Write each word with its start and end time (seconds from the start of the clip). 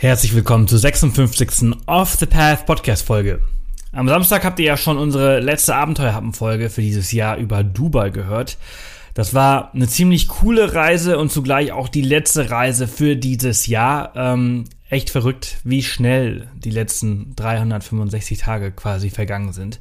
Herzlich 0.00 0.32
willkommen 0.32 0.68
zur 0.68 0.78
56. 0.78 1.72
Off 1.86 2.14
the 2.14 2.26
Path 2.26 2.66
Podcast 2.66 3.04
Folge. 3.04 3.40
Am 3.90 4.06
Samstag 4.06 4.44
habt 4.44 4.60
ihr 4.60 4.66
ja 4.66 4.76
schon 4.76 4.96
unsere 4.96 5.40
letzte 5.40 5.74
Abenteuerhappen-Folge 5.74 6.70
für 6.70 6.82
dieses 6.82 7.10
Jahr 7.10 7.36
über 7.36 7.64
Dubai 7.64 8.10
gehört. 8.10 8.58
Das 9.14 9.34
war 9.34 9.74
eine 9.74 9.88
ziemlich 9.88 10.28
coole 10.28 10.72
Reise 10.72 11.18
und 11.18 11.32
zugleich 11.32 11.72
auch 11.72 11.88
die 11.88 12.02
letzte 12.02 12.48
Reise 12.48 12.86
für 12.86 13.16
dieses 13.16 13.66
Jahr. 13.66 14.12
Ähm, 14.14 14.66
echt 14.88 15.10
verrückt, 15.10 15.56
wie 15.64 15.82
schnell 15.82 16.46
die 16.54 16.70
letzten 16.70 17.34
365 17.34 18.38
Tage 18.38 18.70
quasi 18.70 19.10
vergangen 19.10 19.52
sind. 19.52 19.80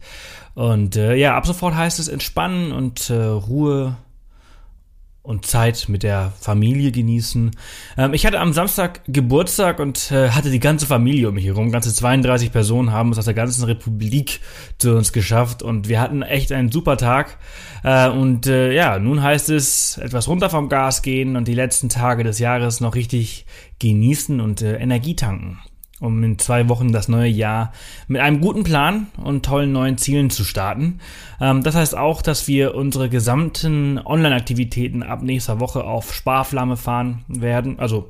Und 0.56 0.96
äh, 0.96 1.14
ja, 1.14 1.38
ab 1.38 1.46
sofort 1.46 1.76
heißt 1.76 2.00
es 2.00 2.08
entspannen 2.08 2.72
und 2.72 3.12
äh, 3.12 3.22
Ruhe 3.22 3.98
und 5.28 5.46
Zeit 5.46 5.89
mit 5.89 6.04
der 6.04 6.32
Familie 6.39 6.91
genießen. 6.91 7.52
Ähm, 7.98 8.14
ich 8.14 8.25
hatte 8.25 8.39
am 8.39 8.54
Samstag 8.54 9.02
Geburtstag 9.07 9.80
und 9.80 10.10
äh, 10.10 10.30
hatte 10.30 10.50
die 10.50 10.61
ganze 10.61 10.86
Familie 10.86 11.28
um 11.28 11.36
mich 11.36 11.46
herum. 11.46 11.69
Ganze 11.69 11.93
32 11.93 12.54
Personen 12.54 12.93
haben 12.93 13.11
es 13.11 13.18
aus 13.18 13.25
der 13.25 13.33
ganzen 13.33 13.66
Republik 13.66 14.39
zu 14.78 14.96
uns 14.96 15.11
geschafft 15.11 15.64
und 15.64 15.89
wir 15.89 16.00
hatten 16.00 16.21
echt 16.21 16.54
einen 16.54 16.71
super 16.71 16.96
Tag. 16.96 17.38
Äh, 17.83 18.07
und 18.10 18.47
äh, 18.47 18.71
ja, 18.71 19.00
nun 19.00 19.21
heißt 19.21 19.50
es 19.50 19.97
etwas 19.97 20.29
runter 20.29 20.50
vom 20.50 20.69
Gas 20.69 21.02
gehen 21.02 21.36
und 21.36 21.50
die 21.50 21.55
letzten 21.55 21.89
Tage 21.89 22.24
des 22.24 22.39
Jahres 22.39 22.80
noch 22.80 22.96
richtig 22.96 23.46
genießen 23.80 24.39
und 24.39 24.61
äh, 24.61 24.78
Energie 24.78 25.18
tanken 25.18 25.60
um 26.00 26.24
in 26.24 26.37
zwei 26.37 26.69
Wochen 26.69 26.92
das 26.92 27.07
neue 27.07 27.29
Jahr 27.29 27.71
mit 28.07 28.21
einem 28.21 28.39
guten 28.39 28.64
Plan 28.64 29.07
und 29.18 29.46
tollen 29.46 29.71
neuen 29.71 29.97
Zielen 29.97 30.29
zu 30.29 30.43
starten. 30.43 31.00
Ähm, 31.42 31.64
das 31.64 31.75
heißt 31.75 31.97
auch, 31.97 32.22
dass 32.22 32.47
wir 32.47 32.75
unsere 32.75 33.09
gesamten 33.09 34.00
Online-Aktivitäten 34.00 35.03
ab 35.03 35.23
nächster 35.23 35.59
Woche 35.59 35.83
auf 35.83 36.14
Sparflamme 36.14 36.78
fahren 36.78 37.25
werden. 37.28 37.80
Also 37.80 38.09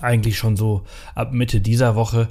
eigentlich 0.00 0.38
schon 0.38 0.56
so 0.56 0.82
ab 1.14 1.32
Mitte 1.32 1.60
dieser 1.60 1.94
Woche. 1.94 2.28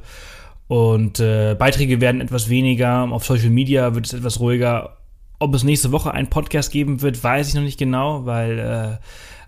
Und 0.67 1.19
äh, 1.21 1.55
Beiträge 1.57 2.01
werden 2.01 2.19
etwas 2.19 2.49
weniger. 2.49 3.03
Auf 3.11 3.25
Social 3.25 3.49
Media 3.49 3.95
wird 3.95 4.05
es 4.05 4.13
etwas 4.13 4.39
ruhiger. 4.39 4.97
Ob 5.39 5.53
es 5.53 5.63
nächste 5.63 5.91
Woche 5.91 6.11
einen 6.11 6.29
Podcast 6.29 6.71
geben 6.71 7.01
wird, 7.01 7.23
weiß 7.23 7.47
ich 7.47 7.53
noch 7.53 7.61
nicht 7.61 7.79
genau, 7.79 8.25
weil 8.25 8.59
äh, 8.59 8.97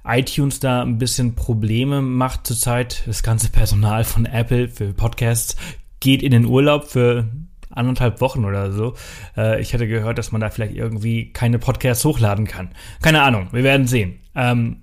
iTunes 0.06 0.60
da 0.60 0.82
ein 0.82 0.98
bisschen 0.98 1.36
Probleme 1.36 2.02
macht 2.02 2.48
zurzeit. 2.48 3.04
Das 3.06 3.24
ganze 3.24 3.50
Personal 3.52 4.04
von 4.04 4.26
Apple 4.26 4.70
für 4.70 4.94
Podcasts 4.94 5.56
geht 6.00 6.24
in 6.24 6.32
den 6.32 6.46
Urlaub 6.46 6.86
für 6.86 7.28
anderthalb 7.70 8.22
Wochen 8.22 8.46
oder 8.46 8.72
so. 8.72 8.96
Äh, 9.38 9.62
ich 9.62 9.74
hatte 9.74 9.88
gehört, 9.88 10.18
dass 10.18 10.32
man 10.32 10.42
da 10.42 10.50
vielleicht 10.50 10.76
irgendwie 10.76 11.32
keine 11.32 11.60
Podcasts 11.60 12.04
hochladen 12.06 12.48
kann. 12.48 12.70
Keine 13.02 13.22
Ahnung, 13.22 13.50
wir 13.52 13.64
werden 13.64 13.88
sehen. 13.88 14.20
Ähm, 14.36 14.82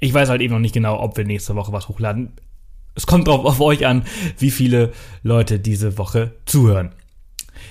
ich 0.00 0.14
weiß 0.14 0.28
halt 0.28 0.40
eben 0.40 0.54
noch 0.54 0.60
nicht 0.60 0.74
genau, 0.74 1.00
ob 1.00 1.16
wir 1.16 1.24
nächste 1.24 1.56
Woche 1.56 1.72
was 1.72 1.88
hochladen. 1.88 2.32
Es 2.94 3.06
kommt 3.06 3.28
drauf 3.28 3.44
auf 3.44 3.60
euch 3.60 3.86
an, 3.86 4.04
wie 4.38 4.50
viele 4.50 4.92
Leute 5.22 5.58
diese 5.58 5.98
Woche 5.98 6.34
zuhören. 6.46 6.92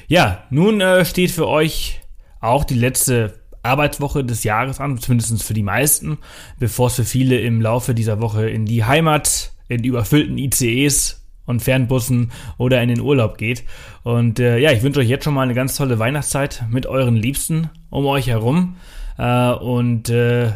Ja, 0.07 0.43
nun 0.49 0.81
äh, 0.81 1.05
steht 1.05 1.31
für 1.31 1.47
euch 1.47 2.01
auch 2.39 2.63
die 2.63 2.75
letzte 2.75 3.39
Arbeitswoche 3.67 4.23
des 4.23 4.43
Jahres 4.43 4.79
an, 4.79 4.97
zumindest 4.97 5.43
für 5.43 5.53
die 5.53 5.63
meisten, 5.63 6.17
bevor 6.59 6.87
es 6.87 6.95
für 6.95 7.03
viele 7.03 7.39
im 7.39 7.61
Laufe 7.61 7.93
dieser 7.93 8.19
Woche 8.19 8.49
in 8.49 8.65
die 8.65 8.83
Heimat, 8.83 9.53
in 9.67 9.83
überfüllten 9.83 10.37
ICEs 10.37 11.25
und 11.45 11.61
Fernbussen 11.61 12.31
oder 12.57 12.81
in 12.81 12.89
den 12.89 12.99
Urlaub 12.99 13.37
geht. 13.37 13.63
Und 14.03 14.39
äh, 14.39 14.57
ja, 14.59 14.71
ich 14.71 14.83
wünsche 14.83 14.99
euch 14.99 15.09
jetzt 15.09 15.23
schon 15.23 15.33
mal 15.33 15.43
eine 15.43 15.53
ganz 15.53 15.75
tolle 15.75 15.99
Weihnachtszeit 15.99 16.65
mit 16.69 16.85
euren 16.85 17.15
Liebsten 17.15 17.69
um 17.89 18.05
euch 18.05 18.27
herum. 18.27 18.75
Äh, 19.17 19.51
und 19.51 20.09
äh, 20.09 20.51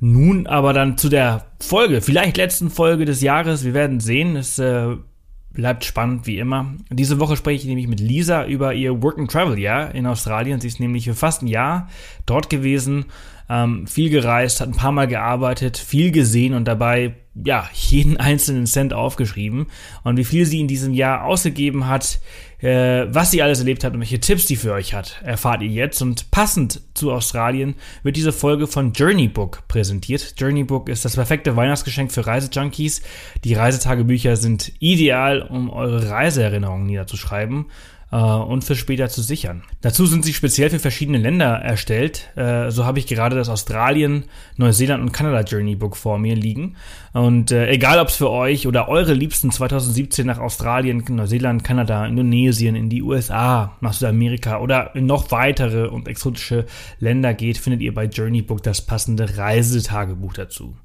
nun 0.00 0.46
aber 0.46 0.72
dann 0.72 0.96
zu 0.96 1.10
der 1.10 1.44
Folge, 1.60 2.00
vielleicht 2.00 2.38
letzten 2.38 2.70
Folge 2.70 3.04
des 3.04 3.20
Jahres. 3.20 3.64
Wir 3.64 3.74
werden 3.74 4.00
sehen. 4.00 4.34
Es 4.36 4.58
äh, 4.58 4.96
bleibt 5.52 5.84
spannend 5.84 6.26
wie 6.26 6.38
immer. 6.38 6.74
Diese 6.90 7.18
Woche 7.18 7.36
spreche 7.36 7.62
ich 7.62 7.66
nämlich 7.66 7.88
mit 7.88 8.00
Lisa 8.00 8.46
über 8.46 8.74
ihr 8.74 9.02
Work 9.02 9.18
and 9.18 9.30
Travel 9.30 9.58
Jahr 9.58 9.94
in 9.94 10.06
Australien. 10.06 10.60
Sie 10.60 10.68
ist 10.68 10.80
nämlich 10.80 11.04
für 11.04 11.14
fast 11.14 11.42
ein 11.42 11.48
Jahr 11.48 11.88
dort 12.26 12.50
gewesen, 12.50 13.06
ähm, 13.48 13.86
viel 13.88 14.10
gereist, 14.10 14.60
hat 14.60 14.68
ein 14.68 14.76
paar 14.76 14.92
Mal 14.92 15.08
gearbeitet, 15.08 15.76
viel 15.76 16.12
gesehen 16.12 16.54
und 16.54 16.66
dabei 16.66 17.14
ja 17.34 17.68
jeden 17.74 18.16
einzelnen 18.16 18.66
Cent 18.66 18.92
aufgeschrieben. 18.92 19.66
Und 20.04 20.16
wie 20.16 20.24
viel 20.24 20.46
sie 20.46 20.60
in 20.60 20.68
diesem 20.68 20.94
Jahr 20.94 21.24
ausgegeben 21.24 21.88
hat, 21.88 22.20
äh, 22.62 23.06
was 23.08 23.30
sie 23.30 23.42
alles 23.42 23.58
erlebt 23.60 23.84
hat 23.84 23.94
und 23.94 24.00
welche 24.00 24.20
Tipps 24.20 24.46
sie 24.46 24.56
für 24.56 24.72
euch 24.72 24.94
hat, 24.94 25.20
erfahrt 25.22 25.62
ihr 25.62 25.68
jetzt. 25.68 26.02
Und 26.02 26.30
passend 26.30 26.80
zu 26.94 27.12
Australien 27.12 27.74
wird 28.02 28.16
diese 28.16 28.32
Folge 28.32 28.66
von 28.66 28.92
Journey 28.92 29.28
Book 29.28 29.66
präsentiert. 29.68 30.34
Journey 30.38 30.64
Book 30.64 30.88
ist 30.88 31.04
das 31.04 31.14
perfekte 31.14 31.56
Weihnachtsgeschenk 31.56 32.12
für 32.12 32.26
Reisejunkies. 32.26 33.02
Die 33.44 33.54
Reisetagebücher 33.54 34.36
sind 34.36 34.72
ideal, 34.78 35.42
um 35.42 35.70
eure 35.70 36.10
Reiseerinnerungen 36.10 36.86
niederzuschreiben 36.86 37.66
äh, 38.12 38.16
und 38.16 38.64
für 38.64 38.76
später 38.76 39.08
zu 39.08 39.22
sichern. 39.22 39.62
Dazu 39.80 40.06
sind 40.06 40.24
sie 40.24 40.34
speziell 40.34 40.70
für 40.70 40.78
verschiedene 40.78 41.18
Länder 41.18 41.46
erstellt. 41.46 42.30
Äh, 42.36 42.70
so 42.70 42.84
habe 42.84 42.98
ich 42.98 43.06
gerade 43.06 43.36
das 43.36 43.48
Australien, 43.48 44.24
Neuseeland 44.56 45.02
und 45.02 45.12
Kanada 45.12 45.42
Journey 45.42 45.76
Book 45.76 45.96
vor 45.96 46.18
mir 46.18 46.34
liegen. 46.34 46.76
Und 47.12 47.50
äh, 47.50 47.68
egal, 47.70 47.98
ob 47.98 48.08
es 48.08 48.16
für 48.16 48.30
euch 48.30 48.66
oder 48.66 48.88
eure 48.88 49.14
Liebsten 49.14 49.50
2017 49.50 50.26
nach 50.26 50.38
Australien, 50.38 51.04
Neuseeland, 51.08 51.64
Kanada, 51.64 52.06
Indonesien, 52.06 52.76
in 52.76 52.88
die 52.88 53.02
USA, 53.02 53.76
nach 53.80 53.92
Südamerika 53.92 54.60
oder 54.60 54.94
in 54.94 55.06
noch 55.06 55.30
weitere 55.30 55.88
und 55.88 56.08
exotische 56.08 56.66
Länder 56.98 57.34
geht, 57.34 57.58
findet 57.58 57.82
ihr 57.82 57.94
bei 57.94 58.04
Journey 58.04 58.42
Book 58.42 58.62
das 58.62 58.82
passende 58.82 59.36
Reisetagebuch 59.36 60.34
dazu. 60.34 60.76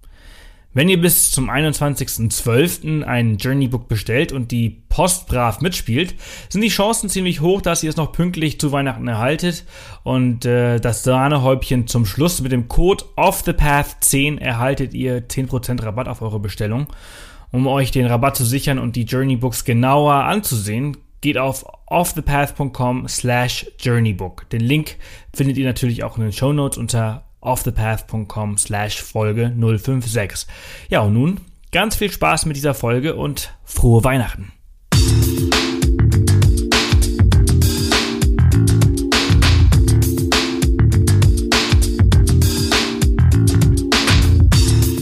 Wenn 0.75 0.89
ihr 0.89 0.99
bis 0.99 1.31
zum 1.31 1.49
21.12. 1.49 3.03
ein 3.03 3.37
Journeybook 3.37 3.87
bestellt 3.87 4.33
und 4.33 4.51
die 4.51 4.69
Post 4.69 5.25
brav 5.25 5.61
mitspielt, 5.61 6.15
sind 6.49 6.59
die 6.59 6.67
Chancen 6.67 7.09
ziemlich 7.09 7.39
hoch, 7.39 7.61
dass 7.61 7.81
ihr 7.81 7.89
es 7.89 7.95
noch 7.95 8.11
pünktlich 8.11 8.59
zu 8.59 8.73
Weihnachten 8.73 9.07
erhaltet. 9.07 9.63
Und 10.03 10.43
äh, 10.43 10.81
das 10.81 11.03
Sahnehäubchen 11.03 11.87
zum 11.87 12.05
Schluss 12.05 12.41
mit 12.41 12.51
dem 12.51 12.67
Code 12.67 13.05
OffThePath10 13.15 14.37
erhaltet 14.37 14.93
ihr 14.93 15.25
10% 15.25 15.81
Rabatt 15.81 16.09
auf 16.09 16.21
eure 16.21 16.41
Bestellung. 16.41 16.87
Um 17.51 17.67
euch 17.67 17.91
den 17.91 18.05
Rabatt 18.05 18.35
zu 18.35 18.43
sichern 18.43 18.77
und 18.77 18.97
die 18.97 19.05
Journeybooks 19.05 19.63
genauer 19.63 20.15
anzusehen, 20.15 20.97
geht 21.21 21.37
auf 21.37 21.65
offthepath.com 21.85 23.07
slash 23.07 23.65
journeybook. 23.79 24.49
Den 24.49 24.59
Link 24.59 24.97
findet 25.33 25.55
ihr 25.55 25.65
natürlich 25.65 26.03
auch 26.03 26.17
in 26.17 26.23
den 26.23 26.33
Show 26.33 26.51
Notes 26.51 26.77
unter 26.77 27.24
offthepath.com 27.45 28.57
slash 28.57 29.01
Folge 29.01 29.53
056. 29.57 30.47
Ja, 30.89 31.01
und 31.01 31.13
nun 31.13 31.41
ganz 31.71 31.95
viel 31.95 32.11
Spaß 32.11 32.45
mit 32.45 32.55
dieser 32.55 32.73
Folge 32.73 33.15
und 33.15 33.53
frohe 33.63 34.03
Weihnachten. 34.03 34.51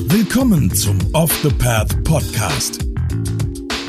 Willkommen 0.08 0.74
zum 0.74 0.98
Off 1.14 1.31
the 1.44 1.50
Path 1.50 2.04
Podcast. 2.04 2.80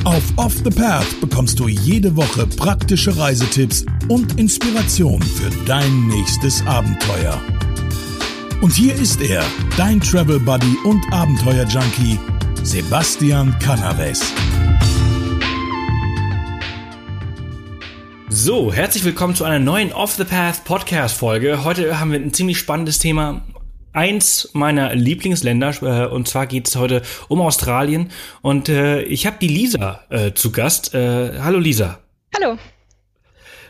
Auf 0.05 0.23
Off 0.37 0.55
the 0.63 0.69
Path 0.71 1.19
bekommst 1.21 1.59
du 1.59 1.69
jede 1.69 2.15
Woche 2.15 2.47
praktische 2.47 3.17
Reisetipps 3.17 3.87
und 4.09 4.39
Inspiration 4.39 5.23
für 5.23 5.51
dein 5.65 6.07
nächstes 6.09 6.65
Abenteuer. 6.67 7.41
Und 8.65 8.73
hier 8.73 8.95
ist 8.95 9.21
er, 9.21 9.45
dein 9.77 10.01
Travel 10.01 10.41
Buddy 10.41 10.75
und 10.85 11.05
Abenteuer 11.13 11.67
Junkie, 11.67 12.19
Sebastian 12.63 13.55
Canaves. 13.59 14.33
So, 18.31 18.73
herzlich 18.73 19.05
willkommen 19.05 19.35
zu 19.35 19.45
einer 19.45 19.59
neuen 19.59 19.93
Off 19.93 20.13
the 20.15 20.25
Path 20.25 20.65
Podcast 20.65 21.15
Folge. 21.15 21.63
Heute 21.63 22.01
haben 22.01 22.11
wir 22.11 22.19
ein 22.19 22.33
ziemlich 22.33 22.57
spannendes 22.57 22.99
Thema. 22.99 23.43
Eins 23.93 24.49
meiner 24.55 24.95
Lieblingsländer, 24.95 25.75
äh, 25.83 26.07
und 26.07 26.27
zwar 26.27 26.47
geht 26.47 26.67
es 26.67 26.77
heute 26.77 27.03
um 27.29 27.43
Australien. 27.43 28.13
Und 28.41 28.71
äh, 28.71 29.03
ich 29.03 29.27
habe 29.27 29.37
die 29.43 29.49
Lisa 29.49 30.05
äh, 30.09 30.33
zu 30.33 30.53
Gast. 30.53 30.95
Äh, 30.95 31.39
hallo 31.39 31.59
Lisa. 31.59 31.99
Hallo. 32.35 32.57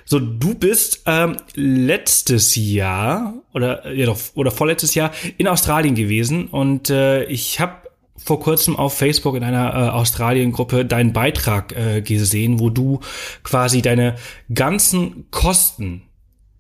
So, 0.05 0.19
du 0.21 0.55
bist 0.55 1.03
ähm, 1.07 1.37
letztes 1.55 2.57
Jahr 2.57 3.35
oder 3.53 3.91
ja 3.93 4.07
doch 4.07 4.19
oder 4.35 4.51
vorletztes 4.51 4.95
Jahr 4.95 5.13
in 5.39 5.49
Australien 5.49 5.95
gewesen 5.95 6.49
und 6.49 6.91
äh, 6.91 7.25
ich 7.25 7.61
habe 7.61 7.85
vor 8.17 8.41
kurzem 8.41 8.77
auf 8.77 8.97
Facebook 8.97 9.35
in 9.35 9.43
einer 9.45 9.71
äh, 9.71 9.89
Australien-Gruppe 9.91 10.85
deinen 10.85 11.13
Beitrag 11.13 11.77
äh, 11.77 12.01
gesehen, 12.01 12.61
wo 12.61 12.71
du 12.71 13.01
quasi 13.43 13.83
deine 13.83 14.17
ganzen 14.53 15.31
Kosten 15.31 16.03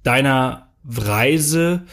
deiner 0.02 0.69
Reise 0.87 1.85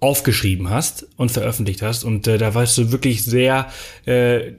aufgeschrieben 0.00 0.70
hast 0.70 1.06
und 1.16 1.30
veröffentlicht 1.30 1.82
hast. 1.82 2.04
Und 2.04 2.26
äh, 2.26 2.38
da 2.38 2.54
warst 2.54 2.76
du 2.78 2.92
wirklich 2.92 3.24
sehr 3.24 3.68
äh, 4.04 4.52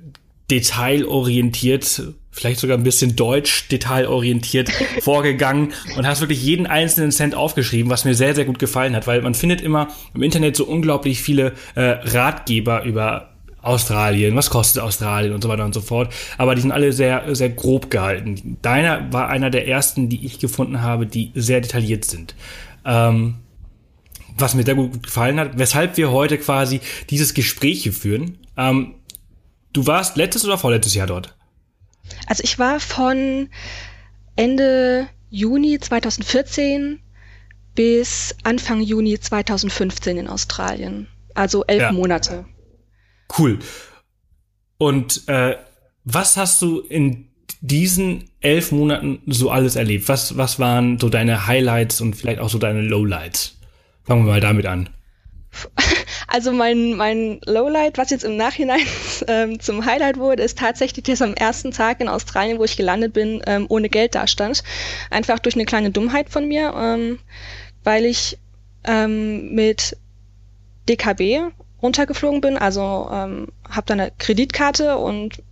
detailorientiert 0.50 2.02
vielleicht 2.38 2.60
sogar 2.60 2.78
ein 2.78 2.84
bisschen 2.84 3.16
deutsch 3.16 3.68
detailorientiert 3.70 4.72
vorgegangen 5.02 5.74
und 5.98 6.08
hast 6.08 6.22
wirklich 6.22 6.44
jeden 6.44 6.68
einzelnen 6.68 7.12
Cent 7.12 7.36
aufgeschrieben, 7.36 7.90
was 7.90 8.06
mir 8.06 8.14
sehr, 8.14 8.36
sehr 8.36 8.46
gut 8.46 8.60
gefallen 8.60 8.96
hat, 8.96 9.08
weil 9.08 9.22
man 9.22 9.34
findet 9.34 9.62
immer 9.62 9.88
im 10.14 10.22
Internet 10.22 10.56
so 10.56 10.66
unglaublich 10.66 11.22
viele 11.22 11.54
äh, 11.76 11.82
Ratgeber 11.82 12.84
über 12.84 13.30
Australien, 13.62 14.36
was 14.36 14.50
kostet 14.50 14.84
Australien 14.84 15.34
und 15.34 15.42
so 15.42 15.50
weiter 15.50 15.66
und 15.66 15.74
so 15.74 15.82
fort. 15.82 16.14
Aber 16.38 16.56
die 16.56 16.62
sind 16.62 16.72
alle 16.72 16.94
sehr, 16.94 17.36
sehr 17.36 17.50
grob 17.50 17.90
gehalten. 17.90 18.58
Deiner 18.62 19.12
war 19.12 19.30
einer 19.30 19.50
der 19.50 19.68
ersten, 19.68 20.10
die 20.10 20.26
ich 20.26 20.40
gefunden 20.40 20.82
habe, 20.82 21.06
die 21.06 21.32
sehr 21.34 21.60
detailliert 21.60 22.06
sind. 22.06 22.36
Ähm, 22.86 23.36
was 24.38 24.54
mir 24.54 24.64
sehr 24.64 24.76
gut 24.76 25.04
gefallen 25.04 25.40
hat, 25.40 25.58
weshalb 25.58 25.98
wir 25.98 26.12
heute 26.12 26.38
quasi 26.38 26.80
dieses 27.10 27.34
Gespräch 27.34 27.84
hier 27.84 27.94
führen. 27.94 28.38
Ähm, 28.56 28.94
du 29.74 29.88
warst 29.88 30.16
letztes 30.16 30.46
oder 30.46 30.58
vorletztes 30.58 30.94
Jahr 30.94 31.08
dort? 31.08 31.37
Also 32.28 32.44
ich 32.44 32.60
war 32.60 32.80
von 32.80 33.50
Ende 34.36 35.08
Juni 35.30 35.80
2014 35.80 37.00
bis 37.76 38.36
Anfang 38.44 38.82
Juni 38.82 39.20
2015 39.20 40.18
in 40.18 40.28
Australien. 40.28 41.08
Also 41.34 41.64
elf 41.66 41.82
ja. 41.82 41.92
Monate. 41.92 42.46
Cool. 43.38 43.60
Und 44.78 45.28
äh, 45.28 45.58
was 46.04 46.38
hast 46.38 46.62
du 46.62 46.80
in 46.80 47.28
diesen 47.62 48.30
elf 48.40 48.72
Monaten 48.72 49.22
so 49.28 49.50
alles 49.52 49.76
erlebt? 49.76 50.08
Was, 50.10 50.38
was 50.38 50.60
waren 50.60 51.00
so 51.00 51.10
deine 51.10 51.48
Highlights 51.48 52.02
und 52.02 52.16
vielleicht 52.16 52.40
auch 52.40 52.50
so 52.50 52.58
deine 52.58 52.82
Lowlights? 52.82 53.60
Fangen 54.04 54.26
wir 54.26 54.32
mal 54.32 54.42
damit 54.42 54.66
an. 54.66 54.90
Also 56.30 56.52
mein, 56.52 56.96
mein 56.96 57.40
Lowlight, 57.46 57.98
was 57.98 58.10
jetzt 58.10 58.26
im 58.26 58.36
Nachhinein 58.36 58.86
ähm, 59.28 59.60
zum 59.62 59.86
Highlight 59.86 60.18
wurde, 60.18 60.44
ist 60.44 60.58
tatsächlich, 60.58 61.06
dass 61.06 61.22
am 61.22 61.34
ersten 61.34 61.72
Tag 61.72 62.02
in 62.02 62.10
Australien, 62.10 62.60
wo 62.60 62.66
ich 62.66 62.76
gelandet 62.76 63.14
bin, 63.14 63.42
ähm, 63.48 63.66
ohne 63.70 63.88
Geld 63.88 64.14
dastand. 64.14 64.64
Einfach 65.10 65.40
durch 65.40 65.56
eine 65.56 65.66
kleine 65.66 65.92
Dummheit 65.92 66.30
von 66.30 66.48
mir, 66.48 66.74
ähm, 66.78 67.20
weil 67.84 68.06
ich 68.06 68.38
ähm, 68.84 69.54
mit 69.54 69.98
DKB 70.90 71.52
runtergeflogen 71.82 72.42
bin, 72.42 72.58
also 72.58 73.10
ähm, 73.12 73.48
habe 73.70 73.86
da 73.86 73.94
eine 73.94 74.12
Kreditkarte 74.18 74.98
und 74.98 75.44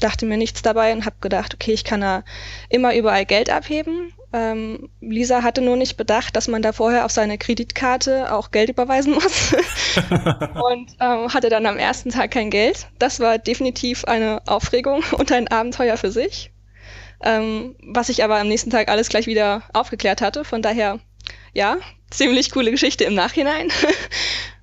dachte 0.00 0.26
mir 0.26 0.36
nichts 0.36 0.62
dabei 0.62 0.92
und 0.92 1.04
habe 1.04 1.16
gedacht, 1.20 1.54
okay, 1.54 1.72
ich 1.72 1.84
kann 1.84 2.00
da 2.00 2.24
immer 2.68 2.94
überall 2.94 3.26
Geld 3.26 3.50
abheben. 3.50 4.12
Ähm, 4.34 4.88
Lisa 5.00 5.44
hatte 5.44 5.60
nur 5.60 5.76
nicht 5.76 5.96
bedacht, 5.96 6.34
dass 6.34 6.48
man 6.48 6.60
da 6.60 6.72
vorher 6.72 7.04
auf 7.04 7.12
seine 7.12 7.38
Kreditkarte 7.38 8.32
auch 8.32 8.50
Geld 8.50 8.68
überweisen 8.68 9.14
muss 9.14 9.52
und 9.94 10.90
ähm, 11.00 11.32
hatte 11.32 11.50
dann 11.50 11.66
am 11.66 11.76
ersten 11.76 12.10
Tag 12.10 12.32
kein 12.32 12.50
Geld. 12.50 12.88
Das 12.98 13.20
war 13.20 13.38
definitiv 13.38 14.04
eine 14.06 14.42
Aufregung 14.46 15.04
und 15.12 15.30
ein 15.30 15.46
Abenteuer 15.46 15.96
für 15.96 16.10
sich, 16.10 16.50
ähm, 17.22 17.76
was 17.80 18.08
ich 18.08 18.24
aber 18.24 18.40
am 18.40 18.48
nächsten 18.48 18.70
Tag 18.70 18.88
alles 18.88 19.08
gleich 19.08 19.28
wieder 19.28 19.62
aufgeklärt 19.72 20.20
hatte. 20.20 20.44
Von 20.44 20.62
daher, 20.62 20.98
ja, 21.52 21.76
ziemlich 22.10 22.50
coole 22.50 22.72
Geschichte 22.72 23.04
im 23.04 23.14
Nachhinein. 23.14 23.68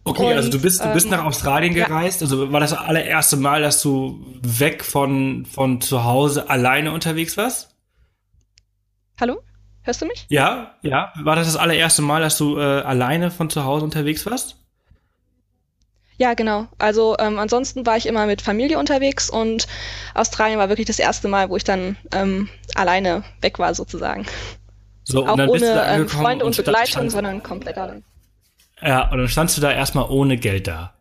Okay, 0.04 0.32
und, 0.32 0.34
also 0.34 0.50
du 0.50 0.60
bist, 0.60 0.84
du 0.84 0.92
bist 0.94 1.06
ähm, 1.06 1.12
nach 1.12 1.26
Australien 1.26 1.76
gereist. 1.76 2.22
Ja. 2.22 2.26
Also 2.26 2.52
war 2.52 2.60
das, 2.60 2.72
das 2.72 2.80
allererste 2.80 3.38
Mal, 3.38 3.62
dass 3.62 3.84
du 3.84 4.26
weg 4.42 4.84
von, 4.84 5.46
von 5.46 5.80
zu 5.80 6.04
Hause 6.04 6.50
alleine 6.50 6.92
unterwegs 6.92 7.38
warst? 7.38 7.76
Hallo? 9.20 9.44
Hörst 9.83 10.01
du 10.01 10.06
mich? 10.06 10.25
Ja, 10.30 10.75
ja. 10.81 11.12
War 11.22 11.36
das 11.36 11.48
das 11.48 11.57
allererste 11.57 12.01
Mal, 12.01 12.22
dass 12.22 12.38
du 12.38 12.57
äh, 12.57 12.62
alleine 12.62 13.31
von 13.31 13.50
zu 13.50 13.63
Hause 13.63 13.83
unterwegs 13.83 14.25
warst? 14.25 14.57
Ja, 16.18 16.36
genau. 16.36 16.68
Also 16.78 17.16
ähm, 17.18 17.39
ansonsten 17.39 17.83
war 17.88 17.98
ich 17.98 18.06
immer 18.06 18.28
mit 18.28 18.44
Familie 18.44 18.78
unterwegs 18.78 19.28
und 19.28 19.68
Australien 20.13 20.60
war 20.60 20.69
wirklich 20.69 20.86
das 20.86 21.00
erste 21.00 21.28
Mal, 21.28 21.50
wo 21.50 21.57
ich 21.57 21.63
dann 21.63 21.98
ähm, 22.13 22.48
alleine 22.75 23.24
weg 23.42 23.57
war 23.57 23.74
sozusagen. 23.74 24.28
So, 25.04 25.25
Auch 25.25 25.36
ohne 25.36 25.84
ähm, 25.88 26.07
Freunde 26.07 26.45
und, 26.45 26.60
und 26.60 26.63
Begleitung, 26.63 27.10
sondern 27.10 27.42
komplett 27.42 27.77
allein. 27.77 28.04
Ja, 28.84 29.10
und 29.12 29.18
dann 29.18 29.27
standst 29.30 29.57
du 29.57 29.62
da 29.62 29.72
erstmal 29.72 30.10
ohne 30.12 30.38
Geld 30.38 30.68
da. 30.68 30.94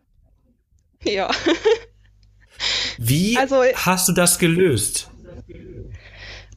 Ja. 1.03 1.29
Wie 2.97 3.37
also, 3.39 3.63
hast 3.75 4.07
du 4.07 4.13
das 4.13 4.39
gelöst? 4.39 5.11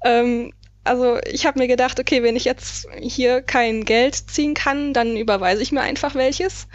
Ähm, 0.04 0.54
also 0.84 1.18
ich 1.24 1.46
habe 1.46 1.58
mir 1.58 1.68
gedacht, 1.68 1.98
okay, 1.98 2.22
wenn 2.22 2.36
ich 2.36 2.44
jetzt 2.44 2.86
hier 3.00 3.42
kein 3.42 3.84
Geld 3.84 4.14
ziehen 4.14 4.54
kann, 4.54 4.92
dann 4.92 5.16
überweise 5.16 5.62
ich 5.62 5.72
mir 5.72 5.80
einfach 5.80 6.14
welches. 6.14 6.68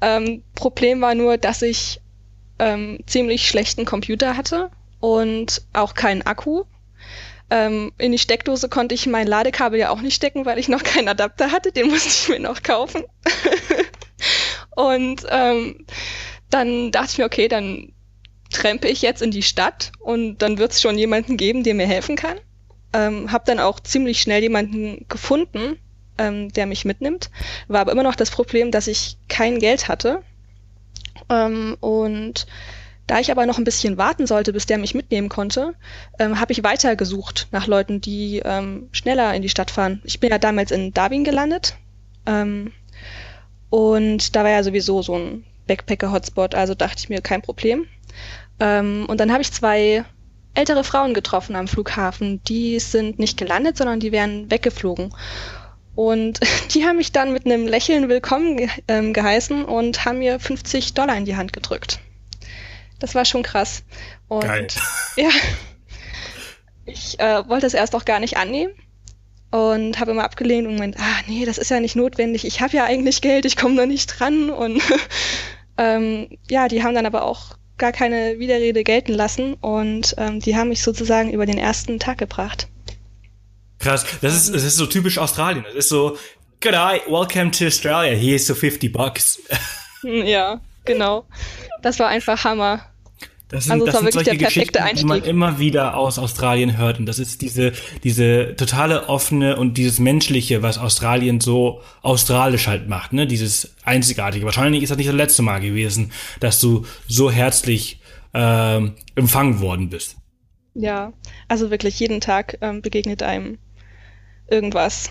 Ähm, 0.00 0.42
Problem 0.54 1.00
war 1.00 1.14
nur, 1.14 1.38
dass 1.38 1.62
ich 1.62 2.00
ähm, 2.58 2.98
ziemlich 3.06 3.48
schlechten 3.48 3.84
Computer 3.84 4.36
hatte 4.36 4.70
und 5.00 5.62
auch 5.72 5.94
keinen 5.94 6.22
Akku. 6.22 6.64
Ähm, 7.50 7.92
in 7.98 8.12
die 8.12 8.18
Steckdose 8.18 8.68
konnte 8.68 8.94
ich 8.94 9.06
mein 9.06 9.26
Ladekabel 9.26 9.78
ja 9.78 9.90
auch 9.90 10.00
nicht 10.00 10.14
stecken, 10.14 10.46
weil 10.46 10.58
ich 10.58 10.68
noch 10.68 10.82
keinen 10.82 11.08
Adapter 11.08 11.52
hatte. 11.52 11.72
Den 11.72 11.88
musste 11.90 12.08
ich 12.08 12.28
mir 12.28 12.40
noch 12.40 12.62
kaufen. 12.62 13.04
und 14.74 15.26
ähm, 15.28 15.86
dann 16.50 16.90
dachte 16.90 17.10
ich 17.12 17.18
mir, 17.18 17.26
okay, 17.26 17.48
dann 17.48 17.92
trempe 18.50 18.88
ich 18.88 19.02
jetzt 19.02 19.22
in 19.22 19.30
die 19.30 19.42
Stadt 19.42 19.92
und 19.98 20.38
dann 20.38 20.58
wird 20.58 20.72
es 20.72 20.82
schon 20.82 20.98
jemanden 20.98 21.36
geben, 21.36 21.62
der 21.62 21.74
mir 21.74 21.86
helfen 21.86 22.16
kann. 22.16 22.38
Ähm, 22.92 23.32
habe 23.32 23.44
dann 23.46 23.58
auch 23.58 23.80
ziemlich 23.80 24.20
schnell 24.20 24.42
jemanden 24.42 25.06
gefunden, 25.08 25.78
ähm, 26.18 26.52
der 26.52 26.66
mich 26.66 26.84
mitnimmt. 26.84 27.30
War 27.68 27.80
aber 27.80 27.92
immer 27.92 28.02
noch 28.02 28.16
das 28.16 28.30
Problem, 28.30 28.70
dass 28.70 28.86
ich 28.86 29.16
kein 29.28 29.58
Geld 29.58 29.88
hatte. 29.88 30.22
Ähm, 31.30 31.76
und 31.80 32.46
da 33.06 33.18
ich 33.18 33.30
aber 33.30 33.46
noch 33.46 33.58
ein 33.58 33.64
bisschen 33.64 33.98
warten 33.98 34.26
sollte, 34.26 34.52
bis 34.52 34.66
der 34.66 34.78
mich 34.78 34.94
mitnehmen 34.94 35.28
konnte, 35.28 35.74
ähm, 36.18 36.38
habe 36.40 36.52
ich 36.52 36.62
weiter 36.62 36.96
gesucht 36.96 37.48
nach 37.50 37.66
Leuten, 37.66 38.00
die 38.00 38.40
ähm, 38.44 38.88
schneller 38.92 39.34
in 39.34 39.42
die 39.42 39.48
Stadt 39.48 39.70
fahren. 39.70 40.00
Ich 40.04 40.20
bin 40.20 40.30
ja 40.30 40.38
damals 40.38 40.70
in 40.70 40.94
Darwin 40.94 41.24
gelandet 41.24 41.76
ähm, 42.26 42.72
und 43.70 44.36
da 44.36 44.44
war 44.44 44.50
ja 44.50 44.62
sowieso 44.62 45.02
so 45.02 45.16
ein 45.16 45.44
Backpacker-Hotspot, 45.66 46.54
also 46.54 46.74
dachte 46.74 46.98
ich 46.98 47.08
mir, 47.08 47.20
kein 47.20 47.42
Problem. 47.42 47.86
Ähm, 48.60 49.06
und 49.08 49.18
dann 49.18 49.32
habe 49.32 49.42
ich 49.42 49.52
zwei 49.52 50.04
ältere 50.54 50.84
Frauen 50.84 51.14
getroffen 51.14 51.56
am 51.56 51.68
Flughafen. 51.68 52.42
Die 52.44 52.78
sind 52.80 53.18
nicht 53.18 53.38
gelandet, 53.38 53.76
sondern 53.76 54.00
die 54.00 54.12
wären 54.12 54.50
weggeflogen. 54.50 55.14
Und 55.94 56.40
die 56.74 56.84
haben 56.84 56.96
mich 56.96 57.12
dann 57.12 57.32
mit 57.32 57.46
einem 57.46 57.66
Lächeln 57.66 58.08
willkommen 58.08 58.56
ge 58.56 58.68
ähm, 58.88 59.12
geheißen 59.12 59.64
und 59.64 60.04
haben 60.04 60.18
mir 60.18 60.40
50 60.40 60.94
Dollar 60.94 61.16
in 61.16 61.24
die 61.24 61.36
Hand 61.36 61.52
gedrückt. 61.52 62.00
Das 62.98 63.14
war 63.14 63.24
schon 63.24 63.42
krass. 63.42 63.82
Und 64.28 64.44
Geil. 64.44 64.68
ja, 65.16 65.30
ich 66.84 67.18
äh, 67.20 67.48
wollte 67.48 67.66
es 67.66 67.74
erst 67.74 67.94
auch 67.94 68.04
gar 68.04 68.20
nicht 68.20 68.36
annehmen 68.36 68.72
und 69.50 70.00
habe 70.00 70.12
immer 70.12 70.24
abgelehnt 70.24 70.66
und 70.66 70.74
gemeint, 70.74 70.96
ah 70.98 71.20
nee, 71.26 71.44
das 71.44 71.58
ist 71.58 71.70
ja 71.70 71.78
nicht 71.78 71.94
notwendig, 71.94 72.46
ich 72.46 72.60
habe 72.60 72.76
ja 72.76 72.84
eigentlich 72.84 73.20
Geld, 73.20 73.44
ich 73.44 73.56
komme 73.56 73.76
da 73.76 73.86
nicht 73.86 74.06
dran. 74.06 74.50
Und 74.50 74.82
ähm, 75.78 76.38
ja, 76.50 76.68
die 76.68 76.82
haben 76.82 76.94
dann 76.94 77.06
aber 77.06 77.24
auch 77.24 77.56
gar 77.82 77.90
keine 77.90 78.38
Widerrede 78.38 78.84
gelten 78.84 79.12
lassen 79.12 79.54
und 79.54 80.14
ähm, 80.16 80.38
die 80.38 80.56
haben 80.56 80.68
mich 80.68 80.84
sozusagen 80.84 81.32
über 81.32 81.46
den 81.46 81.58
ersten 81.58 81.98
Tag 81.98 82.16
gebracht. 82.16 82.68
Krass, 83.80 84.06
das 84.20 84.36
ist, 84.36 84.54
das 84.54 84.62
ist 84.62 84.76
so 84.76 84.86
typisch 84.86 85.18
Australien. 85.18 85.64
Das 85.64 85.74
ist 85.74 85.88
so, 85.88 86.16
good 86.62 86.74
eye, 86.74 87.00
welcome 87.08 87.50
to 87.50 87.66
Australia, 87.66 88.16
here's 88.16 88.46
so 88.46 88.54
50 88.54 88.92
bucks. 88.92 89.42
Ja, 90.04 90.60
genau. 90.84 91.26
Das 91.82 91.98
war 92.00 92.08
einfach 92.08 92.42
Hammer. 92.42 92.91
Das 93.52 93.64
sind, 93.64 93.72
also 93.72 93.84
das, 93.84 93.94
das 93.94 94.02
sind 94.02 94.12
solche 94.14 94.38
Geschichten, 94.38 94.78
Einstieg. 94.78 95.00
die 95.00 95.04
man 95.04 95.22
immer 95.24 95.58
wieder 95.58 95.94
aus 95.94 96.18
Australien 96.18 96.78
hört. 96.78 96.98
Und 96.98 97.04
das 97.04 97.18
ist 97.18 97.42
diese, 97.42 97.72
diese 98.02 98.56
totale 98.56 99.10
offene 99.10 99.56
und 99.58 99.76
dieses 99.76 99.98
Menschliche, 99.98 100.62
was 100.62 100.78
Australien 100.78 101.38
so 101.38 101.82
australisch 102.00 102.66
halt 102.66 102.88
macht, 102.88 103.12
ne? 103.12 103.26
Dieses 103.26 103.76
Einzigartige. 103.84 104.46
Wahrscheinlich 104.46 104.82
ist 104.82 104.88
das 104.88 104.96
nicht 104.96 105.08
das 105.08 105.14
letzte 105.14 105.42
Mal 105.42 105.60
gewesen, 105.60 106.12
dass 106.40 106.60
du 106.60 106.86
so 107.06 107.30
herzlich 107.30 108.00
äh, 108.32 108.80
empfangen 109.16 109.60
worden 109.60 109.90
bist. 109.90 110.16
Ja, 110.72 111.12
also 111.46 111.70
wirklich 111.70 112.00
jeden 112.00 112.22
Tag 112.22 112.56
ähm, 112.62 112.80
begegnet 112.80 113.22
einem 113.22 113.58
irgendwas. 114.50 115.10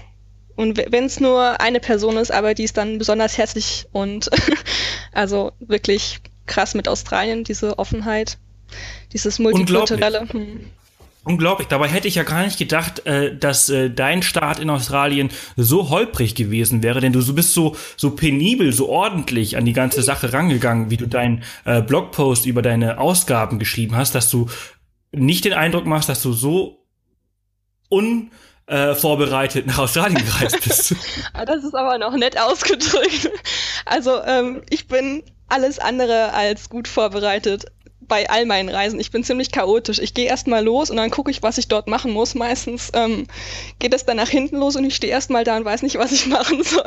Und 0.55 0.77
wenn 0.89 1.05
es 1.05 1.19
nur 1.19 1.61
eine 1.61 1.79
Person 1.79 2.17
ist, 2.17 2.31
aber 2.31 2.55
die 2.55 2.63
ist 2.63 2.77
dann 2.77 2.97
besonders 2.97 3.37
herzlich 3.37 3.85
und 3.91 4.31
also 5.11 5.51
wirklich 5.59 6.21
krass 6.51 6.75
mit 6.75 6.87
Australien, 6.87 7.43
diese 7.43 7.79
Offenheit, 7.79 8.37
dieses 9.13 9.39
multikulturelle. 9.39 10.21
Unglaublich. 10.21 10.53
Hm. 10.53 10.69
Unglaublich. 11.23 11.67
Dabei 11.67 11.87
hätte 11.87 12.07
ich 12.07 12.15
ja 12.15 12.23
gar 12.23 12.43
nicht 12.43 12.57
gedacht, 12.57 13.05
äh, 13.05 13.35
dass 13.37 13.69
äh, 13.69 13.91
dein 13.91 14.23
Start 14.23 14.57
in 14.59 14.71
Australien 14.71 15.29
so 15.55 15.89
holprig 15.89 16.33
gewesen 16.33 16.81
wäre, 16.81 16.99
denn 16.99 17.13
du 17.13 17.35
bist 17.35 17.53
so 17.53 17.75
so 17.95 18.11
penibel, 18.11 18.73
so 18.73 18.89
ordentlich 18.89 19.55
an 19.55 19.65
die 19.65 19.73
ganze 19.73 20.01
Sache 20.01 20.33
rangegangen, 20.33 20.89
wie 20.89 20.97
du 20.97 21.07
deinen 21.07 21.43
äh, 21.63 21.81
Blogpost 21.83 22.47
über 22.47 22.63
deine 22.63 22.97
Ausgaben 22.97 23.59
geschrieben 23.59 23.95
hast, 23.95 24.15
dass 24.15 24.31
du 24.31 24.49
nicht 25.11 25.45
den 25.45 25.53
Eindruck 25.53 25.85
machst, 25.85 26.09
dass 26.09 26.23
du 26.23 26.33
so 26.33 26.87
unvorbereitet 27.89 29.67
nach 29.67 29.77
Australien 29.77 30.25
gereist 30.25 30.63
bist. 30.63 30.95
Ah, 31.33 31.45
das 31.45 31.63
ist 31.63 31.75
aber 31.75 31.97
noch 31.97 32.15
nett 32.17 32.39
ausgedrückt. 32.39 33.29
Also 33.85 34.21
ähm, 34.23 34.63
ich 34.69 34.87
bin 34.87 35.23
alles 35.51 35.79
andere 35.79 36.33
als 36.33 36.69
gut 36.69 36.87
vorbereitet 36.87 37.65
bei 38.11 38.29
all 38.29 38.45
meinen 38.45 38.67
Reisen. 38.67 38.99
Ich 38.99 39.11
bin 39.11 39.23
ziemlich 39.23 39.51
chaotisch. 39.51 39.99
Ich 39.99 40.13
gehe 40.13 40.27
erstmal 40.27 40.63
los 40.63 40.89
und 40.89 40.97
dann 40.97 41.11
gucke 41.11 41.31
ich, 41.31 41.43
was 41.43 41.57
ich 41.57 41.69
dort 41.69 41.87
machen 41.87 42.11
muss. 42.11 42.35
Meistens 42.35 42.91
ähm, 42.93 43.25
geht 43.79 43.93
es 43.93 44.05
dann 44.05 44.17
nach 44.17 44.27
hinten 44.27 44.57
los 44.57 44.75
und 44.75 44.83
ich 44.83 44.95
stehe 44.95 45.13
erstmal 45.13 45.45
da 45.45 45.55
und 45.55 45.63
weiß 45.63 45.81
nicht, 45.81 45.97
was 45.97 46.11
ich 46.11 46.25
machen 46.27 46.61
soll. 46.63 46.83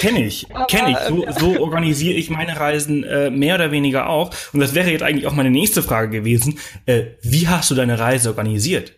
Kenne 0.00 0.24
ich, 0.24 0.46
kenne 0.68 0.92
ich. 0.92 0.98
So, 1.08 1.24
so 1.38 1.60
organisiere 1.60 2.14
ich 2.14 2.30
meine 2.30 2.58
Reisen 2.58 3.04
äh, 3.04 3.30
mehr 3.30 3.56
oder 3.56 3.72
weniger 3.72 4.08
auch. 4.08 4.30
Und 4.52 4.60
das 4.60 4.74
wäre 4.74 4.90
jetzt 4.90 5.02
eigentlich 5.02 5.26
auch 5.26 5.34
meine 5.34 5.50
nächste 5.50 5.82
Frage 5.82 6.10
gewesen. 6.10 6.58
Äh, 6.86 7.04
wie 7.22 7.48
hast 7.48 7.70
du 7.70 7.74
deine 7.74 7.98
Reise 7.98 8.28
organisiert? 8.28 8.92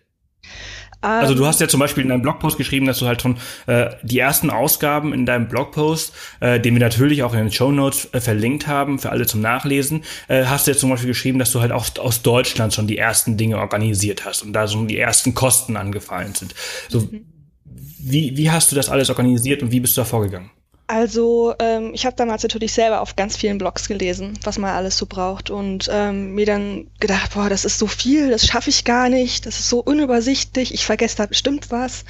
Also 1.04 1.34
du 1.34 1.42
ähm. 1.42 1.48
hast 1.48 1.60
ja 1.60 1.68
zum 1.68 1.80
Beispiel 1.80 2.02
in 2.02 2.08
deinem 2.08 2.22
Blogpost 2.22 2.56
geschrieben, 2.56 2.86
dass 2.86 2.98
du 2.98 3.06
halt 3.06 3.22
von 3.22 3.36
äh, 3.66 3.90
die 4.02 4.18
ersten 4.18 4.50
Ausgaben 4.50 5.12
in 5.12 5.26
deinem 5.26 5.48
Blogpost, 5.48 6.14
äh, 6.40 6.58
den 6.58 6.74
wir 6.74 6.80
natürlich 6.80 7.22
auch 7.22 7.32
in 7.32 7.40
den 7.40 7.52
Show 7.52 7.70
Notes 7.70 8.08
äh, 8.12 8.20
verlinkt 8.20 8.66
haben 8.66 8.98
für 8.98 9.10
alle 9.10 9.26
zum 9.26 9.40
Nachlesen, 9.40 10.04
äh, 10.28 10.44
hast 10.44 10.66
du 10.66 10.72
ja 10.72 10.76
zum 10.76 10.90
Beispiel 10.90 11.08
geschrieben, 11.08 11.38
dass 11.38 11.52
du 11.52 11.60
halt 11.60 11.72
auch 11.72 11.86
aus 11.98 12.22
Deutschland 12.22 12.72
schon 12.72 12.86
die 12.86 12.98
ersten 12.98 13.36
Dinge 13.36 13.58
organisiert 13.58 14.24
hast 14.24 14.42
und 14.42 14.52
da 14.52 14.66
schon 14.66 14.88
die 14.88 14.98
ersten 14.98 15.34
Kosten 15.34 15.76
angefallen 15.76 16.34
sind. 16.34 16.54
So, 16.88 17.00
mhm. 17.00 17.26
wie, 17.64 18.36
wie 18.36 18.50
hast 18.50 18.72
du 18.72 18.76
das 18.76 18.88
alles 18.88 19.10
organisiert 19.10 19.62
und 19.62 19.72
wie 19.72 19.80
bist 19.80 19.96
du 19.96 20.00
da 20.00 20.04
vorgegangen? 20.04 20.50
Also 20.86 21.54
ähm, 21.60 21.92
ich 21.94 22.04
habe 22.04 22.16
damals 22.16 22.42
natürlich 22.42 22.74
selber 22.74 23.00
auf 23.00 23.16
ganz 23.16 23.38
vielen 23.38 23.56
Blogs 23.56 23.88
gelesen, 23.88 24.38
was 24.42 24.58
man 24.58 24.74
alles 24.74 24.98
so 24.98 25.06
braucht 25.06 25.48
und 25.48 25.88
ähm, 25.90 26.34
mir 26.34 26.44
dann 26.44 26.90
gedacht, 27.00 27.32
boah, 27.32 27.48
das 27.48 27.64
ist 27.64 27.78
so 27.78 27.86
viel, 27.86 28.30
das 28.30 28.46
schaffe 28.46 28.68
ich 28.68 28.84
gar 28.84 29.08
nicht, 29.08 29.46
das 29.46 29.60
ist 29.60 29.70
so 29.70 29.80
unübersichtlich, 29.80 30.74
ich 30.74 30.84
vergesse 30.84 31.16
da 31.16 31.26
bestimmt 31.26 31.70
was 31.70 32.04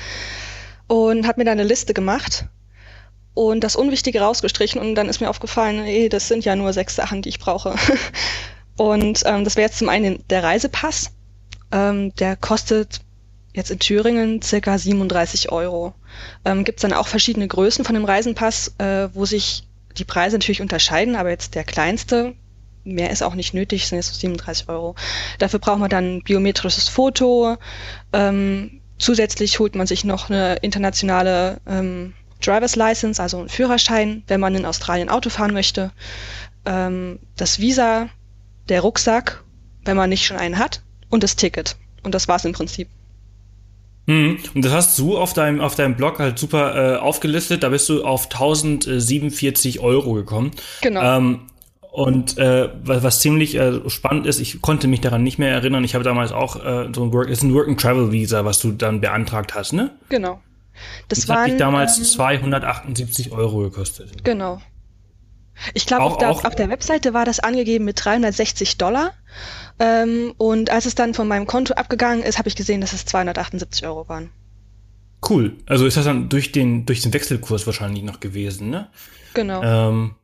und 0.88 1.28
habe 1.28 1.40
mir 1.40 1.44
dann 1.44 1.60
eine 1.60 1.68
Liste 1.68 1.94
gemacht 1.94 2.46
und 3.32 3.62
das 3.62 3.76
Unwichtige 3.76 4.20
rausgestrichen 4.20 4.80
und 4.80 4.96
dann 4.96 5.08
ist 5.08 5.20
mir 5.20 5.30
aufgefallen, 5.30 5.84
ey, 5.84 6.08
das 6.08 6.26
sind 6.26 6.44
ja 6.44 6.56
nur 6.56 6.72
sechs 6.72 6.96
Sachen, 6.96 7.22
die 7.22 7.28
ich 7.28 7.38
brauche. 7.38 7.76
und 8.76 9.22
ähm, 9.24 9.44
das 9.44 9.54
wäre 9.54 9.68
jetzt 9.68 9.78
zum 9.78 9.88
einen 9.88 10.26
der 10.30 10.42
Reisepass, 10.42 11.12
ähm, 11.70 12.12
der 12.16 12.34
kostet 12.34 13.03
jetzt 13.54 13.70
in 13.70 13.78
Thüringen 13.78 14.42
circa 14.42 14.76
37 14.76 15.50
Euro. 15.50 15.94
Ähm, 16.44 16.64
Gibt 16.64 16.80
es 16.80 16.82
dann 16.82 16.92
auch 16.92 17.08
verschiedene 17.08 17.48
Größen 17.48 17.84
von 17.84 17.94
dem 17.94 18.04
Reisenpass, 18.04 18.74
äh, 18.78 19.08
wo 19.14 19.24
sich 19.24 19.66
die 19.96 20.04
Preise 20.04 20.36
natürlich 20.36 20.60
unterscheiden, 20.60 21.16
aber 21.16 21.30
jetzt 21.30 21.54
der 21.54 21.64
kleinste, 21.64 22.34
mehr 22.82 23.10
ist 23.10 23.22
auch 23.22 23.34
nicht 23.34 23.54
nötig, 23.54 23.86
sind 23.86 23.96
jetzt 23.96 24.20
37 24.20 24.68
Euro. 24.68 24.96
Dafür 25.38 25.60
braucht 25.60 25.78
man 25.78 25.88
dann 25.88 26.16
ein 26.16 26.22
biometrisches 26.22 26.88
Foto. 26.88 27.56
Ähm, 28.12 28.80
zusätzlich 28.98 29.60
holt 29.60 29.76
man 29.76 29.86
sich 29.86 30.04
noch 30.04 30.28
eine 30.28 30.56
internationale 30.56 31.60
ähm, 31.66 32.12
Driver's 32.44 32.76
License, 32.76 33.22
also 33.22 33.38
einen 33.38 33.48
Führerschein, 33.48 34.24
wenn 34.26 34.40
man 34.40 34.54
in 34.54 34.66
Australien 34.66 35.08
Auto 35.08 35.30
fahren 35.30 35.54
möchte. 35.54 35.92
Ähm, 36.66 37.20
das 37.36 37.60
Visa, 37.60 38.08
der 38.68 38.80
Rucksack, 38.80 39.44
wenn 39.84 39.96
man 39.96 40.10
nicht 40.10 40.26
schon 40.26 40.36
einen 40.36 40.58
hat, 40.58 40.82
und 41.08 41.22
das 41.22 41.36
Ticket. 41.36 41.76
Und 42.02 42.14
das 42.14 42.28
war's 42.28 42.44
im 42.44 42.52
Prinzip. 42.52 42.88
Mhm. 44.06 44.38
Und 44.54 44.64
das 44.64 44.72
hast 44.72 44.98
du 44.98 45.16
auf 45.16 45.32
deinem, 45.32 45.60
auf 45.60 45.74
deinem 45.74 45.96
Blog 45.96 46.18
halt 46.18 46.38
super 46.38 46.94
äh, 46.94 46.96
aufgelistet. 46.98 47.62
Da 47.62 47.70
bist 47.70 47.88
du 47.88 48.04
auf 48.04 48.24
1047 48.24 49.80
Euro 49.80 50.12
gekommen. 50.12 50.50
Genau. 50.82 51.02
Ähm, 51.02 51.40
und 51.94 52.38
äh, 52.38 52.70
was, 52.82 53.02
was 53.04 53.20
ziemlich 53.20 53.54
äh, 53.54 53.88
spannend 53.88 54.26
ist, 54.26 54.40
ich 54.40 54.60
konnte 54.60 54.88
mich 54.88 55.00
daran 55.00 55.22
nicht 55.22 55.38
mehr 55.38 55.50
erinnern. 55.52 55.84
Ich 55.84 55.94
habe 55.94 56.02
damals 56.02 56.32
auch 56.32 56.56
äh, 56.56 56.88
so 56.92 57.04
ein 57.04 57.12
Work, 57.12 57.28
ist 57.28 57.44
ein 57.44 57.54
Work 57.54 57.68
and 57.68 57.80
Travel 57.80 58.10
Visa, 58.10 58.44
was 58.44 58.58
du 58.58 58.72
dann 58.72 59.00
beantragt 59.00 59.54
hast, 59.54 59.72
ne? 59.72 59.92
Genau. 60.08 60.40
Das, 61.08 61.20
das 61.20 61.28
waren, 61.28 61.42
hat 61.42 61.46
dich 61.50 61.56
damals 61.56 61.98
ähm, 61.98 62.04
278 62.04 63.30
Euro 63.30 63.58
gekostet. 63.58 64.24
Genau. 64.24 64.60
Ich 65.72 65.86
glaube, 65.86 66.04
auf, 66.04 66.44
auf 66.44 66.54
der 66.56 66.68
Webseite 66.68 67.14
war 67.14 67.24
das 67.24 67.38
angegeben 67.38 67.84
mit 67.84 68.04
360 68.04 68.76
Dollar. 68.76 69.12
Ähm, 69.78 70.34
und 70.38 70.70
als 70.70 70.86
es 70.86 70.94
dann 70.94 71.14
von 71.14 71.26
meinem 71.26 71.46
Konto 71.46 71.74
abgegangen 71.74 72.22
ist, 72.22 72.38
habe 72.38 72.48
ich 72.48 72.56
gesehen, 72.56 72.80
dass 72.80 72.92
es 72.92 73.04
278 73.06 73.86
Euro 73.86 74.08
waren. 74.08 74.30
Cool. 75.28 75.56
Also 75.66 75.86
ist 75.86 75.96
das 75.96 76.04
dann 76.04 76.28
durch 76.28 76.52
den, 76.52 76.86
durch 76.86 77.00
den 77.00 77.12
Wechselkurs 77.12 77.66
wahrscheinlich 77.66 78.04
noch 78.04 78.20
gewesen, 78.20 78.70
ne? 78.70 78.88
Genau. 79.32 79.62
Ähm, 79.62 80.14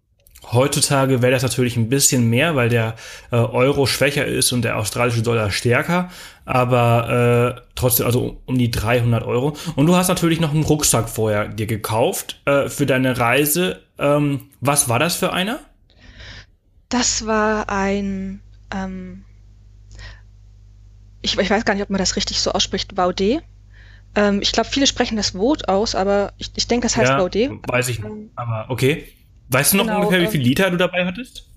heutzutage 0.52 1.22
wäre 1.22 1.32
das 1.32 1.42
natürlich 1.42 1.76
ein 1.76 1.88
bisschen 1.88 2.28
mehr, 2.28 2.54
weil 2.54 2.68
der 2.68 2.94
äh, 3.32 3.36
Euro 3.36 3.86
schwächer 3.86 4.26
ist 4.26 4.52
und 4.52 4.62
der 4.62 4.76
australische 4.76 5.22
Dollar 5.22 5.50
stärker. 5.50 6.10
Aber 6.44 7.56
äh, 7.56 7.60
trotzdem, 7.74 8.06
also 8.06 8.40
um 8.46 8.58
die 8.58 8.70
300 8.70 9.24
Euro. 9.24 9.56
Und 9.74 9.86
du 9.86 9.96
hast 9.96 10.08
natürlich 10.08 10.40
noch 10.40 10.52
einen 10.52 10.64
Rucksack 10.64 11.08
vorher 11.08 11.48
dir 11.48 11.66
gekauft 11.66 12.40
äh, 12.44 12.68
für 12.68 12.86
deine 12.86 13.18
Reise. 13.18 13.80
Ähm, 13.98 14.50
was 14.60 14.88
war 14.88 14.98
das 14.98 15.16
für 15.16 15.32
einer? 15.32 15.60
Das 16.88 17.26
war 17.26 17.70
ein 17.70 18.40
ähm, 18.74 19.24
ich, 21.22 21.38
ich 21.38 21.50
weiß 21.50 21.64
gar 21.64 21.74
nicht, 21.74 21.82
ob 21.82 21.90
man 21.90 21.98
das 21.98 22.16
richtig 22.16 22.40
so 22.40 22.52
ausspricht, 22.52 22.94
Baudet. 22.94 23.42
Ähm, 24.14 24.40
ich 24.42 24.52
glaube, 24.52 24.68
viele 24.68 24.86
sprechen 24.86 25.16
das 25.16 25.34
Wort 25.34 25.68
aus, 25.68 25.94
aber 25.94 26.32
ich, 26.38 26.50
ich 26.56 26.66
denke, 26.66 26.86
das 26.86 26.96
heißt 26.96 27.10
ja, 27.10 27.18
Baudet. 27.18 27.52
Weiß 27.68 27.88
ich 27.88 28.00
nicht, 28.00 28.10
ähm, 28.10 28.30
aber 28.34 28.66
okay. 28.68 29.06
Weißt 29.48 29.72
du 29.72 29.78
noch 29.78 29.84
genau, 29.84 29.98
ungefähr, 30.00 30.22
wie 30.22 30.28
viel 30.28 30.40
ähm, 30.40 30.46
Liter 30.46 30.70
du 30.70 30.76
dabei 30.76 31.04
hattest? 31.04 31.48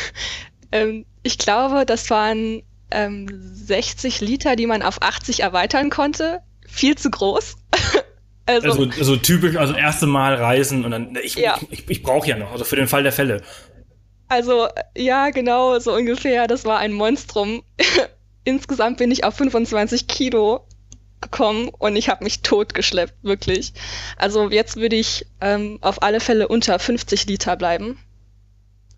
ähm, 0.72 1.04
ich 1.22 1.38
glaube, 1.38 1.84
das 1.84 2.10
waren 2.10 2.62
ähm, 2.90 3.28
60 3.30 4.20
Liter, 4.20 4.56
die 4.56 4.66
man 4.66 4.82
auf 4.82 5.02
80 5.02 5.40
erweitern 5.40 5.90
konnte. 5.90 6.40
Viel 6.66 6.96
zu 6.96 7.10
groß. 7.10 7.56
also, 8.46 8.68
also, 8.68 8.82
also, 8.98 9.16
typisch, 9.16 9.56
also 9.56 9.74
erste 9.74 10.06
Mal 10.06 10.34
reisen 10.34 10.84
und 10.84 10.90
dann, 10.92 11.18
ich, 11.22 11.34
ja. 11.34 11.58
ich, 11.70 11.80
ich, 11.80 11.90
ich 11.90 12.02
brauche 12.02 12.28
ja 12.28 12.36
noch, 12.36 12.52
also 12.52 12.64
für 12.64 12.76
den 12.76 12.88
Fall 12.88 13.02
der 13.02 13.12
Fälle. 13.12 13.42
Also, 14.28 14.68
ja, 14.96 15.30
genau, 15.30 15.78
so 15.78 15.92
ungefähr. 15.92 16.46
Das 16.46 16.64
war 16.64 16.78
ein 16.78 16.92
Monstrum. 16.92 17.62
insgesamt 18.44 18.98
bin 18.98 19.10
ich 19.10 19.24
auf 19.24 19.34
25 19.34 20.06
Kilo 20.06 20.66
gekommen 21.20 21.70
und 21.78 21.96
ich 21.96 22.08
habe 22.08 22.24
mich 22.24 22.42
totgeschleppt, 22.42 23.14
wirklich. 23.22 23.72
Also 24.16 24.50
jetzt 24.50 24.76
würde 24.76 24.96
ich 24.96 25.26
ähm, 25.40 25.78
auf 25.80 26.02
alle 26.02 26.20
Fälle 26.20 26.48
unter 26.48 26.78
50 26.78 27.26
Liter 27.26 27.56
bleiben. 27.56 27.98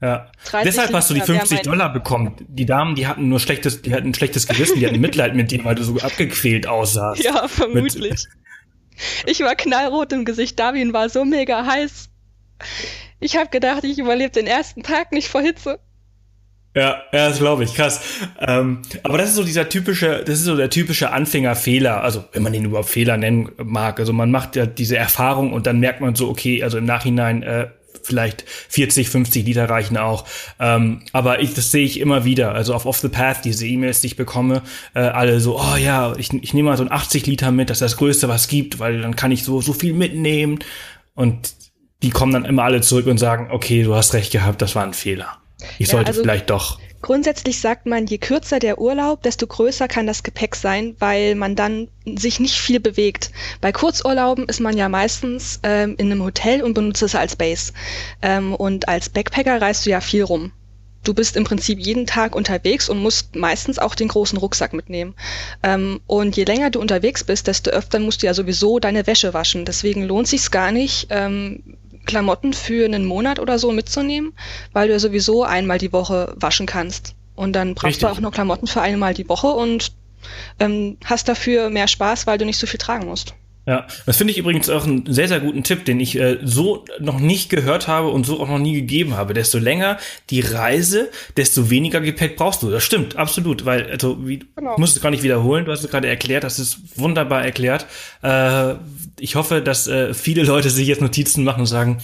Ja. 0.00 0.30
Deshalb 0.62 0.92
hast 0.92 1.08
du 1.08 1.14
die 1.14 1.22
50 1.22 1.62
Dollar 1.62 1.92
bekommen. 1.92 2.34
Die 2.48 2.66
Damen, 2.66 2.96
die 2.96 3.06
hatten 3.06 3.28
nur 3.28 3.40
schlechtes, 3.40 3.80
die 3.80 3.94
hatten 3.94 4.08
ein 4.08 4.14
schlechtes 4.14 4.46
Gewissen, 4.46 4.78
die 4.78 4.86
hatten 4.86 5.00
Mitleid 5.00 5.34
mit 5.34 5.50
dir, 5.50 5.64
weil 5.64 5.74
du 5.74 5.84
so 5.84 5.96
abgequält 5.98 6.66
aussahst. 6.66 7.22
Ja, 7.24 7.48
vermutlich. 7.48 8.26
ich 9.26 9.40
war 9.40 9.54
knallrot 9.54 10.12
im 10.12 10.24
Gesicht. 10.24 10.58
Darwin 10.58 10.92
war 10.92 11.08
so 11.08 11.24
mega 11.24 11.64
heiß. 11.64 12.10
Ich 13.20 13.36
habe 13.36 13.48
gedacht, 13.48 13.84
ich 13.84 13.98
überlebe 13.98 14.30
den 14.30 14.46
ersten 14.46 14.82
Tag 14.82 15.12
nicht 15.12 15.28
vor 15.28 15.40
Hitze. 15.40 15.80
Ja, 16.76 17.04
ja, 17.10 17.30
das 17.30 17.38
glaube 17.38 17.64
ich, 17.64 17.74
krass. 17.74 18.02
Ähm, 18.38 18.82
aber 19.02 19.16
das 19.16 19.30
ist 19.30 19.36
so 19.36 19.44
dieser 19.44 19.70
typische, 19.70 20.22
das 20.26 20.40
ist 20.40 20.44
so 20.44 20.56
der 20.56 20.68
typische 20.68 21.10
Anfängerfehler, 21.10 22.02
also 22.02 22.24
wenn 22.32 22.42
man 22.42 22.52
den 22.52 22.66
überhaupt 22.66 22.90
Fehler 22.90 23.16
nennen 23.16 23.50
mag. 23.64 23.98
Also 23.98 24.12
man 24.12 24.30
macht 24.30 24.56
ja 24.56 24.66
diese 24.66 24.98
Erfahrung 24.98 25.54
und 25.54 25.66
dann 25.66 25.80
merkt 25.80 26.02
man 26.02 26.14
so, 26.14 26.28
okay, 26.28 26.62
also 26.62 26.76
im 26.76 26.84
Nachhinein 26.84 27.42
äh, 27.42 27.68
vielleicht 28.02 28.44
40, 28.46 29.08
50 29.08 29.46
Liter 29.46 29.70
reichen 29.70 29.96
auch. 29.96 30.26
Ähm, 30.60 31.00
aber 31.12 31.40
ich, 31.40 31.54
das 31.54 31.70
sehe 31.70 31.86
ich 31.86 31.98
immer 31.98 32.26
wieder. 32.26 32.52
Also 32.54 32.74
auf 32.74 32.84
Off 32.84 32.98
the 32.98 33.08
Path, 33.08 33.46
diese 33.46 33.66
E-Mails, 33.66 34.02
die 34.02 34.08
ich 34.08 34.16
bekomme, 34.16 34.60
äh, 34.94 35.00
alle 35.00 35.40
so, 35.40 35.58
oh 35.58 35.76
ja, 35.76 36.14
ich, 36.18 36.30
ich 36.34 36.52
nehme 36.52 36.68
mal 36.68 36.76
so 36.76 36.84
ein 36.84 36.92
80 36.92 37.26
Liter 37.26 37.52
mit, 37.52 37.70
das 37.70 37.78
ist 37.78 37.92
das 37.92 37.96
Größte, 37.96 38.28
was 38.28 38.42
es 38.42 38.48
gibt, 38.48 38.80
weil 38.80 39.00
dann 39.00 39.16
kann 39.16 39.32
ich 39.32 39.44
so, 39.44 39.62
so 39.62 39.72
viel 39.72 39.94
mitnehmen. 39.94 40.58
Und 41.14 41.54
die 42.02 42.10
kommen 42.10 42.34
dann 42.34 42.44
immer 42.44 42.64
alle 42.64 42.82
zurück 42.82 43.06
und 43.06 43.16
sagen, 43.16 43.48
okay, 43.50 43.82
du 43.82 43.94
hast 43.94 44.12
recht 44.12 44.30
gehabt, 44.30 44.60
das 44.60 44.74
war 44.74 44.84
ein 44.84 44.92
Fehler. 44.92 45.38
Ich 45.78 45.88
ja, 45.88 45.92
sollte 45.92 46.08
also 46.08 46.22
vielleicht 46.22 46.50
doch. 46.50 46.78
Grundsätzlich 47.02 47.60
sagt 47.60 47.86
man, 47.86 48.06
je 48.06 48.18
kürzer 48.18 48.58
der 48.58 48.80
Urlaub, 48.80 49.22
desto 49.22 49.46
größer 49.46 49.86
kann 49.86 50.06
das 50.06 50.22
Gepäck 50.22 50.56
sein, 50.56 50.96
weil 50.98 51.34
man 51.34 51.54
dann 51.54 51.88
sich 52.04 52.40
nicht 52.40 52.58
viel 52.58 52.80
bewegt. 52.80 53.30
Bei 53.60 53.70
Kurzurlauben 53.70 54.46
ist 54.46 54.60
man 54.60 54.76
ja 54.76 54.88
meistens 54.88 55.60
ähm, 55.62 55.94
in 55.98 56.10
einem 56.10 56.24
Hotel 56.24 56.62
und 56.62 56.74
benutzt 56.74 57.02
es 57.02 57.14
als 57.14 57.36
Base. 57.36 57.72
Ähm, 58.22 58.54
und 58.54 58.88
als 58.88 59.08
Backpacker 59.08 59.60
reist 59.60 59.86
du 59.86 59.90
ja 59.90 60.00
viel 60.00 60.24
rum. 60.24 60.52
Du 61.04 61.14
bist 61.14 61.36
im 61.36 61.44
Prinzip 61.44 61.78
jeden 61.78 62.06
Tag 62.06 62.34
unterwegs 62.34 62.88
und 62.88 62.98
musst 62.98 63.36
meistens 63.36 63.78
auch 63.78 63.94
den 63.94 64.08
großen 64.08 64.38
Rucksack 64.38 64.72
mitnehmen. 64.72 65.14
Ähm, 65.62 66.00
und 66.08 66.36
je 66.36 66.42
länger 66.42 66.70
du 66.70 66.80
unterwegs 66.80 67.22
bist, 67.22 67.46
desto 67.46 67.70
öfter 67.70 68.00
musst 68.00 68.22
du 68.22 68.26
ja 68.26 68.34
sowieso 68.34 68.80
deine 68.80 69.06
Wäsche 69.06 69.32
waschen. 69.32 69.64
Deswegen 69.64 70.02
lohnt 70.02 70.26
sich's 70.26 70.50
gar 70.50 70.72
nicht, 70.72 71.06
ähm, 71.10 71.62
Klamotten 72.06 72.52
für 72.52 72.84
einen 72.84 73.04
Monat 73.04 73.38
oder 73.38 73.58
so 73.58 73.72
mitzunehmen, 73.72 74.32
weil 74.72 74.88
du 74.88 74.94
ja 74.94 74.98
sowieso 74.98 75.44
einmal 75.44 75.78
die 75.78 75.92
Woche 75.92 76.34
waschen 76.36 76.66
kannst. 76.66 77.14
Und 77.34 77.52
dann 77.52 77.74
brauchst 77.74 77.86
Richtig. 77.86 78.08
du 78.08 78.12
auch 78.12 78.20
nur 78.20 78.32
Klamotten 78.32 78.66
für 78.66 78.80
einmal 78.80 79.12
die 79.12 79.28
Woche 79.28 79.48
und 79.48 79.92
ähm, 80.58 80.96
hast 81.04 81.28
dafür 81.28 81.70
mehr 81.70 81.88
Spaß, 81.88 82.26
weil 82.26 82.38
du 82.38 82.44
nicht 82.46 82.58
so 82.58 82.66
viel 82.66 82.78
tragen 82.78 83.06
musst. 83.06 83.34
Ja, 83.68 83.88
das 84.06 84.16
finde 84.16 84.30
ich 84.30 84.38
übrigens 84.38 84.70
auch 84.70 84.86
einen 84.86 85.12
sehr, 85.12 85.26
sehr 85.26 85.40
guten 85.40 85.64
Tipp, 85.64 85.84
den 85.84 85.98
ich 85.98 86.16
äh, 86.16 86.38
so 86.44 86.84
noch 87.00 87.18
nicht 87.18 87.50
gehört 87.50 87.88
habe 87.88 88.10
und 88.10 88.24
so 88.24 88.40
auch 88.40 88.48
noch 88.48 88.60
nie 88.60 88.74
gegeben 88.74 89.16
habe. 89.16 89.34
Desto 89.34 89.58
länger 89.58 89.98
die 90.30 90.40
Reise, 90.40 91.10
desto 91.36 91.68
weniger 91.68 92.00
Gepäck 92.00 92.36
brauchst 92.36 92.62
du. 92.62 92.70
Das 92.70 92.84
stimmt, 92.84 93.16
absolut, 93.16 93.64
weil, 93.64 93.90
also, 93.90 94.24
wie, 94.24 94.44
genau. 94.54 94.74
ich 94.74 94.78
muss 94.78 94.94
es 94.94 95.02
gar 95.02 95.10
nicht 95.10 95.24
wiederholen, 95.24 95.64
du 95.64 95.72
hast 95.72 95.82
es 95.82 95.90
gerade 95.90 96.06
erklärt, 96.06 96.44
das 96.44 96.60
ist 96.60 96.78
wunderbar 96.96 97.44
erklärt. 97.44 97.86
Äh, 98.22 98.74
ich 99.18 99.34
hoffe, 99.34 99.62
dass 99.62 99.86
äh, 99.86 100.14
viele 100.14 100.42
Leute 100.42 100.70
sich 100.70 100.86
jetzt 100.86 101.00
Notizen 101.00 101.44
machen 101.44 101.60
und 101.60 101.66
sagen, 101.66 101.98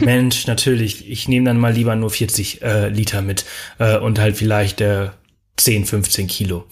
Mensch, 0.00 0.46
natürlich, 0.46 1.10
ich 1.10 1.28
nehme 1.28 1.46
dann 1.46 1.58
mal 1.58 1.72
lieber 1.72 1.94
nur 1.96 2.10
40 2.10 2.62
äh, 2.62 2.88
Liter 2.88 3.22
mit 3.22 3.44
äh, 3.78 3.98
und 3.98 4.18
halt 4.18 4.36
vielleicht 4.36 4.80
äh, 4.80 5.08
10, 5.56 5.84
15 5.84 6.26
Kilo. 6.28 6.64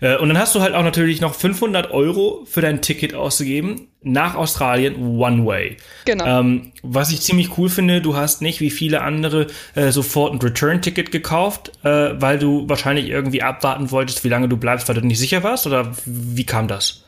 Äh, 0.00 0.16
und 0.16 0.28
dann 0.28 0.38
hast 0.38 0.54
du 0.54 0.60
halt 0.60 0.74
auch 0.74 0.82
natürlich 0.82 1.20
noch 1.20 1.34
500 1.34 1.90
Euro 1.90 2.44
für 2.46 2.60
dein 2.60 2.80
Ticket 2.80 3.14
ausgegeben 3.14 3.88
nach 4.02 4.34
Australien 4.34 4.96
One 5.18 5.46
Way. 5.46 5.76
Genau. 6.06 6.40
Ähm, 6.40 6.72
was 6.82 7.12
ich 7.12 7.20
ziemlich 7.20 7.56
cool 7.58 7.68
finde, 7.68 8.00
du 8.00 8.16
hast 8.16 8.42
nicht 8.42 8.60
wie 8.60 8.70
viele 8.70 9.02
andere 9.02 9.48
äh, 9.74 9.90
sofort 9.90 10.32
ein 10.32 10.40
Return-Ticket 10.40 11.12
gekauft, 11.12 11.72
äh, 11.84 12.20
weil 12.20 12.38
du 12.38 12.68
wahrscheinlich 12.68 13.08
irgendwie 13.08 13.42
abwarten 13.42 13.90
wolltest, 13.90 14.24
wie 14.24 14.28
lange 14.28 14.48
du 14.48 14.56
bleibst, 14.56 14.88
weil 14.88 14.96
du 14.96 15.06
nicht 15.06 15.18
sicher 15.18 15.42
warst? 15.42 15.66
Oder 15.66 15.92
wie 16.06 16.46
kam 16.46 16.68
das? 16.68 17.04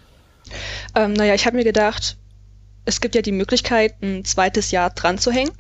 Ähm, 0.94 1.12
naja, 1.12 1.34
ich 1.34 1.46
habe 1.46 1.56
mir 1.56 1.64
gedacht, 1.64 2.16
es 2.84 3.00
gibt 3.00 3.14
ja 3.14 3.22
die 3.22 3.32
Möglichkeit, 3.32 3.94
ein 4.02 4.24
zweites 4.24 4.70
Jahr 4.70 4.90
dran 4.90 5.18
zu 5.18 5.32
hängen. 5.32 5.52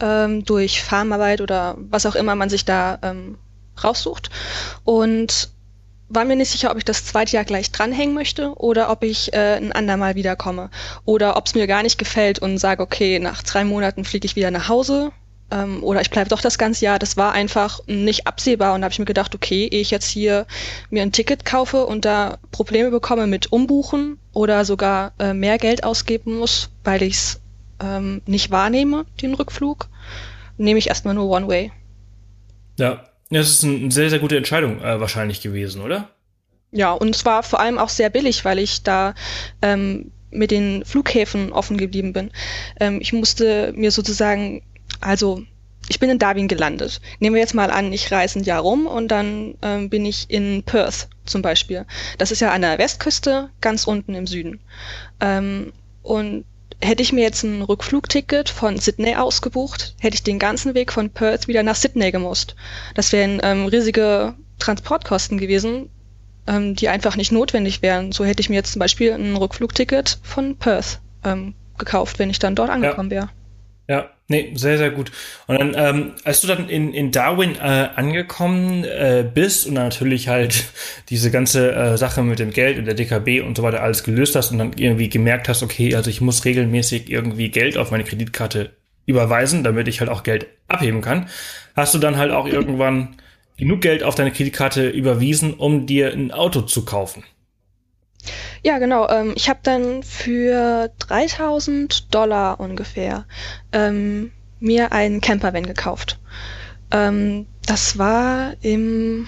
Ähm, 0.00 0.44
durch 0.44 0.82
Farmarbeit 0.82 1.40
oder 1.40 1.76
was 1.78 2.06
auch 2.06 2.14
immer 2.14 2.34
man 2.34 2.48
sich 2.48 2.64
da 2.64 2.98
ähm, 3.02 3.38
raussucht. 3.82 4.30
Und 4.84 5.50
war 6.08 6.24
mir 6.24 6.36
nicht 6.36 6.50
sicher, 6.50 6.70
ob 6.72 6.78
ich 6.78 6.84
das 6.84 7.04
zweite 7.04 7.36
Jahr 7.36 7.44
gleich 7.44 7.70
dranhängen 7.70 8.14
möchte 8.14 8.54
oder 8.54 8.90
ob 8.90 9.04
ich 9.04 9.32
äh, 9.32 9.56
ein 9.56 9.72
andermal 9.72 10.16
wiederkomme. 10.16 10.70
Oder 11.04 11.36
ob 11.36 11.46
es 11.46 11.54
mir 11.54 11.66
gar 11.66 11.82
nicht 11.82 11.98
gefällt 11.98 12.40
und 12.40 12.58
sage, 12.58 12.82
okay, 12.82 13.18
nach 13.20 13.42
drei 13.42 13.64
Monaten 13.64 14.04
fliege 14.04 14.26
ich 14.26 14.36
wieder 14.36 14.50
nach 14.50 14.68
Hause. 14.68 15.12
Ähm, 15.50 15.82
oder 15.82 16.00
ich 16.00 16.10
bleibe 16.10 16.30
doch 16.30 16.40
das 16.40 16.58
ganze 16.58 16.84
Jahr. 16.84 16.98
Das 16.98 17.16
war 17.16 17.32
einfach 17.32 17.80
nicht 17.86 18.26
absehbar 18.26 18.74
und 18.74 18.80
da 18.80 18.86
habe 18.86 18.92
ich 18.92 18.98
mir 18.98 19.04
gedacht, 19.04 19.34
okay, 19.34 19.68
ehe 19.70 19.80
ich 19.80 19.90
jetzt 19.90 20.08
hier 20.08 20.46
mir 20.90 21.02
ein 21.02 21.12
Ticket 21.12 21.44
kaufe 21.44 21.86
und 21.86 22.04
da 22.04 22.38
Probleme 22.50 22.90
bekomme 22.90 23.26
mit 23.26 23.52
Umbuchen 23.52 24.18
oder 24.32 24.64
sogar 24.64 25.12
äh, 25.18 25.34
mehr 25.34 25.58
Geld 25.58 25.84
ausgeben 25.84 26.38
muss, 26.38 26.70
weil 26.84 27.02
ich 27.02 27.14
es 27.14 27.40
ähm, 27.80 28.22
nicht 28.26 28.50
wahrnehme, 28.50 29.06
den 29.22 29.34
Rückflug, 29.34 29.88
nehme 30.56 30.78
ich 30.78 30.88
erstmal 30.88 31.14
nur 31.14 31.30
One 31.30 31.48
Way. 31.48 31.72
Ja, 32.78 33.04
das 33.30 33.50
ist 33.50 33.64
eine 33.64 33.90
sehr, 33.90 34.10
sehr 34.10 34.18
gute 34.18 34.36
Entscheidung 34.36 34.80
äh, 34.82 35.00
wahrscheinlich 35.00 35.40
gewesen, 35.40 35.82
oder? 35.82 36.10
Ja, 36.72 36.92
und 36.92 37.14
es 37.14 37.24
war 37.24 37.42
vor 37.42 37.60
allem 37.60 37.78
auch 37.78 37.88
sehr 37.88 38.10
billig, 38.10 38.44
weil 38.44 38.58
ich 38.58 38.82
da 38.82 39.14
ähm, 39.62 40.12
mit 40.30 40.50
den 40.50 40.84
Flughäfen 40.84 41.52
offen 41.52 41.76
geblieben 41.76 42.12
bin. 42.12 42.30
Ähm, 42.78 43.00
ich 43.00 43.12
musste 43.12 43.72
mir 43.74 43.90
sozusagen, 43.90 44.62
also 45.00 45.42
ich 45.88 45.98
bin 45.98 46.10
in 46.10 46.18
Darwin 46.18 46.46
gelandet. 46.46 47.00
Nehmen 47.18 47.34
wir 47.34 47.40
jetzt 47.40 47.54
mal 47.54 47.70
an, 47.70 47.92
ich 47.92 48.12
reise 48.12 48.38
ein 48.38 48.44
Jahr 48.44 48.60
rum 48.60 48.86
und 48.86 49.08
dann 49.08 49.54
ähm, 49.62 49.90
bin 49.90 50.06
ich 50.06 50.30
in 50.30 50.62
Perth 50.62 51.08
zum 51.24 51.42
Beispiel. 51.42 51.84
Das 52.18 52.30
ist 52.30 52.40
ja 52.40 52.52
an 52.52 52.62
der 52.62 52.78
Westküste, 52.78 53.50
ganz 53.60 53.86
unten 53.86 54.14
im 54.14 54.26
Süden. 54.26 54.60
Ähm, 55.20 55.72
und 56.02 56.44
hätte 56.80 57.02
ich 57.02 57.12
mir 57.12 57.22
jetzt 57.22 57.42
ein 57.42 57.62
Rückflugticket 57.62 58.48
von 58.48 58.78
Sydney 58.78 59.16
ausgebucht, 59.16 59.94
hätte 59.98 60.14
ich 60.14 60.22
den 60.22 60.38
ganzen 60.38 60.74
Weg 60.74 60.92
von 60.92 61.10
Perth 61.10 61.48
wieder 61.48 61.62
nach 61.62 61.76
Sydney 61.76 62.10
gemusst. 62.10 62.54
Das 62.94 63.12
wären 63.12 63.40
ähm, 63.42 63.66
riesige 63.66 64.34
Transportkosten 64.58 65.38
gewesen, 65.38 65.90
ähm, 66.46 66.74
die 66.74 66.88
einfach 66.88 67.16
nicht 67.16 67.32
notwendig 67.32 67.82
wären. 67.82 68.12
So 68.12 68.24
hätte 68.24 68.40
ich 68.40 68.48
mir 68.48 68.56
jetzt 68.56 68.72
zum 68.72 68.80
Beispiel 68.80 69.12
ein 69.12 69.36
Rückflugticket 69.36 70.20
von 70.22 70.56
Perth 70.56 71.00
ähm, 71.24 71.54
gekauft, 71.78 72.18
wenn 72.18 72.30
ich 72.30 72.38
dann 72.38 72.54
dort 72.54 72.70
angekommen 72.70 73.10
ja. 73.10 73.16
wäre. 73.16 73.28
Ja, 73.88 74.10
nee, 74.30 74.52
sehr, 74.54 74.78
sehr 74.78 74.90
gut. 74.90 75.12
Und 75.46 75.60
dann, 75.60 75.74
ähm, 75.76 76.12
als 76.24 76.40
du 76.40 76.46
dann 76.46 76.68
in, 76.68 76.94
in 76.94 77.10
Darwin 77.10 77.56
äh, 77.56 77.88
angekommen 77.94 78.84
äh, 78.84 79.28
bist 79.32 79.66
und 79.66 79.74
dann 79.74 79.84
natürlich 79.84 80.28
halt 80.28 80.64
diese 81.10 81.30
ganze 81.30 81.72
äh, 81.72 81.98
Sache 81.98 82.22
mit 82.22 82.38
dem 82.38 82.50
Geld 82.50 82.78
und 82.78 82.86
der 82.86 82.94
DKB 82.94 83.42
und 83.42 83.56
so 83.56 83.62
weiter 83.62 83.82
alles 83.82 84.04
gelöst 84.04 84.36
hast 84.36 84.52
und 84.52 84.58
dann 84.58 84.72
irgendwie 84.76 85.08
gemerkt 85.08 85.48
hast, 85.48 85.62
okay, 85.62 85.94
also 85.94 86.08
ich 86.08 86.20
muss 86.20 86.44
regelmäßig 86.44 87.10
irgendwie 87.10 87.50
Geld 87.50 87.76
auf 87.76 87.90
meine 87.90 88.04
Kreditkarte 88.04 88.70
überweisen, 89.04 89.64
damit 89.64 89.88
ich 89.88 90.00
halt 90.00 90.10
auch 90.10 90.22
Geld 90.22 90.46
abheben 90.68 91.00
kann, 91.00 91.28
hast 91.74 91.92
du 91.94 91.98
dann 91.98 92.16
halt 92.16 92.30
auch 92.30 92.46
irgendwann 92.46 93.16
genug 93.58 93.80
Geld 93.80 94.04
auf 94.04 94.14
deine 94.14 94.30
Kreditkarte 94.30 94.88
überwiesen, 94.88 95.54
um 95.54 95.86
dir 95.86 96.12
ein 96.12 96.30
Auto 96.30 96.62
zu 96.62 96.84
kaufen. 96.84 97.24
Ja, 98.62 98.78
genau. 98.78 99.08
Ähm, 99.08 99.32
ich 99.36 99.48
habe 99.48 99.60
dann 99.62 100.02
für 100.02 100.90
3000 100.98 102.14
Dollar 102.14 102.60
ungefähr 102.60 103.24
ähm, 103.72 104.32
mir 104.58 104.92
einen 104.92 105.20
Campervan 105.20 105.66
gekauft. 105.66 106.18
Ähm, 106.90 107.46
das 107.66 107.98
war 107.98 108.54
im... 108.60 109.26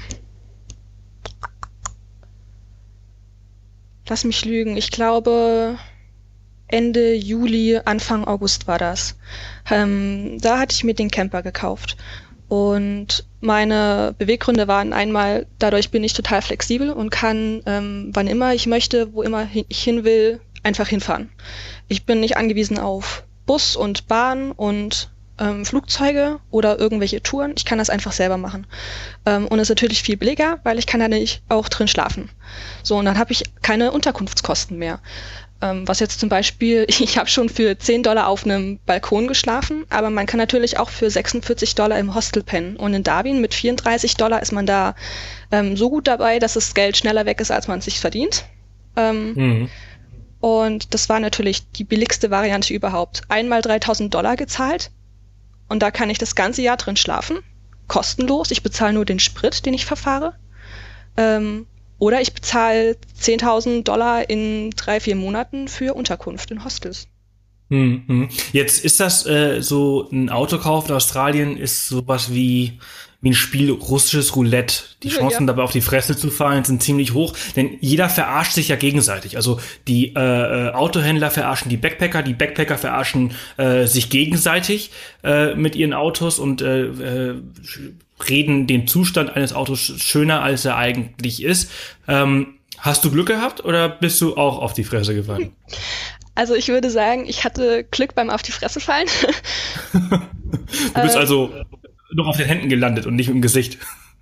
Lass 4.08 4.24
mich 4.24 4.44
lügen. 4.44 4.76
Ich 4.76 4.90
glaube 4.90 5.78
Ende 6.66 7.14
Juli, 7.14 7.78
Anfang 7.84 8.24
August 8.26 8.66
war 8.66 8.78
das. 8.78 9.16
Ähm, 9.70 10.38
da 10.40 10.58
hatte 10.58 10.74
ich 10.74 10.84
mir 10.84 10.94
den 10.94 11.10
Camper 11.10 11.42
gekauft. 11.42 11.96
Und 12.48 13.24
meine 13.42 14.14
Beweggründe 14.18 14.68
waren 14.68 14.92
einmal, 14.92 15.46
dadurch 15.58 15.90
bin 15.90 16.04
ich 16.04 16.12
total 16.14 16.42
flexibel 16.42 16.90
und 16.90 17.10
kann, 17.10 17.62
ähm, 17.66 18.10
wann 18.12 18.28
immer 18.28 18.54
ich 18.54 18.66
möchte, 18.66 19.12
wo 19.12 19.22
immer 19.22 19.48
ich 19.52 19.82
hin 19.82 20.04
will, 20.04 20.40
einfach 20.62 20.88
hinfahren. 20.88 21.28
Ich 21.88 22.06
bin 22.06 22.20
nicht 22.20 22.36
angewiesen 22.36 22.78
auf 22.78 23.24
Bus 23.44 23.74
und 23.74 24.06
Bahn 24.06 24.52
und 24.52 25.10
ähm, 25.38 25.64
Flugzeuge 25.64 26.38
oder 26.50 26.78
irgendwelche 26.78 27.22
Touren. 27.22 27.54
Ich 27.56 27.64
kann 27.64 27.78
das 27.78 27.90
einfach 27.90 28.12
selber 28.12 28.36
machen. 28.36 28.66
Ähm, 29.26 29.48
und 29.48 29.58
es 29.58 29.64
ist 29.64 29.70
natürlich 29.70 30.02
viel 30.02 30.16
billiger, 30.16 30.60
weil 30.62 30.78
ich 30.78 30.86
kann 30.86 31.00
da 31.00 31.08
nicht 31.08 31.42
auch 31.48 31.68
drin 31.68 31.88
schlafen. 31.88 32.30
So, 32.82 32.96
und 32.96 33.06
dann 33.06 33.18
habe 33.18 33.32
ich 33.32 33.42
keine 33.62 33.90
Unterkunftskosten 33.90 34.78
mehr. 34.78 35.00
Ähm, 35.62 35.86
was 35.86 36.00
jetzt 36.00 36.18
zum 36.18 36.28
Beispiel, 36.28 36.84
ich 36.88 37.16
habe 37.16 37.30
schon 37.30 37.48
für 37.48 37.78
10 37.78 38.02
Dollar 38.02 38.26
auf 38.26 38.44
einem 38.44 38.80
Balkon 38.84 39.28
geschlafen, 39.28 39.86
aber 39.88 40.10
man 40.10 40.26
kann 40.26 40.38
natürlich 40.38 40.78
auch 40.78 40.90
für 40.90 41.08
46 41.08 41.76
Dollar 41.76 41.98
im 41.98 42.14
Hostel 42.14 42.42
pennen. 42.42 42.76
Und 42.76 42.92
in 42.92 43.04
Darwin 43.04 43.40
mit 43.40 43.54
34 43.54 44.16
Dollar 44.16 44.42
ist 44.42 44.52
man 44.52 44.66
da 44.66 44.94
ähm, 45.52 45.76
so 45.76 45.88
gut 45.88 46.08
dabei, 46.08 46.40
dass 46.40 46.54
das 46.54 46.74
Geld 46.74 46.96
schneller 46.96 47.24
weg 47.24 47.40
ist, 47.40 47.52
als 47.52 47.68
man 47.68 47.78
es 47.78 47.86
sich 47.86 48.00
verdient. 48.00 48.44
Ähm, 48.96 49.34
mhm. 49.34 49.68
Und 50.40 50.92
das 50.92 51.08
war 51.08 51.20
natürlich 51.20 51.70
die 51.70 51.84
billigste 51.84 52.32
Variante 52.32 52.74
überhaupt. 52.74 53.22
Einmal 53.28 53.62
3000 53.62 54.12
Dollar 54.12 54.34
gezahlt 54.34 54.90
und 55.68 55.80
da 55.84 55.92
kann 55.92 56.10
ich 56.10 56.18
das 56.18 56.34
ganze 56.34 56.62
Jahr 56.62 56.76
drin 56.76 56.96
schlafen. 56.96 57.38
Kostenlos. 57.86 58.50
Ich 58.50 58.64
bezahle 58.64 58.92
nur 58.92 59.04
den 59.04 59.20
Sprit, 59.20 59.64
den 59.64 59.72
ich 59.72 59.86
verfahre. 59.86 60.34
Ähm, 61.16 61.66
oder 62.02 62.20
ich 62.20 62.32
bezahle 62.32 62.96
10.000 63.20 63.84
Dollar 63.84 64.28
in 64.28 64.70
drei, 64.70 64.98
vier 64.98 65.14
Monaten 65.14 65.68
für 65.68 65.94
Unterkunft 65.94 66.50
in 66.50 66.64
Hostels. 66.64 67.06
Hm, 67.70 68.02
hm. 68.08 68.28
Jetzt 68.50 68.84
ist 68.84 68.98
das 68.98 69.24
äh, 69.24 69.62
so 69.62 70.08
ein 70.10 70.28
Autokauf 70.28 70.88
in 70.88 70.96
Australien 70.96 71.56
ist 71.56 71.86
sowas 71.86 72.34
wie 72.34 72.80
wie 73.20 73.30
ein 73.30 73.34
Spiel 73.34 73.70
russisches 73.70 74.34
Roulette. 74.34 74.82
Die 75.04 75.08
Chancen 75.08 75.44
ja. 75.44 75.46
dabei 75.46 75.62
auf 75.62 75.70
die 75.70 75.80
Fresse 75.80 76.16
zu 76.16 76.28
fallen 76.28 76.64
sind 76.64 76.82
ziemlich 76.82 77.14
hoch, 77.14 77.36
denn 77.54 77.78
jeder 77.80 78.08
verarscht 78.08 78.54
sich 78.54 78.66
ja 78.66 78.74
gegenseitig. 78.74 79.36
Also 79.36 79.60
die 79.86 80.12
äh, 80.16 80.18
äh, 80.18 80.72
Autohändler 80.72 81.30
verarschen 81.30 81.68
die 81.68 81.76
Backpacker, 81.76 82.24
die 82.24 82.34
Backpacker 82.34 82.78
verarschen 82.78 83.30
äh, 83.58 83.86
sich 83.86 84.10
gegenseitig 84.10 84.90
äh, 85.22 85.54
mit 85.54 85.76
ihren 85.76 85.92
Autos 85.92 86.40
und 86.40 86.62
äh, 86.62 86.86
äh, 86.86 87.34
reden 88.28 88.66
den 88.66 88.86
Zustand 88.86 89.34
eines 89.36 89.52
Autos 89.52 89.92
schöner, 89.98 90.42
als 90.42 90.64
er 90.64 90.76
eigentlich 90.76 91.42
ist. 91.42 91.70
Ähm, 92.08 92.54
hast 92.78 93.04
du 93.04 93.10
Glück 93.10 93.28
gehabt 93.28 93.64
oder 93.64 93.88
bist 93.88 94.20
du 94.20 94.36
auch 94.36 94.58
auf 94.58 94.72
die 94.72 94.84
Fresse 94.84 95.14
gefallen? 95.14 95.52
Also 96.34 96.54
ich 96.54 96.68
würde 96.68 96.88
sagen, 96.88 97.26
ich 97.28 97.44
hatte 97.44 97.84
Glück 97.84 98.14
beim 98.14 98.30
auf 98.30 98.40
die 98.40 98.52
Fresse 98.52 98.80
fallen. 98.80 99.06
du 99.92 101.02
bist 101.02 101.14
äh, 101.14 101.18
also 101.18 101.52
noch 102.14 102.26
auf 102.26 102.38
den 102.38 102.46
Händen 102.46 102.70
gelandet 102.70 103.04
und 103.04 103.16
nicht 103.16 103.28
im 103.28 103.42
Gesicht. 103.42 103.76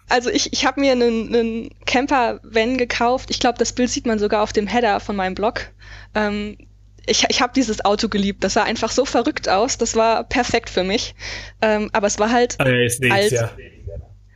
Also 0.08 0.28
ich, 0.28 0.52
ich 0.52 0.66
habe 0.66 0.80
mir 0.80 0.90
einen, 0.90 1.32
einen 1.32 1.70
Camper-Van 1.86 2.78
gekauft. 2.78 3.30
Ich 3.30 3.38
glaube, 3.38 3.58
das 3.58 3.72
Bild 3.72 3.90
sieht 3.90 4.06
man 4.06 4.18
sogar 4.18 4.42
auf 4.42 4.52
dem 4.52 4.66
Header 4.66 4.98
von 4.98 5.14
meinem 5.14 5.36
Blog. 5.36 5.70
Ähm, 6.16 6.58
ich, 7.06 7.24
ich 7.28 7.40
habe 7.40 7.52
dieses 7.54 7.84
Auto 7.84 8.08
geliebt. 8.08 8.42
Das 8.42 8.54
sah 8.54 8.64
einfach 8.64 8.90
so 8.90 9.04
verrückt 9.04 9.48
aus. 9.48 9.78
Das 9.78 9.94
war 9.94 10.24
perfekt 10.24 10.68
für 10.68 10.82
mich. 10.82 11.14
Ähm, 11.62 11.90
aber 11.92 12.08
es 12.08 12.18
war 12.18 12.30
halt 12.32 12.56
ah, 12.58 12.64
alt. 12.64 13.30
Ja. 13.30 13.50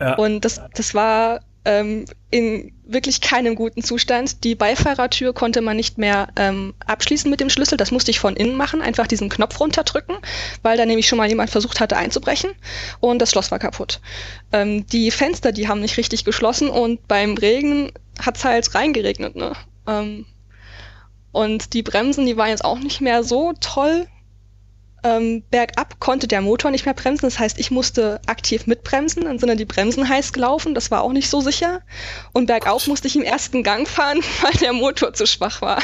Ja. 0.01 0.15
Und 0.15 0.45
das, 0.45 0.61
das 0.75 0.95
war 0.95 1.41
ähm, 1.65 2.05
in 2.31 2.73
wirklich 2.85 3.21
keinem 3.21 3.55
guten 3.55 3.83
Zustand. 3.83 4.45
Die 4.45 4.55
Beifahrertür 4.55 5.33
konnte 5.33 5.61
man 5.61 5.77
nicht 5.77 5.99
mehr 5.99 6.29
ähm, 6.37 6.75
abschließen 6.87 7.31
mit 7.31 7.41
dem 7.41 7.49
Schlüssel. 7.49 7.77
Das 7.77 7.91
musste 7.91 8.11
ich 8.11 8.21
von 8.21 8.37
innen 8.37 8.57
machen, 8.57 8.83
einfach 8.83 9.07
diesen 9.07 9.31
Knopf 9.31 9.59
runterdrücken, 9.61 10.17
weil 10.63 10.77
da 10.77 10.85
nämlich 10.85 11.09
schon 11.09 11.19
mal 11.19 11.29
jemand 11.29 11.51
versucht 11.51 11.81
hatte 11.81 11.97
einzubrechen 11.97 12.51
und 13.01 13.21
das 13.21 13.31
Schloss 13.31 13.51
war 13.51 13.59
kaputt. 13.59 14.01
Ähm, 14.53 14.87
die 14.87 15.11
Fenster, 15.11 15.53
die 15.53 15.69
haben 15.69 15.81
nicht 15.81 15.97
richtig 15.97 16.25
geschlossen 16.25 16.69
und 16.69 17.07
beim 17.09 17.35
Regen 17.35 17.91
hat's 18.21 18.45
halt 18.45 18.75
reingeregnet. 18.75 19.37
Ne? 19.37 19.53
Ähm, 19.87 20.27
und 21.33 21.73
die 21.73 21.83
Bremsen, 21.83 22.27
die 22.27 22.37
waren 22.37 22.51
jetzt 22.51 22.65
auch 22.65 22.79
nicht 22.79 23.01
mehr 23.01 23.25
so 23.25 23.55
toll. 23.61 24.07
Ähm, 25.05 25.43
bergab 25.51 26.01
konnte 26.01 26.27
der 26.27 26.41
Motor 26.41 26.71
nicht 26.71 26.87
mehr 26.87 26.95
bremsen, 26.95 27.27
das 27.27 27.39
heißt, 27.39 27.59
ich 27.59 27.71
musste 27.71 28.23
aktiv 28.27 28.67
mitbremsen, 28.67 29.25
dann 29.25 29.39
sind 29.39 29.51
dann 29.51 29.59
die 29.59 29.67
Bremsen 29.67 30.09
heiß 30.09 30.33
gelaufen, 30.33 30.75
das 30.75 30.91
war 30.91 31.03
auch 31.03 31.13
nicht 31.13 31.29
so 31.29 31.43
sicher. 31.43 31.83
Und 32.33 32.47
bergauf 32.47 32.87
musste 32.87 33.07
ich 33.07 33.15
im 33.15 33.23
ersten 33.23 33.63
Gang 33.63 33.87
fahren, 33.87 34.21
weil 34.43 34.53
der 34.53 34.73
Motor 34.73 35.13
zu 35.13 35.27
schwach 35.27 35.61
war. 35.61 35.83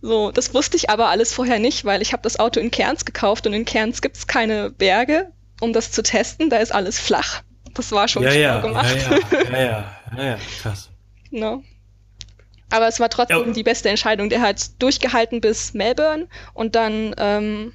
So, 0.00 0.30
das 0.30 0.54
wusste 0.54 0.78
ich 0.78 0.88
aber 0.88 1.08
alles 1.08 1.34
vorher 1.34 1.58
nicht, 1.58 1.84
weil 1.84 2.00
ich 2.00 2.14
habe 2.14 2.22
das 2.22 2.38
Auto 2.38 2.58
in 2.58 2.70
Kerns 2.70 3.04
gekauft 3.04 3.46
und 3.46 3.52
in 3.52 3.66
Kerns 3.66 4.00
gibt's 4.00 4.26
keine 4.26 4.70
Berge, 4.70 5.30
um 5.60 5.74
das 5.74 5.92
zu 5.92 6.02
testen, 6.02 6.48
da 6.48 6.56
ist 6.56 6.72
alles 6.72 6.98
flach. 6.98 7.42
Das 7.74 7.92
war 7.92 8.08
schon 8.08 8.22
ja, 8.22 8.30
schlau 8.30 8.40
ja, 8.40 8.60
gemacht. 8.60 8.96
Ja, 8.96 9.10
ja, 9.10 9.18
ja, 9.42 9.60
ja, 9.60 9.96
ja, 10.16 10.24
ja 10.24 10.38
krass. 10.62 10.88
No. 11.30 11.62
Aber 12.70 12.88
es 12.88 12.98
war 12.98 13.08
trotzdem 13.08 13.46
ja. 13.46 13.52
die 13.52 13.62
beste 13.62 13.88
Entscheidung. 13.88 14.28
Der 14.28 14.40
hat 14.40 14.82
durchgehalten 14.82 15.40
bis 15.40 15.74
Melbourne 15.74 16.26
und 16.52 16.74
dann 16.74 17.14
ähm, 17.18 17.72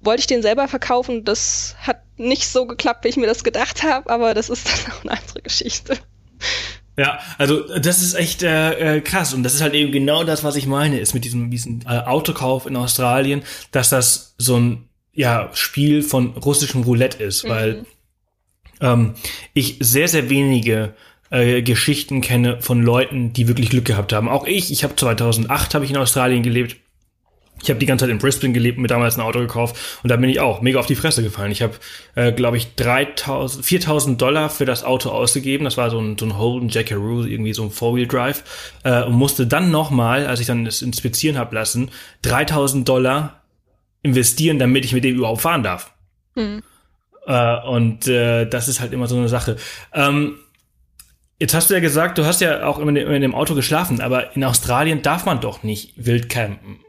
wollte 0.00 0.20
ich 0.20 0.26
den 0.26 0.42
selber 0.42 0.68
verkaufen. 0.68 1.24
Das 1.24 1.76
hat 1.80 2.02
nicht 2.16 2.48
so 2.48 2.66
geklappt, 2.66 3.04
wie 3.04 3.08
ich 3.08 3.16
mir 3.16 3.26
das 3.26 3.44
gedacht 3.44 3.82
habe, 3.82 4.10
aber 4.10 4.34
das 4.34 4.50
ist 4.50 4.66
dann 4.86 4.92
auch 4.92 5.02
eine 5.02 5.12
andere 5.12 5.42
Geschichte. 5.42 5.98
Ja, 6.96 7.20
also 7.38 7.62
das 7.78 8.02
ist 8.02 8.14
echt 8.14 8.42
äh, 8.42 8.96
äh, 8.96 9.00
krass 9.00 9.32
und 9.32 9.44
das 9.44 9.54
ist 9.54 9.60
halt 9.60 9.74
eben 9.74 9.92
genau 9.92 10.24
das, 10.24 10.42
was 10.42 10.56
ich 10.56 10.66
meine, 10.66 10.98
ist 10.98 11.14
mit 11.14 11.24
diesem, 11.24 11.48
diesem 11.48 11.80
äh, 11.82 12.00
Autokauf 12.00 12.66
in 12.66 12.74
Australien, 12.74 13.44
dass 13.70 13.88
das 13.88 14.34
so 14.36 14.56
ein 14.58 14.88
ja, 15.12 15.50
Spiel 15.52 16.02
von 16.02 16.32
russischem 16.32 16.82
Roulette 16.82 17.22
ist, 17.22 17.44
mhm. 17.44 17.48
weil 17.48 17.86
ähm, 18.80 19.14
ich 19.54 19.76
sehr, 19.80 20.08
sehr 20.08 20.28
wenige 20.28 20.94
äh, 21.30 21.62
Geschichten 21.62 22.20
kenne 22.20 22.60
von 22.60 22.82
Leuten, 22.82 23.32
die 23.32 23.48
wirklich 23.48 23.70
Glück 23.70 23.84
gehabt 23.84 24.12
haben. 24.12 24.28
Auch 24.28 24.46
ich, 24.46 24.72
ich 24.72 24.84
habe 24.84 24.96
2008 24.96 25.74
habe 25.74 25.84
ich 25.84 25.90
in 25.90 25.96
Australien 25.96 26.42
gelebt 26.42 26.76
ich 27.62 27.70
habe 27.70 27.80
die 27.80 27.86
ganze 27.86 28.04
Zeit 28.04 28.12
in 28.12 28.18
Brisbane 28.18 28.52
gelebt, 28.52 28.78
mir 28.78 28.86
damals 28.86 29.16
ein 29.16 29.20
Auto 29.20 29.40
gekauft 29.40 29.76
und 30.02 30.10
da 30.10 30.16
bin 30.16 30.30
ich 30.30 30.40
auch 30.40 30.60
mega 30.60 30.78
auf 30.78 30.86
die 30.86 30.94
Fresse 30.94 31.22
gefallen. 31.22 31.50
Ich 31.50 31.62
habe, 31.62 31.74
äh, 32.14 32.32
glaube 32.32 32.56
ich, 32.56 32.74
3000, 32.76 33.64
4000 33.64 34.20
Dollar 34.20 34.50
für 34.50 34.64
das 34.64 34.84
Auto 34.84 35.10
ausgegeben. 35.10 35.64
Das 35.64 35.76
war 35.76 35.90
so 35.90 35.98
ein, 35.98 36.16
so 36.18 36.26
ein 36.26 36.38
Holden 36.38 36.68
Jackaroo, 36.68 37.24
irgendwie 37.24 37.52
so 37.52 37.64
ein 37.64 37.70
Four-Wheel-Drive 37.70 38.44
äh, 38.84 39.02
und 39.02 39.14
musste 39.14 39.46
dann 39.46 39.70
nochmal, 39.70 40.26
als 40.26 40.40
ich 40.40 40.46
dann 40.46 40.64
das 40.64 40.82
inspizieren 40.82 41.36
habe 41.36 41.54
lassen, 41.54 41.90
3000 42.22 42.88
Dollar 42.88 43.42
investieren, 44.02 44.58
damit 44.58 44.84
ich 44.84 44.92
mit 44.92 45.04
dem 45.04 45.16
überhaupt 45.16 45.40
fahren 45.40 45.62
darf. 45.62 45.92
Mhm. 46.36 46.62
Äh, 47.26 47.60
und 47.66 48.06
äh, 48.06 48.46
das 48.46 48.68
ist 48.68 48.80
halt 48.80 48.92
immer 48.92 49.08
so 49.08 49.16
eine 49.16 49.28
Sache. 49.28 49.56
Ähm, 49.92 50.36
Jetzt 51.38 51.54
hast 51.54 51.70
du 51.70 51.74
ja 51.74 51.80
gesagt, 51.80 52.18
du 52.18 52.24
hast 52.24 52.40
ja 52.40 52.66
auch 52.66 52.78
immer 52.78 52.96
in 52.96 53.22
dem 53.22 53.34
Auto 53.34 53.54
geschlafen, 53.54 54.00
aber 54.00 54.34
in 54.34 54.42
Australien 54.42 55.02
darf 55.02 55.24
man 55.24 55.40
doch 55.40 55.62
nicht 55.62 55.92
wild 55.96 56.28
campen. 56.28 56.80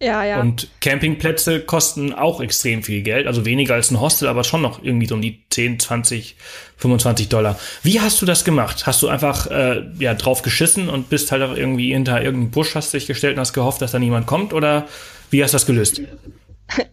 Ja, 0.00 0.22
ja. 0.24 0.40
Und 0.40 0.68
Campingplätze 0.80 1.60
kosten 1.60 2.12
auch 2.12 2.42
extrem 2.42 2.82
viel 2.82 3.02
Geld, 3.02 3.26
also 3.26 3.46
weniger 3.46 3.74
als 3.74 3.90
ein 3.90 3.98
Hostel, 3.98 4.28
aber 4.28 4.44
schon 4.44 4.60
noch 4.60 4.82
irgendwie 4.82 5.06
so 5.06 5.14
um 5.14 5.22
die 5.22 5.44
10, 5.48 5.80
20, 5.80 6.36
25 6.76 7.30
Dollar. 7.30 7.58
Wie 7.82 8.00
hast 8.00 8.20
du 8.20 8.26
das 8.26 8.44
gemacht? 8.44 8.86
Hast 8.86 9.02
du 9.02 9.08
einfach 9.08 9.50
äh, 9.50 9.84
ja 9.98 10.14
drauf 10.14 10.42
geschissen 10.42 10.90
und 10.90 11.08
bist 11.08 11.32
halt 11.32 11.42
auch 11.42 11.56
irgendwie 11.56 11.92
hinter 11.92 12.22
irgendeinem 12.22 12.50
Busch 12.50 12.74
hast 12.74 12.92
dich 12.92 13.06
gestellt 13.06 13.36
und 13.36 13.40
hast 13.40 13.54
gehofft, 13.54 13.80
dass 13.80 13.92
da 13.92 13.98
niemand 13.98 14.26
kommt 14.26 14.52
oder 14.52 14.86
wie 15.30 15.42
hast 15.42 15.52
du 15.52 15.56
das 15.56 15.66
gelöst? 15.66 16.02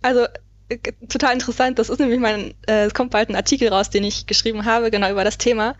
Also 0.01 0.27
total 1.09 1.33
interessant. 1.33 1.79
Das 1.79 1.89
ist 1.89 1.99
nämlich 1.99 2.19
mein, 2.19 2.53
äh, 2.67 2.85
es 2.85 2.93
kommt 2.93 3.11
bald 3.11 3.29
ein 3.29 3.35
Artikel 3.35 3.69
raus, 3.69 3.89
den 3.89 4.03
ich 4.03 4.25
geschrieben 4.25 4.65
habe, 4.65 4.91
genau 4.91 5.09
über 5.11 5.23
das 5.23 5.37
Thema. 5.37 5.75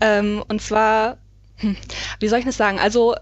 Ähm, 0.00 0.44
und 0.48 0.62
zwar, 0.62 1.18
hm, 1.56 1.76
wie 2.20 2.28
soll 2.28 2.40
ich 2.40 2.44
das 2.44 2.56
sagen? 2.56 2.78
Also 2.78 3.14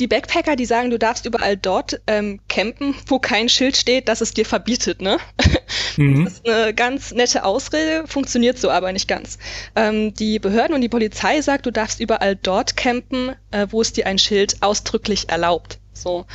die 0.00 0.08
Backpacker, 0.08 0.56
die 0.56 0.64
sagen, 0.64 0.90
du 0.90 0.98
darfst 0.98 1.24
überall 1.24 1.56
dort 1.56 2.00
ähm, 2.06 2.40
campen, 2.48 2.94
wo 3.06 3.18
kein 3.18 3.48
Schild 3.48 3.76
steht, 3.76 4.08
dass 4.08 4.20
es 4.20 4.34
dir 4.34 4.44
verbietet, 4.44 5.00
ne? 5.00 5.18
Mhm. 5.96 6.24
Das 6.24 6.34
ist 6.34 6.48
eine 6.48 6.74
ganz 6.74 7.12
nette 7.12 7.44
Ausrede, 7.44 8.08
funktioniert 8.08 8.58
so 8.58 8.68
aber 8.68 8.92
nicht 8.92 9.06
ganz. 9.06 9.38
Ähm, 9.76 10.12
die 10.14 10.40
Behörden 10.40 10.74
und 10.74 10.80
die 10.80 10.88
Polizei 10.88 11.40
sagt, 11.40 11.66
du 11.66 11.70
darfst 11.70 12.00
überall 12.00 12.34
dort 12.34 12.76
campen, 12.76 13.36
äh, 13.52 13.68
wo 13.70 13.80
es 13.80 13.92
dir 13.92 14.06
ein 14.06 14.18
Schild 14.18 14.56
ausdrücklich 14.60 15.28
erlaubt. 15.28 15.78
So. 15.92 16.26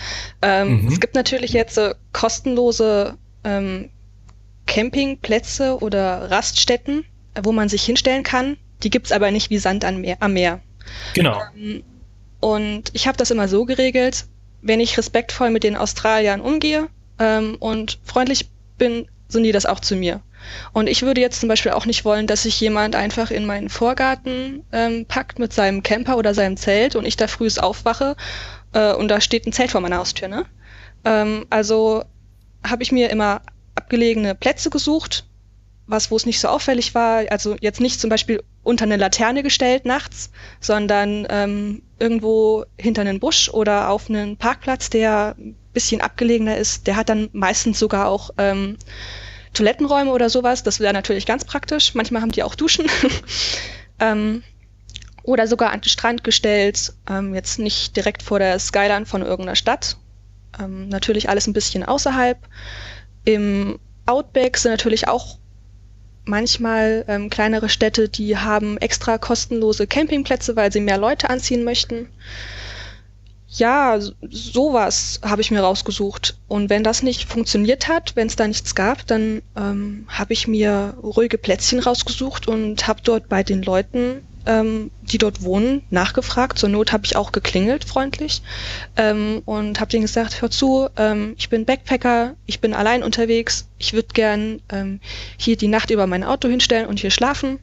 Ähm, 0.42 0.84
mhm. 0.84 0.88
Es 0.88 1.02
gibt 1.02 1.16
natürlich 1.16 1.52
jetzt 1.52 1.78
äh, 1.78 1.94
kostenlose 2.14 3.18
ähm, 3.44 3.90
Campingplätze 4.70 5.80
oder 5.82 6.32
Raststätten, 6.32 7.04
äh, 7.34 7.42
wo 7.44 7.52
man 7.52 7.68
sich 7.68 7.84
hinstellen 7.84 8.24
kann. 8.24 8.58
Die 8.84 8.90
gibt's 8.90 9.12
aber 9.12 9.32
nicht 9.32 9.50
wie 9.50 9.58
Sand 9.58 9.84
am 9.84 10.00
Meer. 10.00 10.18
Am 10.22 10.34
Meer. 10.34 10.62
Genau. 11.14 11.42
Ähm, 11.58 11.84
und 12.40 12.92
ich 12.94 13.08
habe 13.08 13.18
das 13.18 13.32
immer 13.32 13.50
so 13.50 13.66
geregelt, 13.66 14.26
wenn 14.62 14.80
ich 14.80 14.98
respektvoll 14.98 15.50
mit 15.50 15.64
den 15.64 15.76
Australiern 15.76 16.40
umgehe 16.40 16.88
ähm, 17.18 17.58
und 17.60 18.00
freundlich 18.04 18.50
bin, 18.78 19.08
sind 19.28 19.44
die 19.44 19.52
das 19.52 19.66
auch 19.66 19.80
zu 19.80 19.96
mir. 19.96 20.22
Und 20.72 20.88
ich 20.88 21.02
würde 21.02 21.20
jetzt 21.20 21.42
zum 21.42 21.50
Beispiel 21.50 21.74
auch 21.74 21.86
nicht 21.86 22.06
wollen, 22.06 22.28
dass 22.28 22.44
sich 22.44 22.60
jemand 22.62 22.96
einfach 22.96 23.30
in 23.32 23.46
meinen 23.46 23.70
Vorgarten 23.70 24.64
ähm, 24.72 25.06
packt 25.06 25.40
mit 25.40 25.52
seinem 25.52 25.84
Camper 25.84 26.18
oder 26.18 26.34
seinem 26.34 26.56
Zelt 26.56 26.96
und 26.96 27.06
ich 27.06 27.18
da 27.18 27.28
frühs 27.28 27.58
aufwache 27.58 28.16
äh, 28.74 28.94
und 28.94 29.10
da 29.10 29.20
steht 29.20 29.46
ein 29.46 29.52
Zelt 29.52 29.72
vor 29.72 29.82
meiner 29.82 29.98
Haustür. 29.98 30.30
Ne? 30.30 30.46
Ähm, 31.04 31.46
also 31.50 32.04
habe 32.64 32.84
ich 32.84 32.92
mir 32.92 33.10
immer 33.10 33.42
abgelegene 33.90 34.36
Plätze 34.36 34.70
gesucht, 34.70 35.26
was, 35.88 36.12
wo 36.12 36.16
es 36.16 36.28
nicht 36.28 36.40
so 36.40 36.48
auffällig 36.48 36.94
war. 36.94 37.24
Also 37.32 37.56
jetzt 37.60 37.82
nicht 37.82 38.00
zum 38.00 38.12
Beispiel 38.12 38.44
unter 38.62 38.86
eine 38.86 38.98
Laterne 38.98 39.42
gestellt 39.42 39.86
nachts, 39.86 40.30
sondern 40.60 41.26
ähm, 41.32 41.82
irgendwo 41.98 42.66
hinter 42.78 43.02
einen 43.02 43.20
Busch 43.20 43.50
oder 43.50 43.90
auf 43.90 44.08
einen 44.08 44.38
Parkplatz, 44.38 44.92
der 44.92 45.36
ein 45.40 45.56
bisschen 45.74 46.02
abgelegener 46.02 46.56
ist. 46.58 46.86
Der 46.86 46.98
hat 46.98 47.10
dann 47.10 47.30
meistens 47.34 47.80
sogar 47.80 48.08
auch 48.08 48.30
ähm, 48.38 48.78
Toilettenräume 49.56 50.12
oder 50.12 50.30
sowas. 50.30 50.62
Das 50.62 50.80
wäre 50.80 50.94
natürlich 50.94 51.26
ganz 51.26 51.44
praktisch. 51.44 51.96
Manchmal 51.96 52.22
haben 52.22 52.32
die 52.32 52.44
auch 52.44 52.54
Duschen. 52.54 52.86
ähm, 54.00 54.44
oder 55.24 55.48
sogar 55.48 55.72
an 55.72 55.82
den 55.82 55.90
Strand 55.90 56.24
gestellt, 56.24 56.94
ähm, 57.10 57.34
jetzt 57.34 57.58
nicht 57.58 57.96
direkt 57.96 58.22
vor 58.22 58.38
der 58.38 58.60
Skyline 58.60 59.08
von 59.08 59.24
irgendeiner 59.24 59.56
Stadt. 59.56 59.98
Ähm, 60.60 60.90
natürlich 60.90 61.30
alles 61.30 61.48
ein 61.48 61.54
bisschen 61.54 61.84
außerhalb. 61.84 62.38
Im 63.26 63.80
Outback 64.06 64.58
sind 64.58 64.72
natürlich 64.72 65.08
auch 65.08 65.38
manchmal 66.26 67.06
ähm, 67.08 67.30
kleinere 67.30 67.70
Städte, 67.70 68.08
die 68.08 68.38
haben 68.38 68.78
extra 68.78 69.18
kostenlose 69.18 69.88
Campingplätze, 69.88 70.56
weil 70.56 70.72
sie 70.72 70.80
mehr 70.80 70.98
Leute 70.98 71.30
anziehen 71.30 71.64
möchten. 71.64 72.08
Ja, 73.52 74.00
sowas 74.30 75.20
habe 75.24 75.42
ich 75.42 75.50
mir 75.50 75.62
rausgesucht. 75.62 76.38
Und 76.48 76.70
wenn 76.70 76.84
das 76.84 77.02
nicht 77.02 77.28
funktioniert 77.28 77.88
hat, 77.88 78.16
wenn 78.16 78.28
es 78.28 78.36
da 78.36 78.48
nichts 78.48 78.76
gab, 78.76 79.08
dann 79.08 79.42
ähm, 79.58 80.06
habe 80.08 80.34
ich 80.34 80.48
mir 80.48 80.96
ruhige 81.02 81.40
Plätzchen 81.40 81.80
rausgesucht 81.80 82.48
und 82.48 82.88
habe 82.88 83.02
dort 83.04 83.28
bei 83.28 83.42
den 83.42 83.64
Leuten 83.64 84.22
ähm, 84.50 84.90
die 85.04 85.20
dort 85.20 85.44
wohnen, 85.44 85.84
nachgefragt. 85.92 86.58
Zur 86.58 86.70
Not 86.70 86.92
habe 86.92 87.06
ich 87.06 87.16
auch 87.16 87.32
geklingelt, 87.32 87.86
freundlich, 87.86 88.42
ähm, 88.98 89.44
und 89.46 89.80
habe 89.80 89.92
denen 89.92 90.02
gesagt, 90.02 90.42
hör 90.42 90.50
zu, 90.50 90.90
ähm, 90.98 91.36
ich 91.38 91.50
bin 91.50 91.66
Backpacker, 91.66 92.36
ich 92.48 92.60
bin 92.60 92.74
allein 92.74 93.04
unterwegs, 93.04 93.68
ich 93.78 93.94
würde 93.94 94.10
gern 94.14 94.60
ähm, 94.72 95.00
hier 95.38 95.56
die 95.56 95.68
Nacht 95.68 95.92
über 95.92 96.08
mein 96.08 96.24
Auto 96.24 96.50
hinstellen 96.50 96.88
und 96.88 97.00
hier 97.00 97.12
schlafen. 97.12 97.60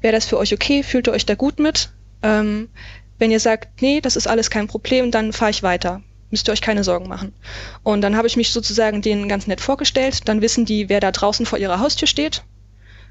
Wäre 0.00 0.14
das 0.14 0.24
für 0.24 0.38
euch 0.38 0.54
okay? 0.54 0.82
Fühlt 0.82 1.08
ihr 1.08 1.12
euch 1.12 1.26
da 1.26 1.34
gut 1.34 1.58
mit? 1.58 1.90
Ähm, 2.22 2.70
wenn 3.18 3.30
ihr 3.30 3.40
sagt, 3.40 3.82
nee, 3.82 4.00
das 4.00 4.16
ist 4.16 4.26
alles 4.26 4.48
kein 4.48 4.66
Problem, 4.66 5.10
dann 5.10 5.34
fahre 5.34 5.50
ich 5.50 5.62
weiter. 5.62 6.02
Müsst 6.30 6.48
ihr 6.48 6.52
euch 6.52 6.62
keine 6.62 6.84
Sorgen 6.84 7.08
machen. 7.08 7.34
Und 7.82 8.00
dann 8.00 8.16
habe 8.16 8.28
ich 8.28 8.36
mich 8.36 8.50
sozusagen 8.50 9.02
denen 9.02 9.28
ganz 9.28 9.46
nett 9.46 9.60
vorgestellt. 9.60 10.26
Dann 10.26 10.40
wissen 10.40 10.64
die, 10.64 10.88
wer 10.88 11.00
da 11.00 11.10
draußen 11.10 11.44
vor 11.44 11.58
ihrer 11.58 11.80
Haustür 11.80 12.08
steht. 12.08 12.44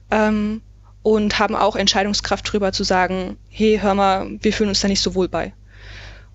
Ähm, 0.09 0.61
und 1.03 1.39
haben 1.39 1.55
auch 1.55 1.75
Entscheidungskraft 1.75 2.51
drüber 2.51 2.71
zu 2.71 2.83
sagen, 2.83 3.37
hey, 3.49 3.79
hör 3.81 3.93
mal, 3.95 4.29
wir 4.41 4.53
fühlen 4.53 4.69
uns 4.69 4.81
da 4.81 4.87
nicht 4.87 5.01
so 5.01 5.15
wohl 5.15 5.27
bei. 5.27 5.53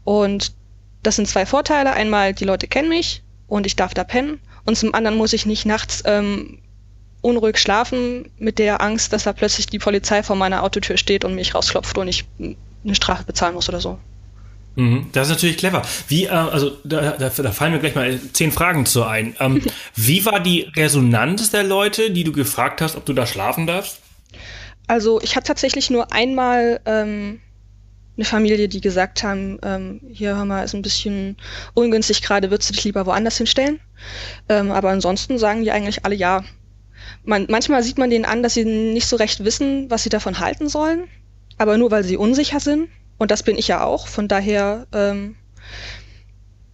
Und 0.05 0.53
das 1.03 1.17
sind 1.17 1.29
zwei 1.29 1.47
Vorteile. 1.47 1.93
Einmal, 1.93 2.35
die 2.35 2.45
Leute 2.45 2.67
kennen 2.67 2.89
mich 2.89 3.23
und 3.47 3.67
ich 3.67 3.77
darf 3.77 3.95
da 3.95 4.05
pennen. 4.05 4.41
Und 4.65 4.77
zum 4.77 4.95
anderen 4.95 5.19
muss 5.19 5.33
ich 5.33 5.45
nicht 5.45 5.67
nachts 5.67 6.03
ähm, 6.07 6.59
unruhig 7.21 7.59
schlafen 7.59 8.31
mit 8.39 8.59
der 8.59 8.81
Angst, 8.81 9.13
dass 9.13 9.25
da 9.25 9.33
plötzlich 9.33 9.67
die 9.67 9.79
Polizei 9.79 10.23
vor 10.23 10.37
meiner 10.37 10.63
Autotür 10.63 10.97
steht 10.97 11.25
und 11.25 11.35
mich 11.35 11.55
rausklopft 11.55 11.97
und 11.99 12.09
ich 12.09 12.25
eine 12.39 12.95
Strafe 12.95 13.25
bezahlen 13.25 13.55
muss 13.55 13.69
oder 13.69 13.81
so. 13.81 13.99
Mhm, 14.77 15.07
das 15.13 15.29
ist 15.29 15.35
natürlich 15.35 15.57
clever. 15.57 15.83
Wie, 16.09 16.25
äh, 16.25 16.31
also 16.31 16.73
da, 16.85 17.13
da, 17.13 17.29
da 17.29 17.53
fallen 17.53 17.73
mir 17.73 17.79
gleich 17.79 17.95
mal 17.95 18.19
zehn 18.33 18.51
Fragen 18.51 18.87
zu 18.87 19.05
ein. 19.05 19.37
Ähm, 19.39 19.63
wie 19.95 20.27
war 20.27 20.41
die 20.41 20.71
Resonanz 20.77 21.51
der 21.51 21.63
Leute, 21.63 22.11
die 22.11 22.25
du 22.25 22.33
gefragt 22.33 22.81
hast, 22.81 22.97
ob 22.97 23.05
du 23.05 23.13
da 23.13 23.27
schlafen 23.27 23.67
darfst? 23.67 24.01
Also 24.87 25.21
ich 25.21 25.37
hatte 25.37 25.47
tatsächlich 25.47 25.91
nur 25.91 26.13
einmal 26.13 26.81
ähm, 26.85 27.41
eine 28.17 28.25
Familie, 28.25 28.69
die 28.69 28.81
gesagt 28.81 29.23
haben, 29.23 29.59
ähm, 29.63 30.01
hier 30.09 30.37
hör 30.37 30.45
mal, 30.45 30.63
ist 30.63 30.75
ein 30.75 30.83
bisschen 30.83 31.37
ungünstig 31.75 32.23
gerade, 32.23 32.51
würdest 32.51 32.71
du 32.71 32.75
dich 32.75 32.85
lieber 32.85 33.07
woanders 33.07 33.39
hinstellen? 33.39 33.81
Ähm, 34.49 34.71
aber 34.71 34.91
ansonsten 34.91 35.39
sagen 35.39 35.63
die 35.63 35.73
eigentlich 35.73 36.05
alle 36.05 36.15
ja. 36.15 36.45
Man, 37.25 37.47
manchmal 37.49 37.83
sieht 37.83 37.99
man 37.99 38.11
denen 38.11 38.25
an, 38.25 38.43
dass 38.43 38.55
sie 38.55 38.65
nicht 38.65 39.07
so 39.07 39.17
recht 39.17 39.45
wissen, 39.45 39.91
was 39.91 40.03
sie 40.03 40.11
davon 40.11 40.39
halten 40.39 40.69
sollen, 40.69 41.05
aber 41.59 41.77
nur 41.77 41.91
weil 41.91 42.05
sie 42.05 42.17
unsicher 42.17 42.61
sind. 42.61 42.89
Und 43.19 43.31
das 43.31 43.43
bin 43.43 43.57
ich 43.57 43.69
ja 43.69 43.85
auch. 43.85 44.09
Von 44.09 44.29
daher 44.29 44.87
ähm, 44.93 45.37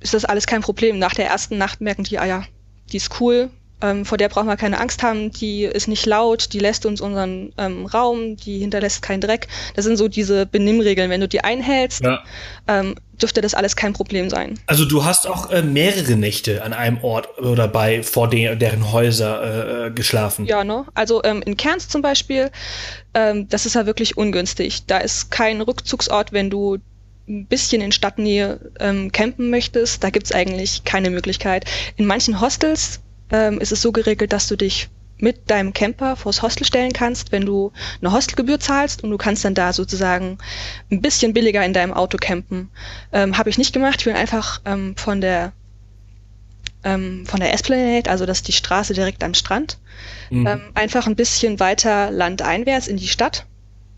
ist 0.01 0.15
das 0.15 0.25
alles 0.25 0.47
kein 0.47 0.63
Problem. 0.63 0.99
Nach 0.99 1.15
der 1.15 1.27
ersten 1.27 1.59
Nacht 1.59 1.81
merken 1.81 2.05
die, 2.05 2.19
ah 2.19 2.25
ja, 2.25 2.45
die 2.91 2.97
ist 2.97 3.21
cool, 3.21 3.51
ähm, 3.81 4.05
vor 4.05 4.19
der 4.19 4.29
brauchen 4.29 4.47
wir 4.47 4.57
keine 4.57 4.81
Angst 4.81 5.03
haben, 5.03 5.31
die 5.31 5.65
ist 5.65 5.89
nicht 5.89 6.07
laut, 6.07 6.53
die 6.53 6.59
lässt 6.59 6.87
uns 6.87 7.01
unseren 7.01 7.53
ähm, 7.59 7.87
Raum, 7.87 8.37
die 8.37 8.59
hinterlässt 8.59 9.03
keinen 9.03 9.21
Dreck. 9.21 9.49
Das 9.75 9.85
sind 9.85 9.97
so 9.97 10.09
diese 10.09 10.47
Benimmregeln. 10.47 11.11
Wenn 11.11 11.21
du 11.21 11.29
die 11.29 11.43
einhältst, 11.43 12.03
ja. 12.03 12.23
ähm, 12.69 12.95
dürfte 13.21 13.41
das 13.41 13.55
alles 13.55 13.77
kein 13.77 13.93
Problem 13.93 14.31
sein. 14.31 14.59
Also 14.67 14.85
du 14.85 15.05
hast 15.05 15.27
auch 15.27 15.51
äh, 15.51 15.63
mehrere 15.63 16.17
Nächte 16.17 16.63
an 16.63 16.73
einem 16.73 17.03
Ort 17.03 17.39
oder 17.39 17.69
bei 17.69 18.03
vor 18.03 18.29
de 18.29 18.57
deren 18.57 18.93
Häuser 18.93 19.43
äh, 19.43 19.87
äh, 19.87 19.91
geschlafen. 19.91 20.47
Ja, 20.47 20.65
ne? 20.65 20.87
Also 20.95 21.23
ähm, 21.25 21.43
in 21.43 21.57
Kerns 21.57 21.89
zum 21.89 22.03
Beispiel, 22.03 22.51
ähm, 23.15 23.49
das 23.49 23.67
ist 23.67 23.75
ja 23.75 23.87
wirklich 23.87 24.17
ungünstig. 24.17 24.87
Da 24.87 24.99
ist 24.99 25.31
kein 25.31 25.61
Rückzugsort, 25.61 26.33
wenn 26.33 26.51
du 26.51 26.79
ein 27.29 27.47
bisschen 27.47 27.81
in 27.81 27.93
Stadtnähe 27.93 28.59
ähm, 28.81 29.13
campen 29.13 29.51
möchtest, 29.51 30.03
da 30.03 30.11
gibt's 30.11 30.33
eigentlich 30.33 30.85
keine 30.85 31.11
Möglichkeit. 31.11 31.65
In 31.97 32.07
manchen 32.07 32.41
Hostels 32.41 33.01
ähm, 33.31 33.61
ist 33.61 33.73
es 33.73 33.83
so 33.83 33.93
geregelt, 33.93 34.33
dass 34.33 34.49
du 34.49 34.57
dich 34.57 34.89
mit 35.19 35.51
deinem 35.51 35.73
Camper 35.73 36.17
vors 36.17 36.43
Hostel 36.43 36.65
stellen 36.65 36.93
kannst, 36.93 37.33
wenn 37.33 37.45
du 37.45 37.73
eine 38.01 38.13
Hostelgebühr 38.13 38.59
zahlst 38.59 39.05
und 39.05 39.11
du 39.11 39.19
kannst 39.19 39.45
dann 39.45 39.55
da 39.55 39.73
sozusagen 39.73 40.39
ein 40.91 41.01
bisschen 41.03 41.33
billiger 41.33 41.65
in 41.65 41.73
deinem 41.73 41.93
Auto 41.93 42.17
campen. 42.17 42.71
Ähm, 43.13 43.37
Habe 43.37 43.51
ich 43.51 43.59
nicht 43.59 43.73
gemacht. 43.73 43.97
Ich 43.99 44.07
bin 44.07 44.17
einfach 44.17 44.61
ähm, 44.65 44.97
von 44.97 45.21
der 45.21 45.53
ähm, 46.83 47.27
von 47.27 47.41
der 47.41 47.53
Esplanade, 47.53 48.09
also 48.09 48.25
das 48.25 48.39
ist 48.39 48.49
die 48.49 48.53
Straße 48.53 48.95
direkt 48.95 49.23
am 49.23 49.35
Strand, 49.35 49.79
mhm. 50.31 50.47
ähm, 50.47 50.61
einfach 50.73 51.07
ein 51.07 51.17
bisschen 51.17 51.61
weiter 51.61 52.11
landeinwärts 52.11 52.89
in 52.89 52.97
die 52.97 53.09
Stadt 53.09 53.45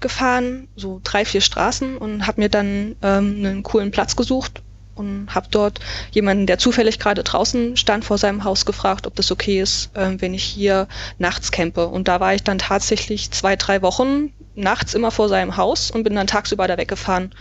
gefahren, 0.01 0.67
so 0.75 1.01
drei, 1.05 1.25
vier 1.25 1.43
Straßen 1.43 1.97
und 1.97 2.27
habe 2.27 2.41
mir 2.41 2.49
dann 2.49 2.97
ähm, 3.03 3.37
einen 3.39 3.63
coolen 3.63 3.93
Platz 3.93 4.17
gesucht 4.17 4.63
und 4.95 5.29
habe 5.35 5.49
dort 5.51 5.81
jemanden, 6.11 6.47
der 6.47 6.59
zufällig 6.59 6.99
gerade 6.99 7.23
draußen 7.23 7.77
stand 7.77 8.05
vor 8.05 8.19
seinem 8.19 8.45
Haus, 8.45 8.67
gefragt, 8.67 9.07
ob 9.07 9.15
das 9.17 9.31
okay 9.31 9.61
ist, 9.61 9.91
äh, 9.97 10.17
wenn 10.19 10.35
ich 10.35 10.45
hier 10.45 10.89
nachts 11.19 11.51
campe. 11.53 11.87
Und 11.87 12.09
da 12.09 12.21
war 12.21 12.35
ich 12.35 12.43
dann 12.43 12.59
tatsächlich 12.59 13.31
zwei, 13.31 13.57
drei 13.57 13.83
Wochen 13.83 14.33
nachts 14.55 14.95
immer 14.95 15.11
vor 15.11 15.29
seinem 15.29 15.57
Haus 15.57 15.91
und 15.91 16.05
bin 16.05 16.15
dann 16.15 16.27
tagsüber 16.27 16.69
da 16.69 16.77
weggefahren. 16.77 17.35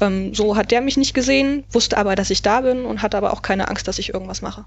Ähm, 0.00 0.34
so 0.34 0.56
hat 0.56 0.70
der 0.70 0.80
mich 0.80 0.96
nicht 0.96 1.14
gesehen, 1.14 1.64
wusste 1.70 1.98
aber, 1.98 2.14
dass 2.14 2.30
ich 2.30 2.42
da 2.42 2.62
bin 2.62 2.84
und 2.84 3.02
hat 3.02 3.14
aber 3.14 3.32
auch 3.32 3.42
keine 3.42 3.68
Angst, 3.68 3.86
dass 3.88 3.98
ich 3.98 4.14
irgendwas 4.14 4.42
mache. 4.42 4.64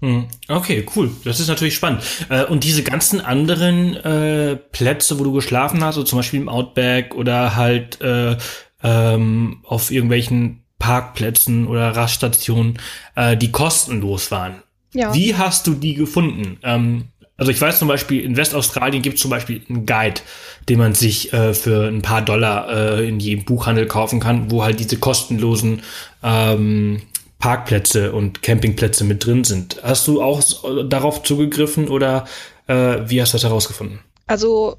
Hm. 0.00 0.26
Okay, 0.48 0.84
cool. 0.96 1.10
Das 1.24 1.40
ist 1.40 1.48
natürlich 1.48 1.74
spannend. 1.74 2.02
Äh, 2.28 2.44
und 2.44 2.64
diese 2.64 2.82
ganzen 2.82 3.20
anderen 3.20 3.96
äh, 3.96 4.56
Plätze, 4.56 5.18
wo 5.18 5.24
du 5.24 5.32
geschlafen 5.32 5.82
hast, 5.84 5.94
so 5.94 6.02
zum 6.02 6.18
Beispiel 6.18 6.40
im 6.40 6.48
Outback 6.48 7.14
oder 7.14 7.56
halt 7.56 8.00
äh, 8.00 8.36
ähm, 8.82 9.60
auf 9.64 9.90
irgendwelchen 9.90 10.63
Parkplätzen 10.84 11.66
oder 11.66 11.96
Raststationen, 11.96 12.78
äh, 13.14 13.38
die 13.38 13.50
kostenlos 13.50 14.30
waren. 14.30 14.62
Ja. 14.92 15.14
Wie 15.14 15.34
hast 15.34 15.66
du 15.66 15.72
die 15.72 15.94
gefunden? 15.94 16.58
Ähm, 16.62 17.04
also 17.38 17.50
ich 17.50 17.58
weiß 17.58 17.78
zum 17.78 17.88
Beispiel, 17.88 18.22
in 18.22 18.36
Westaustralien 18.36 19.00
gibt 19.00 19.16
es 19.16 19.22
zum 19.22 19.30
Beispiel 19.30 19.62
einen 19.70 19.86
Guide, 19.86 20.20
den 20.68 20.78
man 20.78 20.92
sich 20.92 21.32
äh, 21.32 21.54
für 21.54 21.88
ein 21.88 22.02
paar 22.02 22.20
Dollar 22.20 22.68
äh, 22.68 23.08
in 23.08 23.18
jedem 23.18 23.46
Buchhandel 23.46 23.86
kaufen 23.86 24.20
kann, 24.20 24.50
wo 24.50 24.62
halt 24.62 24.78
diese 24.78 24.98
kostenlosen 24.98 25.80
ähm, 26.22 27.00
Parkplätze 27.38 28.12
und 28.12 28.42
Campingplätze 28.42 29.04
mit 29.04 29.24
drin 29.24 29.44
sind. 29.44 29.80
Hast 29.82 30.06
du 30.06 30.20
auch 30.20 30.42
darauf 30.86 31.22
zugegriffen 31.22 31.88
oder 31.88 32.26
äh, 32.66 32.98
wie 33.06 33.22
hast 33.22 33.32
du 33.32 33.36
das 33.36 33.44
herausgefunden? 33.44 34.00
Also 34.26 34.76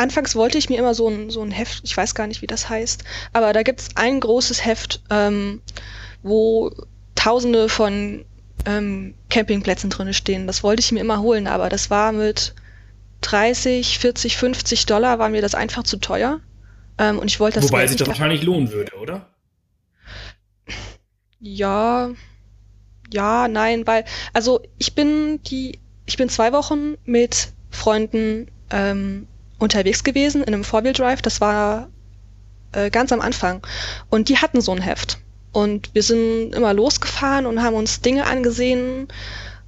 anfangs 0.00 0.34
wollte 0.34 0.58
ich 0.58 0.68
mir 0.68 0.78
immer 0.78 0.94
so 0.94 1.08
ein, 1.08 1.30
so 1.30 1.42
ein 1.42 1.50
Heft, 1.50 1.82
ich 1.84 1.96
weiß 1.96 2.14
gar 2.14 2.26
nicht, 2.26 2.42
wie 2.42 2.46
das 2.46 2.68
heißt, 2.68 3.04
aber 3.32 3.52
da 3.52 3.62
gibt 3.62 3.80
es 3.80 3.88
ein 3.96 4.20
großes 4.20 4.64
Heft, 4.64 5.02
ähm, 5.10 5.60
wo 6.22 6.70
tausende 7.14 7.68
von 7.68 8.24
ähm, 8.66 9.14
Campingplätzen 9.28 9.90
drin 9.90 10.12
stehen. 10.14 10.46
Das 10.46 10.62
wollte 10.62 10.80
ich 10.80 10.92
mir 10.92 11.00
immer 11.00 11.20
holen, 11.20 11.46
aber 11.46 11.68
das 11.68 11.90
war 11.90 12.12
mit 12.12 12.54
30, 13.20 13.98
40, 13.98 14.36
50 14.36 14.86
Dollar 14.86 15.18
war 15.18 15.28
mir 15.28 15.42
das 15.42 15.54
einfach 15.54 15.82
zu 15.82 15.98
teuer. 15.98 16.40
Ähm, 16.98 17.18
und 17.18 17.28
ich 17.28 17.40
wollte 17.40 17.60
das 17.60 17.70
Wobei 17.70 17.86
sich 17.86 17.96
das 17.96 18.08
wahrscheinlich 18.08 18.42
lohnen 18.42 18.72
würde, 18.72 18.94
oder? 18.96 19.26
Ja, 21.40 22.10
ja, 23.12 23.48
nein, 23.48 23.86
weil, 23.86 24.04
also 24.32 24.60
ich 24.78 24.94
bin 24.94 25.42
die, 25.44 25.78
ich 26.06 26.16
bin 26.16 26.28
zwei 26.28 26.52
Wochen 26.52 26.96
mit 27.04 27.52
Freunden 27.70 28.50
ähm, 28.70 29.26
unterwegs 29.60 30.02
gewesen 30.02 30.42
in 30.42 30.52
einem 30.52 30.64
Four-Wheel-Drive. 30.64 31.22
Das 31.22 31.40
war 31.40 31.88
äh, 32.72 32.90
ganz 32.90 33.12
am 33.12 33.20
Anfang. 33.20 33.64
Und 34.08 34.28
die 34.28 34.38
hatten 34.38 34.60
so 34.60 34.72
ein 34.72 34.82
Heft. 34.82 35.18
Und 35.52 35.94
wir 35.94 36.02
sind 36.02 36.54
immer 36.54 36.74
losgefahren 36.74 37.46
und 37.46 37.62
haben 37.62 37.76
uns 37.76 38.00
Dinge 38.00 38.26
angesehen. 38.26 39.08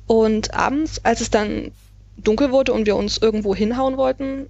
Und 0.07 0.55
abends, 0.55 1.05
als 1.05 1.21
es 1.21 1.31
dann 1.31 1.73
dunkel 2.17 2.51
wurde 2.51 2.73
und 2.73 2.87
wir 2.87 2.97
uns 2.97 3.19
irgendwo 3.19 3.55
hinhauen 3.55 3.97
wollten, 3.97 4.49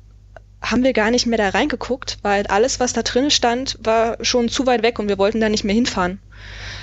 haben 0.62 0.85
wir 0.85 0.92
gar 0.92 1.11
nicht 1.11 1.26
mehr 1.26 1.38
da 1.38 1.48
reingeguckt, 1.48 2.18
weil 2.22 2.46
alles, 2.46 2.78
was 2.78 2.92
da 2.92 3.02
drin 3.02 3.31
stand, 3.31 3.78
war 3.83 4.16
schon 4.24 4.48
zu 4.48 4.66
weit 4.66 4.83
weg 4.83 4.98
und 4.98 5.09
wir 5.09 5.18
wollten 5.18 5.40
da 5.40 5.48
nicht 5.48 5.64
mehr 5.64 5.74
hinfahren. 5.74 6.20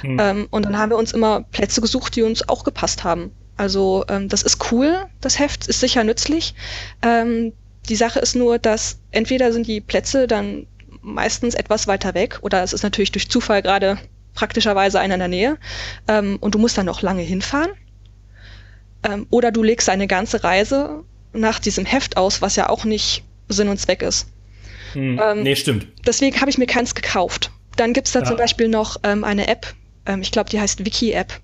Mhm. 0.03 0.17
Ähm, 0.19 0.47
und 0.51 0.65
dann 0.65 0.77
haben 0.77 0.89
wir 0.89 0.97
uns 0.97 1.13
immer 1.13 1.41
Plätze 1.43 1.79
gesucht, 1.79 2.15
die 2.15 2.23
uns 2.23 2.47
auch 2.49 2.63
gepasst 2.63 3.03
haben. 3.03 3.31
Also 3.55 4.05
ähm, 4.09 4.29
das 4.29 4.41
ist 4.41 4.71
cool, 4.71 5.05
das 5.21 5.39
Heft 5.39 5.67
ist 5.67 5.79
sicher 5.79 6.03
nützlich. 6.03 6.55
Ähm, 7.01 7.53
die 7.89 7.95
Sache 7.95 8.19
ist 8.19 8.35
nur, 8.35 8.59
dass 8.59 8.99
entweder 9.11 9.51
sind 9.51 9.67
die 9.67 9.81
Plätze 9.81 10.27
dann 10.27 10.67
meistens 11.01 11.55
etwas 11.55 11.87
weiter 11.87 12.13
weg 12.13 12.39
oder 12.41 12.63
es 12.63 12.73
ist 12.73 12.83
natürlich 12.83 13.11
durch 13.11 13.29
Zufall 13.29 13.61
gerade 13.61 13.97
praktischerweise 14.33 14.99
einer 14.99 15.15
in 15.15 15.19
der 15.19 15.27
Nähe 15.27 15.57
ähm, 16.07 16.37
und 16.39 16.55
du 16.55 16.59
musst 16.59 16.77
dann 16.77 16.85
noch 16.85 17.01
lange 17.01 17.21
hinfahren. 17.21 17.71
Ähm, 19.03 19.27
oder 19.29 19.51
du 19.51 19.63
legst 19.63 19.89
eine 19.89 20.07
ganze 20.07 20.43
Reise 20.43 21.03
nach 21.33 21.59
diesem 21.59 21.85
Heft 21.85 22.17
aus, 22.17 22.41
was 22.41 22.55
ja 22.55 22.69
auch 22.69 22.85
nicht 22.85 23.23
Sinn 23.47 23.69
und 23.69 23.79
Zweck 23.79 24.01
ist. 24.01 24.27
Hm, 24.93 25.19
ähm, 25.23 25.43
nee, 25.43 25.55
stimmt. 25.55 25.87
Deswegen 26.05 26.39
habe 26.39 26.49
ich 26.49 26.57
mir 26.57 26.65
keins 26.65 26.95
gekauft. 26.95 27.51
Dann 27.75 27.93
gibt's 27.93 28.11
da 28.11 28.19
ja. 28.19 28.25
zum 28.25 28.37
Beispiel 28.37 28.67
noch 28.67 28.97
ähm, 29.03 29.23
eine 29.23 29.47
App, 29.47 29.73
ähm, 30.05 30.21
ich 30.21 30.31
glaube, 30.31 30.49
die 30.49 30.59
heißt 30.59 30.85
Wiki-App. 30.85 31.39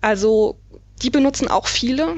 Also 0.00 0.58
die 1.02 1.10
benutzen 1.10 1.48
auch 1.48 1.66
viele. 1.66 2.16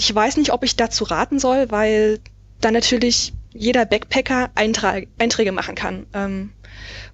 Ich 0.00 0.14
weiß 0.14 0.38
nicht, 0.38 0.50
ob 0.50 0.64
ich 0.64 0.76
dazu 0.76 1.04
raten 1.04 1.38
soll, 1.38 1.70
weil 1.70 2.20
da 2.62 2.70
natürlich 2.70 3.34
jeder 3.52 3.84
Backpacker 3.84 4.48
Eintrag, 4.54 5.08
Einträge 5.18 5.52
machen 5.52 5.74
kann, 5.74 6.06
ähm, 6.14 6.52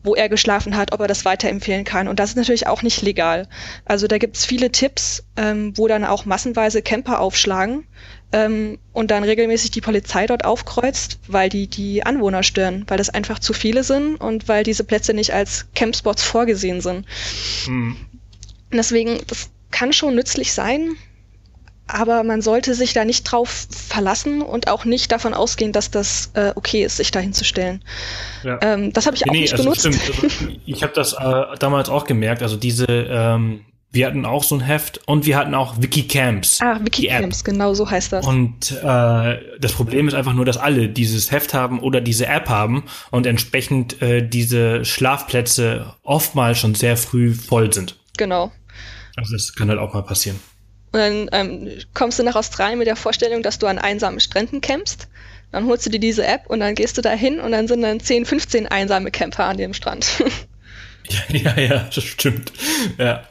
wo 0.05 0.15
er 0.15 0.29
geschlafen 0.29 0.77
hat, 0.77 0.93
ob 0.93 1.01
er 1.01 1.09
das 1.09 1.25
weiterempfehlen 1.25 1.85
kann. 1.85 2.07
Und 2.07 2.21
das 2.21 2.31
ist 2.31 2.37
natürlich 2.37 2.69
auch 2.69 2.83
nicht 2.83 3.03
legal. 3.03 3.49
Also 3.87 4.07
da 4.07 4.19
gibt's 4.19 4.45
viele 4.45 4.71
Tipps, 4.71 5.25
ähm, 5.37 5.77
wo 5.77 5.89
dann 5.89 6.05
auch 6.05 6.27
massenweise 6.27 6.81
Camper 6.81 7.19
aufschlagen 7.19 7.89
ähm, 8.31 8.79
und 8.93 9.11
dann 9.11 9.25
regelmäßig 9.25 9.73
die 9.73 9.81
Polizei 9.81 10.29
dort 10.29 10.45
aufkreuzt, 10.45 11.19
weil 11.27 11.49
die 11.49 11.67
die 11.67 12.07
Anwohner 12.07 12.45
stören, 12.45 12.85
weil 12.87 12.99
das 12.99 13.11
einfach 13.11 13.41
zu 13.41 13.53
viele 13.53 13.83
sind 13.83 14.15
und 14.15 14.47
weil 14.47 14.63
diese 14.63 14.85
Plätze 14.85 15.13
nicht 15.13 15.35
als 15.35 15.67
Campspots 15.75 16.23
vorgesehen 16.23 16.81
sind. 16.81 17.05
Mhm. 17.67 17.97
Deswegen, 18.73 19.19
das 19.27 19.51
kann 19.73 19.93
schon 19.93 20.15
nützlich 20.15 20.53
sein, 20.53 20.97
aber 21.87 22.23
man 22.25 22.43
sollte 22.43 22.75
sich 22.75 22.93
da 22.93 23.05
nicht 23.05 23.25
drauf 23.25 23.67
verlassen 23.71 24.43
und 24.43 24.69
auch 24.69 24.85
nicht 24.85 25.13
davon 25.13 25.35
ausgehen, 25.35 25.73
dass 25.73 25.91
das 25.91 26.31
äh, 26.35 26.53
okay 26.55 26.85
ist, 26.85 26.97
sich 26.97 27.11
da 27.11 27.21
hinzustellen. 27.21 27.83
Ja. 28.43 28.59
Ähm, 28.63 28.93
das 28.93 29.07
habe 29.07 29.17
ich 29.17 29.29
auch 29.29 29.33
nee, 29.33 29.43
nicht 29.43 29.53
also 29.53 29.65
benutzt. 29.65 29.87
Also, 29.87 30.03
ich 30.67 30.83
habe 30.83 30.93
das 30.95 31.13
äh, 31.13 31.57
damals 31.59 31.89
auch 31.89 32.05
gemerkt. 32.05 32.43
Also 32.43 32.57
diese 32.57 32.87
ähm, 32.87 33.65
wir 33.97 34.07
hatten 34.07 34.27
auch 34.27 34.45
so 34.45 34.55
ein 34.57 34.61
Heft 34.61 35.01
und 35.07 35.25
wir 35.25 35.39
hatten 35.39 35.55
auch 35.55 35.81
Wikicamps. 35.81 36.61
Ah, 36.61 36.79
Wikicamps, 36.83 37.45
genau 37.45 37.73
so 37.73 37.91
heißt 37.91 38.13
das. 38.13 38.27
Und 38.27 38.73
äh, 38.73 39.39
das 39.59 39.73
Problem 39.73 40.07
ist 40.07 40.15
einfach 40.15 40.35
nur, 40.35 40.45
dass 40.45 40.59
alle 40.59 40.89
dieses 40.89 41.31
Heft 41.31 41.55
haben 41.55 41.81
oder 41.81 42.03
diese 42.03 42.27
App 42.27 42.51
haben 42.51 42.85
und 43.11 43.27
entsprechend 43.27 44.03
äh, 44.03 44.27
diese 44.27 44.85
Schlafplätze 44.85 45.95
oftmals 46.03 46.59
schon 46.59 46.75
sehr 46.75 46.99
früh 46.99 47.33
voll 47.33 47.73
sind. 47.73 47.97
Genau. 48.19 48.53
Also 49.17 49.33
das 49.33 49.55
kann 49.55 49.71
halt 49.71 49.79
auch 49.79 49.95
mal 49.95 50.03
passieren. 50.03 50.39
Und 50.97 51.03
dann 51.03 51.29
ähm, 51.33 51.69
kommst 51.93 52.19
du 52.19 52.23
nach 52.23 52.37
Australien 52.37 52.79
mit 52.79 52.87
der 52.87 52.97
Vorstellung, 52.97 53.43
dass 53.43 53.59
du 53.59 53.67
an 53.67 53.79
einsamen 53.79 54.19
Stränden 54.19 54.63
campst. 54.63 55.09
Dann 55.53 55.67
holst 55.67 55.85
du 55.85 55.91
dir 55.91 56.01
diese 56.01 56.27
App 56.27 56.47
und 56.47 56.61
dann 56.61 56.75
gehst 56.75 56.97
du 56.97 57.03
da 57.03 57.11
hin 57.11 57.39
und 57.39 57.53
dann 57.53 57.69
sind 57.69 57.83
dann 57.83 58.01
10, 58.01 58.25
15 58.25 58.67
einsame 58.67 59.11
Camper 59.11 59.45
an 59.45 59.59
dem 59.59 59.75
Strand. 59.75 60.07
ja, 61.29 61.37
ja, 61.37 61.61
ja, 61.61 61.89
das 61.95 62.03
stimmt. 62.03 62.51
Ja. 62.97 63.25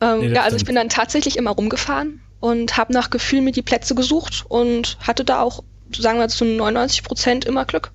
Ähm, 0.00 0.20
nee, 0.20 0.34
ja, 0.34 0.44
also 0.44 0.56
ich 0.56 0.64
bin 0.64 0.76
dann 0.76 0.88
tatsächlich 0.88 1.36
immer 1.36 1.50
rumgefahren 1.50 2.20
und 2.38 2.76
habe 2.76 2.92
nach 2.92 3.10
Gefühl 3.10 3.40
mir 3.40 3.50
die 3.50 3.62
Plätze 3.62 3.96
gesucht 3.96 4.44
und 4.48 4.96
hatte 5.00 5.24
da 5.24 5.40
auch, 5.40 5.64
sagen 5.90 6.20
wir 6.20 6.28
zu 6.28 6.44
99 6.44 7.02
Prozent 7.02 7.44
immer 7.46 7.64
Glück. 7.64 7.90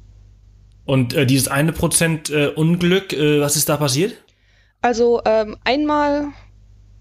Und 0.83 1.13
äh, 1.13 1.25
dieses 1.25 1.47
eine 1.47 1.71
Prozent 1.71 2.29
äh, 2.29 2.47
Unglück, 2.47 3.13
äh, 3.13 3.39
was 3.39 3.55
ist 3.55 3.69
da 3.69 3.77
passiert? 3.77 4.15
Also 4.81 5.21
ähm, 5.23 5.55
einmal 5.63 6.27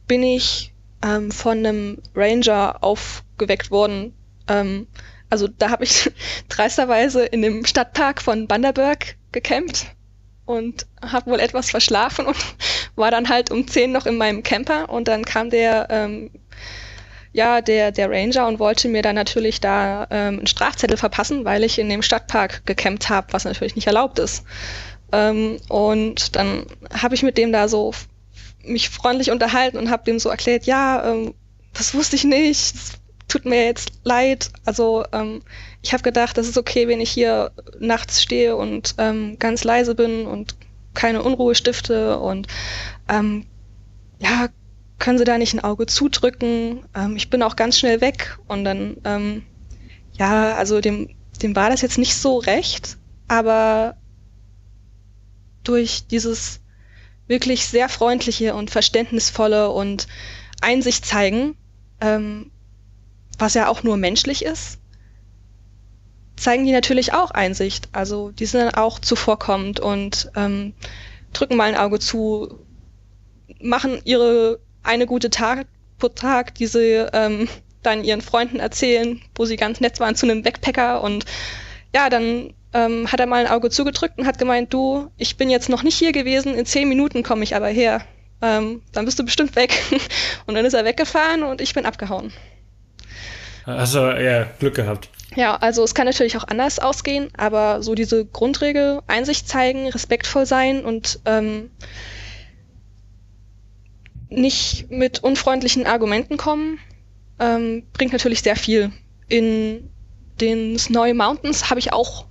bin 0.06 0.22
ich 0.22 0.70
ähm, 1.02 1.30
von 1.30 1.58
einem 1.58 1.98
Ranger 2.14 2.82
aufgeweckt 2.82 3.70
worden. 3.70 4.14
Ähm, 4.48 4.86
also 5.28 5.48
da 5.48 5.70
habe 5.70 5.84
ich 5.84 6.10
dreisterweise 6.48 7.24
in 7.24 7.42
dem 7.42 7.64
Stadtpark 7.64 8.22
von 8.22 8.46
Banderberg 8.46 9.16
gecampt 9.32 9.86
und 10.44 10.86
habe 11.00 11.30
wohl 11.30 11.40
etwas 11.40 11.70
verschlafen 11.70 12.26
und 12.26 12.36
war 12.96 13.10
dann 13.10 13.28
halt 13.28 13.50
um 13.50 13.66
10 13.66 13.92
noch 13.92 14.06
in 14.06 14.16
meinem 14.16 14.42
Camper 14.42 14.88
und 14.88 15.08
dann 15.08 15.24
kam 15.24 15.50
der 15.50 15.86
ähm, 15.90 16.30
ja, 17.32 17.60
der, 17.60 17.92
der 17.92 18.10
Ranger 18.10 18.48
und 18.48 18.58
wollte 18.58 18.88
mir 18.88 19.02
dann 19.02 19.14
natürlich 19.14 19.60
da 19.60 20.06
ähm, 20.10 20.38
einen 20.38 20.46
Strafzettel 20.46 20.96
verpassen, 20.96 21.44
weil 21.44 21.62
ich 21.62 21.78
in 21.78 21.88
dem 21.88 22.02
Stadtpark 22.02 22.66
gecampt 22.66 23.08
habe, 23.08 23.32
was 23.32 23.44
natürlich 23.44 23.76
nicht 23.76 23.86
erlaubt 23.86 24.18
ist. 24.18 24.44
Ähm, 25.12 25.58
und 25.68 26.34
dann 26.34 26.66
habe 26.92 27.14
ich 27.14 27.22
mit 27.22 27.38
dem 27.38 27.52
da 27.52 27.68
so 27.68 27.92
mich 28.64 28.90
freundlich 28.90 29.30
unterhalten 29.30 29.78
und 29.78 29.90
habe 29.90 30.04
dem 30.04 30.18
so 30.18 30.28
erklärt, 30.28 30.66
ja, 30.66 31.04
ähm, 31.10 31.34
das 31.72 31.94
wusste 31.94 32.16
ich 32.16 32.24
nicht, 32.24 32.74
das 32.74 32.92
tut 33.28 33.44
mir 33.44 33.64
jetzt 33.64 33.92
leid. 34.04 34.50
Also 34.64 35.04
ähm, 35.12 35.42
ich 35.82 35.92
habe 35.92 36.02
gedacht, 36.02 36.36
das 36.36 36.48
ist 36.48 36.58
okay, 36.58 36.88
wenn 36.88 37.00
ich 37.00 37.10
hier 37.10 37.52
nachts 37.78 38.22
stehe 38.22 38.56
und 38.56 38.94
ähm, 38.98 39.38
ganz 39.38 39.64
leise 39.64 39.94
bin 39.94 40.26
und 40.26 40.56
keine 40.94 41.22
Unruhe 41.22 41.54
stifte 41.54 42.18
und 42.18 42.48
ähm, 43.08 43.46
ja, 44.18 44.48
können 44.98 45.18
Sie 45.18 45.24
da 45.24 45.38
nicht 45.38 45.54
ein 45.54 45.64
Auge 45.64 45.86
zudrücken? 45.86 46.84
Ähm, 46.94 47.16
ich 47.16 47.30
bin 47.30 47.42
auch 47.42 47.56
ganz 47.56 47.78
schnell 47.78 48.00
weg 48.00 48.38
und 48.48 48.64
dann 48.64 48.96
ähm, 49.04 49.42
ja, 50.12 50.54
also 50.56 50.80
dem 50.80 51.08
dem 51.42 51.56
war 51.56 51.70
das 51.70 51.80
jetzt 51.80 51.96
nicht 51.96 52.14
so 52.14 52.36
recht, 52.38 52.98
aber 53.28 53.96
durch 55.64 56.06
dieses 56.06 56.60
wirklich 57.30 57.66
sehr 57.66 57.88
freundliche 57.88 58.54
und 58.56 58.70
verständnisvolle 58.70 59.70
und 59.70 60.08
Einsicht 60.60 61.06
zeigen, 61.06 61.56
ähm, 62.00 62.50
was 63.38 63.54
ja 63.54 63.68
auch 63.68 63.84
nur 63.84 63.96
menschlich 63.96 64.44
ist, 64.44 64.78
zeigen 66.36 66.66
die 66.66 66.72
natürlich 66.72 67.12
auch 67.12 67.30
Einsicht. 67.30 67.88
Also 67.92 68.32
die 68.32 68.46
sind 68.46 68.60
dann 68.60 68.74
auch 68.74 68.98
zuvorkommend 68.98 69.78
und 69.78 70.30
ähm, 70.34 70.74
drücken 71.32 71.56
mal 71.56 71.68
ein 71.68 71.78
Auge 71.78 72.00
zu, 72.00 72.58
machen 73.62 74.00
ihre 74.04 74.58
eine 74.82 75.06
gute 75.06 75.30
Tag 75.30 75.68
pro 75.98 76.08
Tag, 76.08 76.56
die 76.56 76.66
sie 76.66 77.06
ähm, 77.12 77.48
dann 77.84 78.02
ihren 78.02 78.22
Freunden 78.22 78.58
erzählen, 78.58 79.22
wo 79.36 79.44
sie 79.44 79.56
ganz 79.56 79.80
nett 79.80 80.00
waren 80.00 80.16
zu 80.16 80.26
einem 80.26 80.42
Backpacker 80.42 81.00
und 81.02 81.26
ja, 81.94 82.10
dann 82.10 82.54
ähm, 82.72 83.10
hat 83.10 83.20
er 83.20 83.26
mal 83.26 83.44
ein 83.44 83.50
Auge 83.50 83.70
zugedrückt 83.70 84.18
und 84.18 84.26
hat 84.26 84.38
gemeint, 84.38 84.72
du, 84.72 85.10
ich 85.16 85.36
bin 85.36 85.50
jetzt 85.50 85.68
noch 85.68 85.82
nicht 85.82 85.98
hier 85.98 86.12
gewesen, 86.12 86.54
in 86.54 86.66
zehn 86.66 86.88
Minuten 86.88 87.22
komme 87.22 87.42
ich 87.42 87.56
aber 87.56 87.68
her. 87.68 88.02
Ähm, 88.42 88.82
dann 88.92 89.04
bist 89.04 89.18
du 89.18 89.24
bestimmt 89.24 89.56
weg. 89.56 89.82
und 90.46 90.54
dann 90.54 90.64
ist 90.64 90.74
er 90.74 90.84
weggefahren 90.84 91.42
und 91.42 91.60
ich 91.60 91.74
bin 91.74 91.84
abgehauen. 91.84 92.32
Also 93.66 94.10
ja, 94.10 94.44
Glück 94.58 94.74
gehabt. 94.74 95.10
Ja, 95.36 95.56
also 95.56 95.84
es 95.84 95.94
kann 95.94 96.06
natürlich 96.06 96.36
auch 96.36 96.48
anders 96.48 96.78
ausgehen, 96.78 97.28
aber 97.36 97.82
so 97.82 97.94
diese 97.94 98.24
Grundregel, 98.24 99.00
Einsicht 99.06 99.48
zeigen, 99.48 99.88
respektvoll 99.88 100.44
sein 100.44 100.84
und 100.84 101.20
ähm, 101.24 101.70
nicht 104.28 104.90
mit 104.90 105.22
unfreundlichen 105.22 105.86
Argumenten 105.86 106.36
kommen, 106.36 106.78
ähm, 107.38 107.84
bringt 107.92 108.12
natürlich 108.12 108.42
sehr 108.42 108.56
viel. 108.56 108.90
In 109.28 109.90
den 110.40 110.78
Snowy 110.78 111.14
Mountains 111.14 111.70
habe 111.70 111.78
ich 111.78 111.92
auch 111.92 112.26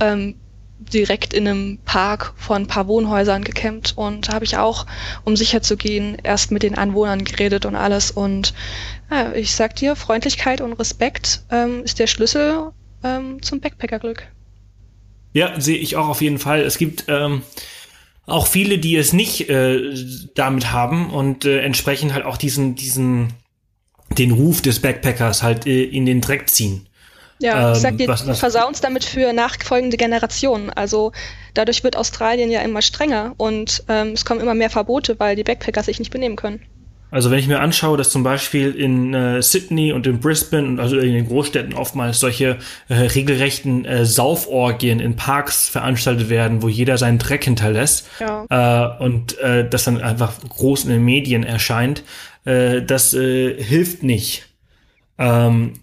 ähm, 0.00 0.34
direkt 0.80 1.34
in 1.34 1.46
einem 1.46 1.78
Park 1.84 2.32
vor 2.36 2.56
ein 2.56 2.66
paar 2.66 2.88
Wohnhäusern 2.88 3.44
gecampt 3.44 3.92
und 3.96 4.30
habe 4.30 4.44
ich 4.44 4.56
auch, 4.56 4.86
um 5.24 5.36
sicher 5.36 5.62
zu 5.62 5.76
gehen, 5.76 6.16
erst 6.22 6.50
mit 6.50 6.62
den 6.62 6.76
Anwohnern 6.76 7.24
geredet 7.24 7.66
und 7.66 7.76
alles. 7.76 8.10
Und 8.10 8.54
ja, 9.10 9.32
ich 9.32 9.54
sag 9.54 9.76
dir, 9.76 9.94
Freundlichkeit 9.94 10.60
und 10.60 10.72
Respekt 10.72 11.42
ähm, 11.50 11.82
ist 11.84 11.98
der 11.98 12.06
Schlüssel 12.06 12.72
ähm, 13.04 13.42
zum 13.42 13.60
Backpackerglück. 13.60 14.26
Ja, 15.32 15.60
sehe 15.60 15.78
ich 15.78 15.96
auch 15.96 16.08
auf 16.08 16.22
jeden 16.22 16.38
Fall. 16.38 16.60
Es 16.62 16.78
gibt 16.78 17.04
ähm, 17.08 17.42
auch 18.26 18.46
viele, 18.46 18.78
die 18.78 18.96
es 18.96 19.12
nicht 19.12 19.48
äh, 19.48 19.94
damit 20.34 20.72
haben 20.72 21.10
und 21.10 21.44
äh, 21.44 21.60
entsprechend 21.60 22.14
halt 22.14 22.24
auch 22.24 22.36
diesen, 22.36 22.74
diesen, 22.74 23.34
den 24.16 24.32
Ruf 24.32 24.62
des 24.62 24.80
Backpackers 24.80 25.42
halt 25.42 25.66
äh, 25.66 25.84
in 25.84 26.06
den 26.06 26.20
Dreck 26.20 26.48
ziehen. 26.48 26.88
Ja, 27.40 27.72
ich 27.72 27.78
sag 27.78 27.96
dir, 27.96 28.06
was, 28.06 28.26
was, 28.26 28.38
versauen 28.38 28.72
es 28.72 28.80
damit 28.80 29.04
für 29.04 29.32
nachfolgende 29.32 29.96
Generationen. 29.96 30.70
Also 30.70 31.12
dadurch 31.54 31.82
wird 31.82 31.96
Australien 31.96 32.50
ja 32.50 32.60
immer 32.60 32.82
strenger 32.82 33.34
und 33.38 33.82
ähm, 33.88 34.12
es 34.12 34.24
kommen 34.24 34.40
immer 34.40 34.54
mehr 34.54 34.70
Verbote, 34.70 35.18
weil 35.18 35.36
die 35.36 35.44
Backpacker 35.44 35.82
sich 35.82 35.98
nicht 35.98 36.12
benehmen 36.12 36.36
können. 36.36 36.60
Also 37.10 37.30
wenn 37.30 37.40
ich 37.40 37.48
mir 37.48 37.60
anschaue, 37.60 37.96
dass 37.96 38.10
zum 38.10 38.22
Beispiel 38.22 38.70
in 38.72 39.14
äh, 39.14 39.42
Sydney 39.42 39.92
und 39.92 40.06
in 40.06 40.20
Brisbane 40.20 40.68
und 40.68 40.80
also 40.80 40.96
in 40.96 41.12
den 41.12 41.26
Großstädten 41.26 41.74
oftmals 41.74 42.20
solche 42.20 42.58
äh, 42.88 42.94
regelrechten 42.94 43.84
äh, 43.84 44.04
Sauforgien 44.04 45.00
in 45.00 45.16
Parks 45.16 45.68
veranstaltet 45.68 46.28
werden, 46.28 46.62
wo 46.62 46.68
jeder 46.68 46.98
seinen 46.98 47.18
Dreck 47.18 47.44
hinterlässt 47.44 48.08
ja. 48.20 48.46
äh, 48.48 49.02
und 49.02 49.38
äh, 49.40 49.68
das 49.68 49.84
dann 49.84 50.00
einfach 50.00 50.34
groß 50.48 50.84
in 50.84 50.90
den 50.90 51.04
Medien 51.04 51.42
erscheint, 51.42 52.04
äh, 52.44 52.80
das 52.80 53.12
äh, 53.12 53.60
hilft 53.60 54.04
nicht. 54.04 54.46
Ähm, 55.18 55.74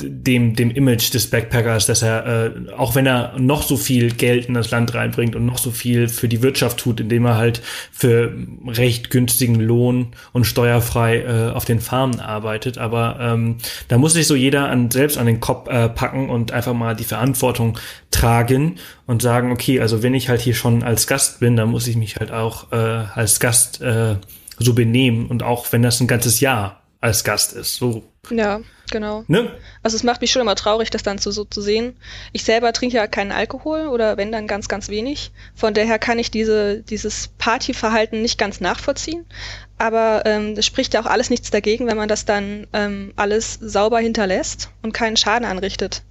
dem, 0.00 0.56
dem 0.56 0.70
Image 0.70 1.12
des 1.14 1.28
Backpackers, 1.28 1.86
dass 1.86 2.02
er, 2.02 2.26
äh, 2.26 2.72
auch 2.72 2.94
wenn 2.94 3.06
er 3.06 3.38
noch 3.38 3.62
so 3.62 3.76
viel 3.76 4.12
Geld 4.12 4.46
in 4.46 4.54
das 4.54 4.70
Land 4.70 4.94
reinbringt 4.94 5.36
und 5.36 5.46
noch 5.46 5.58
so 5.58 5.70
viel 5.70 6.08
für 6.08 6.28
die 6.28 6.42
Wirtschaft 6.42 6.78
tut, 6.78 7.00
indem 7.00 7.26
er 7.26 7.36
halt 7.36 7.62
für 7.92 8.32
recht 8.66 9.10
günstigen 9.10 9.60
Lohn 9.60 10.08
und 10.32 10.44
steuerfrei 10.44 11.18
äh, 11.18 11.50
auf 11.52 11.64
den 11.64 11.80
Farmen 11.80 12.20
arbeitet, 12.20 12.78
aber 12.78 13.18
ähm, 13.20 13.58
da 13.88 13.98
muss 13.98 14.14
sich 14.14 14.26
so 14.26 14.34
jeder 14.34 14.68
an, 14.68 14.90
selbst 14.90 15.18
an 15.18 15.26
den 15.26 15.40
Kopf 15.40 15.68
äh, 15.68 15.88
packen 15.88 16.30
und 16.30 16.52
einfach 16.52 16.74
mal 16.74 16.96
die 16.96 17.04
Verantwortung 17.04 17.78
tragen 18.10 18.76
und 19.06 19.22
sagen, 19.22 19.52
okay, 19.52 19.80
also 19.80 20.02
wenn 20.02 20.14
ich 20.14 20.28
halt 20.28 20.40
hier 20.40 20.54
schon 20.54 20.82
als 20.82 21.06
Gast 21.06 21.40
bin, 21.40 21.56
dann 21.56 21.70
muss 21.70 21.86
ich 21.86 21.96
mich 21.96 22.16
halt 22.16 22.32
auch 22.32 22.72
äh, 22.72 22.76
als 22.76 23.40
Gast 23.40 23.80
äh, 23.80 24.16
so 24.58 24.74
benehmen. 24.74 25.26
Und 25.26 25.42
auch 25.42 25.66
wenn 25.72 25.82
das 25.82 26.00
ein 26.00 26.06
ganzes 26.06 26.40
Jahr 26.40 26.81
als 27.02 27.24
Gast 27.24 27.52
ist, 27.52 27.76
so. 27.76 28.02
Ja. 28.30 28.62
Genau. 28.92 29.24
Ne? 29.26 29.50
Also 29.82 29.96
es 29.96 30.02
macht 30.02 30.20
mich 30.20 30.30
schon 30.30 30.42
immer 30.42 30.54
traurig, 30.54 30.90
das 30.90 31.02
dann 31.02 31.16
so, 31.16 31.30
so 31.30 31.44
zu 31.44 31.62
sehen. 31.62 31.96
Ich 32.32 32.44
selber 32.44 32.74
trinke 32.74 32.96
ja 32.96 33.06
keinen 33.06 33.32
Alkohol 33.32 33.86
oder 33.86 34.18
wenn 34.18 34.30
dann 34.30 34.46
ganz, 34.46 34.68
ganz 34.68 34.90
wenig. 34.90 35.32
Von 35.54 35.72
daher 35.72 35.98
kann 35.98 36.18
ich 36.18 36.30
diese, 36.30 36.82
dieses 36.82 37.28
Partyverhalten 37.38 38.20
nicht 38.20 38.38
ganz 38.38 38.60
nachvollziehen. 38.60 39.24
Aber 39.78 40.22
ähm, 40.26 40.54
das 40.54 40.66
spricht 40.66 40.92
ja 40.92 41.00
auch 41.00 41.06
alles 41.06 41.30
nichts 41.30 41.50
dagegen, 41.50 41.86
wenn 41.86 41.96
man 41.96 42.08
das 42.08 42.26
dann 42.26 42.66
ähm, 42.74 43.14
alles 43.16 43.54
sauber 43.54 43.98
hinterlässt 43.98 44.68
und 44.82 44.92
keinen 44.92 45.16
Schaden 45.16 45.48
anrichtet. 45.48 46.02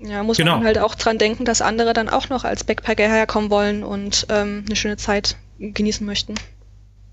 Ja, 0.00 0.24
muss 0.24 0.36
genau. 0.36 0.56
man 0.56 0.66
halt 0.66 0.78
auch 0.78 0.96
dran 0.96 1.18
denken, 1.18 1.44
dass 1.44 1.62
andere 1.62 1.92
dann 1.92 2.08
auch 2.08 2.28
noch 2.28 2.42
als 2.42 2.64
Backpacker 2.64 3.08
herkommen 3.08 3.50
wollen 3.50 3.84
und 3.84 4.26
ähm, 4.28 4.64
eine 4.66 4.76
schöne 4.76 4.96
Zeit 4.96 5.36
genießen 5.60 6.04
möchten. 6.04 6.34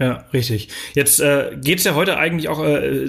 Ja, 0.02 0.26
richtig. 0.34 0.70
Jetzt 0.96 1.20
äh, 1.20 1.56
geht 1.62 1.78
es 1.78 1.84
ja 1.84 1.94
heute 1.94 2.18
eigentlich 2.18 2.50
auch 2.50 2.64
äh, 2.66 3.08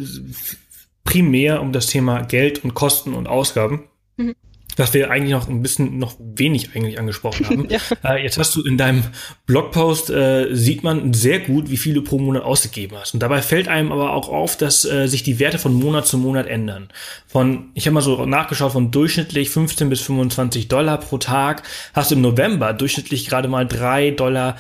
primär 1.04 1.62
um 1.62 1.72
das 1.72 1.86
Thema 1.86 2.20
Geld 2.20 2.62
und 2.62 2.74
Kosten 2.74 3.14
und 3.14 3.26
Ausgaben. 3.26 3.84
Mhm. 4.18 4.34
Was 4.76 4.92
wir 4.92 5.10
eigentlich 5.10 5.32
noch 5.32 5.48
ein 5.48 5.62
bisschen 5.62 5.98
noch 5.98 6.16
wenig 6.18 6.74
eigentlich 6.74 6.98
angesprochen 6.98 7.46
haben. 7.46 7.68
ja. 7.70 7.78
äh, 8.04 8.22
jetzt 8.22 8.38
hast 8.38 8.54
du 8.56 8.62
in 8.62 8.76
deinem 8.76 9.04
Blogpost 9.46 10.10
äh, 10.10 10.54
sieht 10.54 10.82
man 10.82 11.14
sehr 11.14 11.40
gut, 11.40 11.70
wie 11.70 11.78
viel 11.78 11.94
du 11.94 12.02
pro 12.02 12.18
Monat 12.18 12.42
ausgegeben 12.42 12.98
hast. 12.98 13.14
Und 13.14 13.20
dabei 13.20 13.40
fällt 13.40 13.68
einem 13.68 13.90
aber 13.90 14.12
auch 14.12 14.28
auf, 14.28 14.58
dass 14.58 14.84
äh, 14.84 15.06
sich 15.08 15.22
die 15.22 15.38
Werte 15.38 15.58
von 15.58 15.72
Monat 15.72 16.06
zu 16.06 16.18
Monat 16.18 16.46
ändern. 16.46 16.88
Von, 17.26 17.70
ich 17.72 17.86
habe 17.86 17.94
mal 17.94 18.02
so 18.02 18.26
nachgeschaut, 18.26 18.72
von 18.72 18.90
durchschnittlich 18.90 19.48
15 19.48 19.88
bis 19.88 20.02
25 20.02 20.68
Dollar 20.68 20.98
pro 20.98 21.16
Tag 21.16 21.62
hast 21.94 22.10
du 22.10 22.16
im 22.16 22.20
November 22.20 22.74
durchschnittlich 22.74 23.26
gerade 23.28 23.48
mal 23.48 23.64
3,57 23.64 24.16
Dollar 24.16 24.58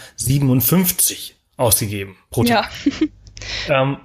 ausgegeben 1.62 2.16
pro 2.30 2.44
Tag. 2.44 2.70
Ja. 3.68 3.82
ähm, 3.82 3.96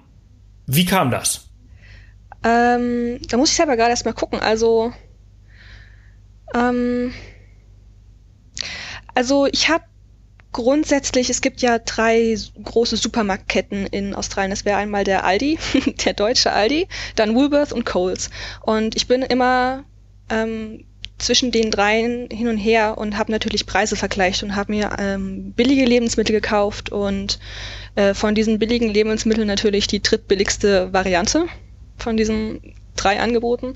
wie 0.65 0.85
kam 0.85 1.11
das? 1.11 1.49
Ähm, 2.43 3.19
da 3.27 3.37
muss 3.37 3.49
ich 3.49 3.55
selber 3.55 3.75
gerade 3.75 3.89
erstmal 3.89 4.13
gucken. 4.13 4.39
Also, 4.39 4.93
ähm, 6.53 7.13
also 9.13 9.47
ich 9.47 9.69
habe 9.69 9.83
grundsätzlich, 10.51 11.29
es 11.29 11.41
gibt 11.41 11.61
ja 11.61 11.77
drei 11.79 12.35
große 12.63 12.97
Supermarktketten 12.97 13.85
in 13.87 14.15
Australien. 14.15 14.49
Das 14.49 14.65
wäre 14.65 14.77
einmal 14.77 15.03
der 15.03 15.23
Aldi, 15.23 15.59
der 16.05 16.13
deutsche 16.13 16.51
Aldi, 16.51 16.87
dann 17.15 17.35
Woolworth 17.35 17.73
und 17.73 17.85
Coles. 17.85 18.29
Und 18.61 18.95
ich 18.95 19.07
bin 19.07 19.21
immer 19.21 19.83
ähm, 20.29 20.85
zwischen 21.17 21.51
den 21.51 21.71
dreien 21.71 22.29
hin 22.29 22.47
und 22.47 22.57
her 22.57 22.97
und 22.97 23.17
habe 23.17 23.31
natürlich 23.31 23.65
Preise 23.65 23.95
vergleicht 23.95 24.43
und 24.43 24.55
habe 24.55 24.71
mir 24.71 24.91
ähm, 24.99 25.53
billige 25.53 25.85
Lebensmittel 25.85 26.33
gekauft 26.33 26.91
und 26.91 27.39
äh, 27.95 28.13
von 28.13 28.35
diesen 28.35 28.59
billigen 28.59 28.89
Lebensmitteln 28.89 29.47
natürlich 29.47 29.87
die 29.87 30.01
drittbilligste 30.01 30.93
Variante 30.93 31.47
von 31.97 32.17
diesen 32.17 32.75
drei 32.95 33.19
Angeboten. 33.19 33.75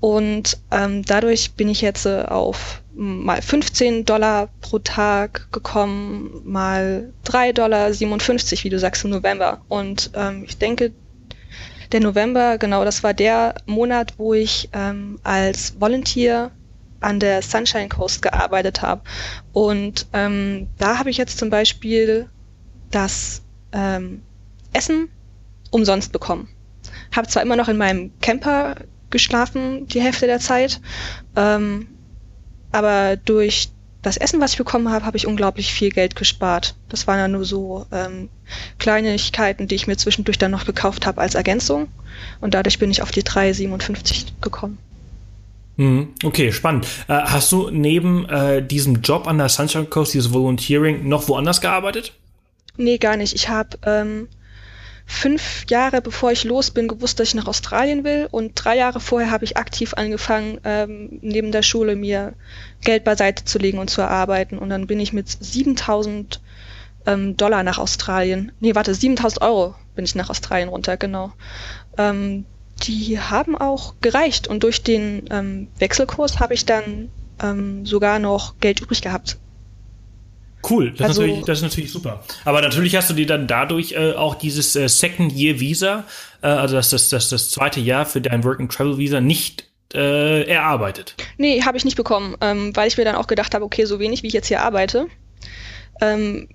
Und 0.00 0.58
ähm, 0.70 1.04
dadurch 1.04 1.52
bin 1.52 1.68
ich 1.68 1.80
jetzt 1.80 2.06
äh, 2.06 2.22
auf 2.22 2.82
mal 2.94 3.42
15 3.42 4.04
Dollar 4.04 4.48
pro 4.60 4.78
Tag 4.78 5.48
gekommen, 5.52 6.42
mal 6.44 7.12
3 7.24 7.52
Dollar 7.52 7.92
57, 7.92 8.64
wie 8.64 8.70
du 8.70 8.78
sagst, 8.78 9.04
im 9.04 9.10
November. 9.10 9.60
Und 9.68 10.10
ähm, 10.14 10.44
ich 10.46 10.58
denke, 10.58 10.92
der 11.92 12.00
November, 12.00 12.58
genau, 12.58 12.84
das 12.84 13.02
war 13.02 13.14
der 13.14 13.54
Monat, 13.66 14.14
wo 14.16 14.34
ich 14.34 14.68
ähm, 14.72 15.20
als 15.22 15.80
Volunteer 15.80 16.50
an 17.00 17.20
der 17.20 17.42
Sunshine 17.42 17.88
Coast 17.88 18.22
gearbeitet 18.22 18.82
habe. 18.82 19.02
Und 19.52 20.06
ähm, 20.12 20.68
da 20.78 20.98
habe 20.98 21.10
ich 21.10 21.16
jetzt 21.16 21.38
zum 21.38 21.50
Beispiel 21.50 22.28
das 22.90 23.42
ähm, 23.72 24.22
Essen 24.72 25.08
umsonst 25.70 26.12
bekommen. 26.12 26.48
habe 27.14 27.28
zwar 27.28 27.42
immer 27.42 27.56
noch 27.56 27.68
in 27.68 27.76
meinem 27.76 28.12
Camper 28.20 28.76
geschlafen 29.10 29.86
die 29.86 30.00
Hälfte 30.00 30.26
der 30.26 30.40
Zeit, 30.40 30.80
ähm, 31.36 31.88
aber 32.72 33.16
durch 33.16 33.70
das 34.02 34.16
Essen, 34.16 34.40
was 34.40 34.52
ich 34.52 34.58
bekommen 34.58 34.90
habe, 34.90 35.04
habe 35.04 35.16
ich 35.16 35.26
unglaublich 35.26 35.72
viel 35.72 35.90
Geld 35.90 36.14
gespart. 36.14 36.76
Das 36.88 37.08
waren 37.08 37.18
ja 37.18 37.26
nur 37.26 37.44
so 37.44 37.86
ähm, 37.90 38.28
Kleinigkeiten, 38.78 39.66
die 39.66 39.74
ich 39.74 39.88
mir 39.88 39.96
zwischendurch 39.96 40.38
dann 40.38 40.52
noch 40.52 40.64
gekauft 40.64 41.06
habe 41.06 41.20
als 41.20 41.34
Ergänzung. 41.34 41.88
Und 42.40 42.54
dadurch 42.54 42.78
bin 42.78 42.90
ich 42.90 43.02
auf 43.02 43.10
die 43.10 43.24
3,57 43.24 44.40
gekommen. 44.40 44.78
Mhm. 45.76 46.14
Okay, 46.24 46.52
spannend. 46.52 46.86
Äh, 47.08 47.14
hast 47.14 47.52
du 47.52 47.70
neben 47.70 48.28
äh, 48.28 48.62
diesem 48.62 49.02
Job 49.02 49.26
an 49.26 49.38
der 49.38 49.48
Sunshine 49.48 49.86
Coast, 49.86 50.14
dieses 50.14 50.32
Volunteering, 50.32 51.06
noch 51.08 51.28
woanders 51.28 51.60
gearbeitet? 51.60 52.12
Nee, 52.76 52.98
gar 52.98 53.16
nicht. 53.16 53.34
Ich 53.34 53.48
habe 53.48 53.78
ähm, 53.84 54.28
fünf 55.06 55.66
Jahre 55.68 56.02
bevor 56.02 56.32
ich 56.32 56.44
los 56.44 56.70
bin, 56.70 56.88
gewusst, 56.88 57.20
dass 57.20 57.28
ich 57.28 57.34
nach 57.34 57.46
Australien 57.46 58.04
will. 58.04 58.28
Und 58.30 58.52
drei 58.54 58.76
Jahre 58.76 59.00
vorher 59.00 59.30
habe 59.30 59.44
ich 59.44 59.56
aktiv 59.56 59.94
angefangen, 59.94 60.60
ähm, 60.64 61.18
neben 61.22 61.52
der 61.52 61.62
Schule 61.62 61.94
mir 61.94 62.34
Geld 62.82 63.04
beiseite 63.04 63.44
zu 63.44 63.58
legen 63.58 63.78
und 63.78 63.90
zu 63.90 64.00
erarbeiten. 64.00 64.58
Und 64.58 64.70
dann 64.70 64.86
bin 64.86 65.00
ich 65.00 65.12
mit 65.12 65.28
7000 65.28 66.40
ähm, 67.06 67.36
Dollar 67.36 67.62
nach 67.62 67.78
Australien. 67.78 68.52
Nee, 68.60 68.74
warte, 68.74 68.94
7000 68.94 69.42
Euro 69.42 69.74
bin 69.94 70.04
ich 70.04 70.14
nach 70.14 70.30
Australien 70.30 70.68
runter, 70.68 70.96
genau. 70.96 71.32
Ähm, 71.96 72.44
die 72.82 73.18
haben 73.18 73.56
auch 73.56 73.94
gereicht. 74.00 74.48
Und 74.48 74.62
durch 74.62 74.82
den 74.82 75.24
ähm, 75.30 75.68
Wechselkurs 75.78 76.40
habe 76.40 76.54
ich 76.54 76.66
dann 76.66 77.10
ähm, 77.42 77.86
sogar 77.86 78.18
noch 78.18 78.58
Geld 78.60 78.80
übrig 78.80 79.02
gehabt. 79.02 79.38
Cool, 80.68 80.90
das, 80.90 81.08
also, 81.08 81.22
ist 81.22 81.28
natürlich, 81.28 81.46
das 81.46 81.58
ist 81.58 81.62
natürlich 81.62 81.92
super. 81.92 82.24
Aber 82.44 82.60
natürlich 82.60 82.96
hast 82.96 83.08
du 83.08 83.14
dir 83.14 83.26
dann 83.26 83.46
dadurch 83.46 83.92
äh, 83.92 84.12
auch 84.12 84.34
dieses 84.34 84.74
äh, 84.74 84.88
Second 84.88 85.32
Year 85.32 85.60
Visa, 85.60 86.04
äh, 86.42 86.48
also 86.48 86.74
das, 86.74 86.90
das, 86.90 87.08
das, 87.08 87.28
das 87.28 87.50
zweite 87.50 87.78
Jahr 87.78 88.04
für 88.04 88.20
dein 88.20 88.42
Work 88.42 88.58
and 88.58 88.72
Travel 88.72 88.98
Visa 88.98 89.20
nicht 89.20 89.68
äh, 89.94 90.42
erarbeitet. 90.48 91.14
Nee, 91.38 91.62
habe 91.62 91.76
ich 91.76 91.84
nicht 91.84 91.96
bekommen, 91.96 92.36
ähm, 92.40 92.74
weil 92.74 92.88
ich 92.88 92.96
mir 92.96 93.04
dann 93.04 93.14
auch 93.14 93.28
gedacht 93.28 93.54
habe, 93.54 93.64
okay, 93.64 93.84
so 93.84 94.00
wenig 94.00 94.24
wie 94.24 94.26
ich 94.26 94.32
jetzt 94.32 94.48
hier 94.48 94.62
arbeite, 94.62 95.06
ähm, 96.00 96.48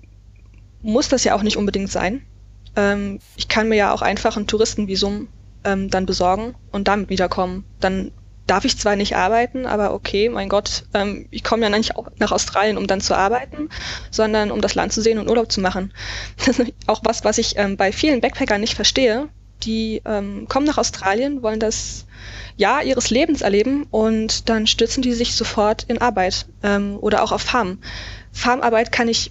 muss 0.82 1.08
das 1.08 1.24
ja 1.24 1.34
auch 1.34 1.42
nicht 1.42 1.56
unbedingt 1.56 1.90
sein. 1.90 2.22
Ähm, 2.76 3.18
ich 3.36 3.48
kann 3.48 3.68
mir 3.68 3.76
ja 3.76 3.94
auch 3.94 4.02
einfach 4.02 4.36
ein 4.36 4.46
Touristenvisum 4.46 5.28
ähm, 5.64 5.90
dann 5.90 6.06
besorgen 6.06 6.54
und 6.70 6.88
damit 6.88 7.08
wiederkommen. 7.08 7.64
Dann 7.80 8.12
darf 8.46 8.64
ich 8.64 8.78
zwar 8.78 8.96
nicht 8.96 9.16
arbeiten, 9.16 9.66
aber 9.66 9.94
okay, 9.94 10.28
mein 10.28 10.48
Gott, 10.48 10.84
ähm, 10.94 11.26
ich 11.30 11.44
komme 11.44 11.62
ja 11.62 11.70
nicht 11.70 11.92
nach 12.18 12.32
Australien, 12.32 12.76
um 12.76 12.86
dann 12.86 13.00
zu 13.00 13.16
arbeiten, 13.16 13.68
sondern 14.10 14.50
um 14.50 14.60
das 14.60 14.74
Land 14.74 14.92
zu 14.92 15.00
sehen 15.00 15.18
und 15.18 15.28
Urlaub 15.28 15.50
zu 15.50 15.60
machen. 15.60 15.92
Das 16.44 16.58
ist 16.58 16.72
auch 16.86 17.00
was, 17.04 17.24
was 17.24 17.38
ich 17.38 17.56
ähm, 17.56 17.76
bei 17.76 17.92
vielen 17.92 18.20
Backpackern 18.20 18.60
nicht 18.60 18.74
verstehe. 18.74 19.28
Die 19.62 20.02
ähm, 20.04 20.46
kommen 20.48 20.66
nach 20.66 20.78
Australien, 20.78 21.42
wollen 21.42 21.60
das 21.60 22.06
Jahr 22.56 22.82
ihres 22.82 23.10
Lebens 23.10 23.42
erleben 23.42 23.86
und 23.90 24.48
dann 24.48 24.66
stürzen 24.66 25.02
die 25.02 25.12
sich 25.12 25.34
sofort 25.34 25.84
in 25.84 25.98
Arbeit 25.98 26.46
ähm, 26.64 26.98
oder 27.00 27.22
auch 27.22 27.32
auf 27.32 27.42
Farm. 27.42 27.78
Farmarbeit 28.32 28.90
kann 28.90 29.08
ich 29.08 29.30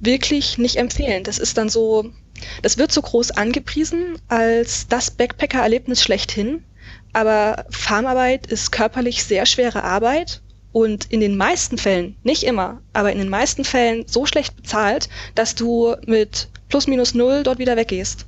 wirklich 0.00 0.58
nicht 0.58 0.76
empfehlen. 0.76 1.24
Das 1.24 1.38
ist 1.38 1.56
dann 1.56 1.68
so, 1.68 2.12
das 2.62 2.78
wird 2.78 2.92
so 2.92 3.02
groß 3.02 3.32
angepriesen 3.32 4.18
als 4.28 4.88
das 4.88 5.10
Backpacker-Erlebnis 5.10 6.02
schlechthin. 6.02 6.64
Aber 7.12 7.66
Farmarbeit 7.70 8.46
ist 8.46 8.72
körperlich 8.72 9.24
sehr 9.24 9.46
schwere 9.46 9.84
Arbeit 9.84 10.40
und 10.72 11.04
in 11.10 11.20
den 11.20 11.36
meisten 11.36 11.76
Fällen, 11.76 12.16
nicht 12.22 12.44
immer, 12.44 12.80
aber 12.94 13.12
in 13.12 13.18
den 13.18 13.28
meisten 13.28 13.64
Fällen 13.64 14.04
so 14.06 14.24
schlecht 14.24 14.56
bezahlt, 14.56 15.08
dass 15.34 15.54
du 15.54 15.94
mit 16.06 16.48
plus 16.68 16.86
minus 16.86 17.14
null 17.14 17.42
dort 17.42 17.58
wieder 17.58 17.76
weggehst. 17.76 18.26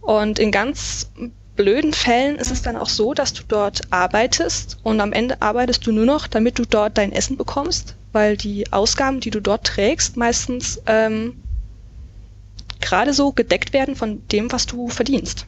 Und 0.00 0.38
in 0.38 0.50
ganz 0.50 1.10
blöden 1.56 1.92
Fällen 1.92 2.36
ist 2.36 2.50
es 2.50 2.62
dann 2.62 2.76
auch 2.76 2.88
so, 2.88 3.12
dass 3.12 3.34
du 3.34 3.42
dort 3.46 3.82
arbeitest 3.90 4.78
und 4.82 5.00
am 5.00 5.12
Ende 5.12 5.42
arbeitest 5.42 5.86
du 5.86 5.92
nur 5.92 6.06
noch, 6.06 6.26
damit 6.26 6.58
du 6.58 6.64
dort 6.64 6.96
dein 6.96 7.12
Essen 7.12 7.36
bekommst, 7.36 7.96
weil 8.12 8.36
die 8.36 8.72
Ausgaben, 8.72 9.20
die 9.20 9.30
du 9.30 9.40
dort 9.40 9.66
trägst, 9.66 10.16
meistens 10.16 10.80
ähm, 10.86 11.42
gerade 12.80 13.12
so 13.12 13.32
gedeckt 13.32 13.72
werden 13.72 13.96
von 13.96 14.26
dem, 14.28 14.52
was 14.52 14.66
du 14.66 14.88
verdienst. 14.88 15.46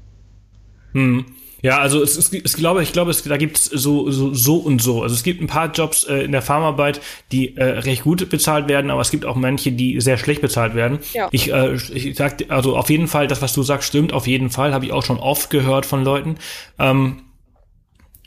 Hm. 0.92 1.24
Ja, 1.62 1.78
also 1.78 2.02
es, 2.02 2.16
es, 2.16 2.32
es 2.32 2.56
glaube 2.56 2.82
ich 2.82 2.92
glaube 2.92 3.10
es 3.10 3.22
da 3.22 3.36
gibt's 3.36 3.66
so, 3.66 4.10
so 4.10 4.32
so 4.32 4.56
und 4.56 4.80
so. 4.80 5.02
Also 5.02 5.14
es 5.14 5.22
gibt 5.22 5.42
ein 5.42 5.46
paar 5.46 5.70
Jobs 5.70 6.04
äh, 6.04 6.22
in 6.22 6.32
der 6.32 6.42
Farmarbeit, 6.42 7.00
die 7.32 7.56
äh, 7.56 7.64
recht 7.64 8.04
gut 8.04 8.28
bezahlt 8.30 8.68
werden, 8.68 8.90
aber 8.90 9.02
es 9.02 9.10
gibt 9.10 9.26
auch 9.26 9.36
manche, 9.36 9.72
die 9.72 10.00
sehr 10.00 10.16
schlecht 10.16 10.40
bezahlt 10.40 10.74
werden. 10.74 11.00
Ja. 11.12 11.28
Ich 11.32 11.52
äh, 11.52 11.74
ich 11.74 12.16
sag 12.16 12.44
also 12.48 12.76
auf 12.76 12.88
jeden 12.88 13.08
Fall 13.08 13.26
das 13.26 13.42
was 13.42 13.52
du 13.52 13.62
sagst 13.62 13.88
stimmt 13.88 14.12
auf 14.12 14.26
jeden 14.26 14.50
Fall, 14.50 14.72
habe 14.72 14.86
ich 14.86 14.92
auch 14.92 15.04
schon 15.04 15.18
oft 15.18 15.50
gehört 15.50 15.84
von 15.84 16.02
Leuten. 16.02 16.36
Ähm, 16.78 17.22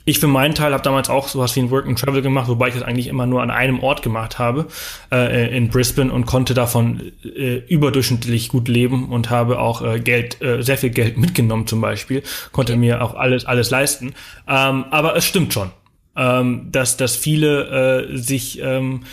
ich 0.05 0.19
für 0.19 0.27
meinen 0.27 0.53
Teil 0.53 0.73
habe 0.73 0.83
damals 0.83 1.09
auch 1.09 1.27
sowas 1.27 1.55
wie 1.55 1.61
ein 1.61 1.71
Work 1.71 1.87
and 1.87 1.97
Travel 1.97 2.21
gemacht, 2.21 2.47
wobei 2.47 2.67
ich 2.67 2.73
das 2.73 2.83
eigentlich 2.83 3.07
immer 3.07 3.25
nur 3.25 3.41
an 3.41 3.51
einem 3.51 3.79
Ort 3.79 4.01
gemacht 4.01 4.39
habe, 4.39 4.67
äh, 5.11 5.55
in 5.55 5.69
Brisbane 5.69 6.11
und 6.11 6.25
konnte 6.25 6.53
davon 6.53 7.13
äh, 7.23 7.57
überdurchschnittlich 7.67 8.49
gut 8.49 8.67
leben 8.67 9.09
und 9.09 9.29
habe 9.29 9.59
auch 9.59 9.81
äh, 9.81 9.99
Geld, 9.99 10.41
äh, 10.41 10.61
sehr 10.61 10.77
viel 10.77 10.89
Geld 10.89 11.17
mitgenommen 11.17 11.67
zum 11.67 11.79
Beispiel, 11.81 12.23
konnte 12.51 12.75
mir 12.75 13.01
auch 13.01 13.15
alles, 13.15 13.45
alles 13.45 13.69
leisten. 13.69 14.13
Ähm, 14.47 14.85
aber 14.91 15.15
es 15.15 15.25
stimmt 15.25 15.53
schon, 15.53 15.71
ähm, 16.15 16.69
dass, 16.71 16.97
dass 16.97 17.15
viele 17.15 18.07
äh, 18.11 18.17
sich 18.17 18.59
ähm, 18.61 19.03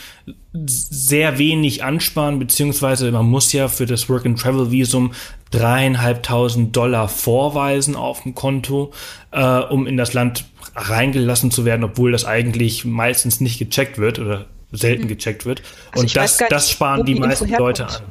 sehr 0.53 1.39
wenig 1.39 1.85
ansparen, 1.85 2.39
beziehungsweise 2.39 3.11
man 3.11 3.27
muss 3.27 3.53
ja 3.53 3.69
für 3.69 3.87
das 3.87 4.09
Work 4.09 4.27
and 4.27 4.39
Travel 4.39 4.71
Visum 4.71 5.13
dreieinhalbtausend 5.51 6.77
Dollar 6.77 7.09
vorweisen 7.09 7.97
auf 7.97 8.23
dem 8.23 8.35
Konto, 8.35 8.93
äh, 9.31 9.59
um 9.61 9.87
in 9.87 9.97
das 9.97 10.13
Land 10.13 10.45
reingelassen 10.75 11.51
zu 11.51 11.65
werden, 11.65 11.85
obwohl 11.85 12.13
das 12.13 12.25
eigentlich 12.25 12.85
meistens 12.85 13.41
nicht 13.41 13.59
gecheckt 13.59 13.99
wird 13.99 14.19
oder 14.19 14.47
selten 14.73 15.05
mhm. 15.05 15.09
gecheckt 15.09 15.47
wird. 15.47 15.63
Also 15.93 16.03
und 16.03 16.17
das, 16.17 16.39
das 16.49 16.71
sparen 16.71 17.05
die 17.05 17.15
meisten 17.15 17.49
Leute 17.51 17.87
an. 17.87 18.03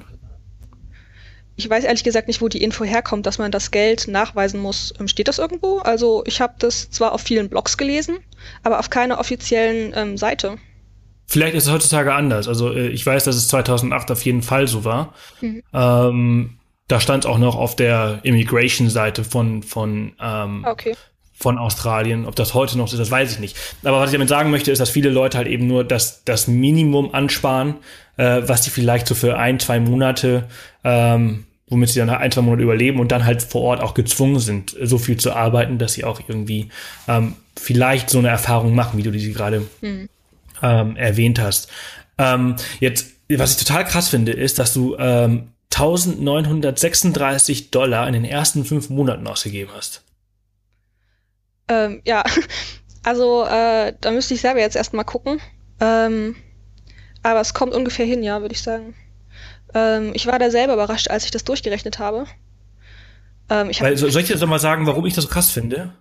Ich 1.60 1.70
weiß 1.70 1.84
ehrlich 1.84 2.06
gesagt 2.06 2.30
nicht, 2.30 2.42
wo 2.42 2.48
die 2.48 2.64
Info 2.64 2.86
herkommt, 2.86 3.26
dass 3.26 3.38
man 3.38 3.52
das 3.52 3.70
Geld 3.70 4.08
nachweisen 4.08 4.62
muss. 4.62 4.94
Ähm, 4.98 5.10
steht 5.10 5.28
das 5.28 5.40
irgendwo? 5.40 5.80
Also 5.80 6.24
ich 6.26 6.40
habe 6.40 6.54
das 6.58 6.90
zwar 6.90 7.12
auf 7.12 7.20
vielen 7.20 7.50
Blogs 7.50 7.78
gelesen, 7.78 8.20
aber 8.64 8.80
auf 8.80 8.90
keiner 8.90 9.20
offiziellen 9.20 9.92
ähm, 9.94 10.18
Seite. 10.18 10.58
Vielleicht 11.28 11.56
ist 11.56 11.66
es 11.66 11.72
heutzutage 11.72 12.14
anders. 12.14 12.48
Also 12.48 12.72
äh, 12.72 12.88
ich 12.88 13.06
weiß, 13.06 13.26
dass 13.26 13.36
es 13.36 13.50
2008 13.50 14.10
auf 14.10 14.24
jeden 14.24 14.42
Fall 14.42 14.70
so 14.70 14.86
war. 14.86 15.14
Mhm. 15.42 15.62
Ähm, 15.74 16.60
da 16.88 17.02
stand 17.02 17.26
auch 17.26 17.38
noch 17.38 17.58
auf 17.58 17.76
der 17.76 18.22
Immigration-Seite 18.24 19.26
von, 19.26 19.62
von 19.62 20.14
ähm, 20.22 20.64
okay 20.66 20.96
von 21.40 21.58
Australien. 21.58 22.26
Ob 22.26 22.36
das 22.36 22.54
heute 22.54 22.78
noch 22.78 22.90
so 22.90 22.96
ist, 22.96 23.00
das 23.00 23.12
weiß 23.12 23.32
ich 23.32 23.40
nicht. 23.40 23.56
Aber 23.84 24.02
was 24.02 24.10
ich 24.10 24.14
damit 24.14 24.28
sagen 24.28 24.52
möchte, 24.52 24.72
ist, 24.72 24.80
dass 24.80 24.90
viele 24.90 25.10
Leute 25.10 25.38
halt 25.38 25.48
eben 25.48 25.68
nur 25.68 25.86
das, 25.86 26.26
das 26.26 26.48
Minimum 26.48 27.14
ansparen, 27.14 27.76
äh, 28.18 28.42
was 28.46 28.66
sie 28.66 28.72
vielleicht 28.72 29.08
so 29.08 29.16
für 29.16 29.38
ein, 29.38 29.58
zwei 29.58 29.80
Monate, 29.80 30.50
ähm, 30.84 31.46
womit 31.70 31.90
sie 31.90 32.00
dann 32.00 32.10
ein, 32.10 32.32
zwei 32.32 32.42
Monate 32.42 32.64
überleben 32.64 33.00
und 33.00 33.12
dann 33.12 33.26
halt 33.26 33.42
vor 33.42 33.62
Ort 33.62 33.82
auch 33.82 33.94
gezwungen 33.94 34.40
sind, 34.40 34.76
so 34.82 34.98
viel 34.98 35.18
zu 35.18 35.34
arbeiten, 35.34 35.78
dass 35.78 35.94
sie 35.94 36.04
auch 36.04 36.22
irgendwie 36.28 36.70
ähm, 37.08 37.36
vielleicht 37.56 38.10
so 38.10 38.20
eine 38.20 38.30
Erfahrung 38.30 38.76
machen, 38.76 38.98
wie 38.98 39.04
du 39.04 39.12
die 39.12 39.32
gerade 39.32 39.68
hm. 39.82 40.10
ähm, 40.62 40.96
erwähnt 40.96 41.40
hast. 41.40 41.70
Ähm, 42.18 42.56
jetzt, 42.80 43.12
was 43.30 43.52
ich 43.52 43.66
total 43.66 43.86
krass 43.86 44.10
finde, 44.10 44.32
ist, 44.32 44.60
dass 44.60 44.74
du 44.74 44.96
ähm, 44.98 45.50
1936 45.72 47.72
Dollar 47.72 48.08
in 48.08 48.14
den 48.14 48.26
ersten 48.26 48.66
fünf 48.66 48.90
Monaten 48.90 49.28
ausgegeben 49.28 49.72
hast. 49.76 50.04
Ähm, 51.68 52.02
ja, 52.06 52.24
also 53.04 53.46
äh, 53.46 53.94
da 54.02 54.12
müsste 54.12 54.34
ich 54.34 54.42
selber 54.42 54.60
jetzt 54.60 54.76
erstmal 54.76 55.06
gucken. 55.06 55.40
Ähm, 55.80 56.36
aber 57.24 57.42
es 57.42 57.54
kommt 57.54 57.74
ungefähr 57.74 58.06
hin, 58.06 58.24
ja, 58.24 58.42
würde 58.42 58.56
ich 58.56 58.64
sagen. 58.64 58.96
Ähm, 59.74 60.12
ich 60.14 60.28
war 60.28 60.40
da 60.40 60.50
selber 60.52 60.74
überrascht, 60.74 61.10
als 61.10 61.26
ich 61.26 61.32
das 61.32 61.44
durchgerechnet 61.44 62.00
habe. 62.00 62.26
Ähm, 63.50 63.70
ich 63.70 63.80
hab 63.80 63.88
Weil, 63.88 63.98
soll 63.98 64.10
ich 64.22 64.28
dir 64.28 64.34
jetzt 64.34 64.46
mal 64.46 64.60
sagen, 64.60 64.88
warum 64.88 65.06
ich 65.06 65.14
das 65.14 65.26
so 65.26 65.30
krass 65.30 65.52
finde? 65.52 65.94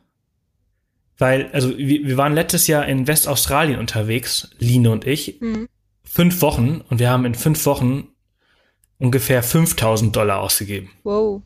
Weil, 1.19 1.51
also 1.53 1.77
wir, 1.77 2.07
wir 2.07 2.17
waren 2.17 2.35
letztes 2.35 2.67
Jahr 2.67 2.87
in 2.87 3.07
Westaustralien 3.07 3.81
unterwegs, 3.81 4.51
Line 4.59 4.91
und 4.91 5.07
ich. 5.07 5.41
Mhm. 5.41 5.69
Fünf 6.05 6.41
Wochen 6.43 6.83
und 6.89 7.01
wir 7.01 7.11
haben 7.11 7.25
in 7.25 7.35
fünf 7.35 7.67
Wochen 7.67 8.09
ungefähr 8.99 9.43
5000 9.43 10.15
Dollar 10.15 10.41
ausgegeben. 10.41 10.91
Wow. 11.03 11.43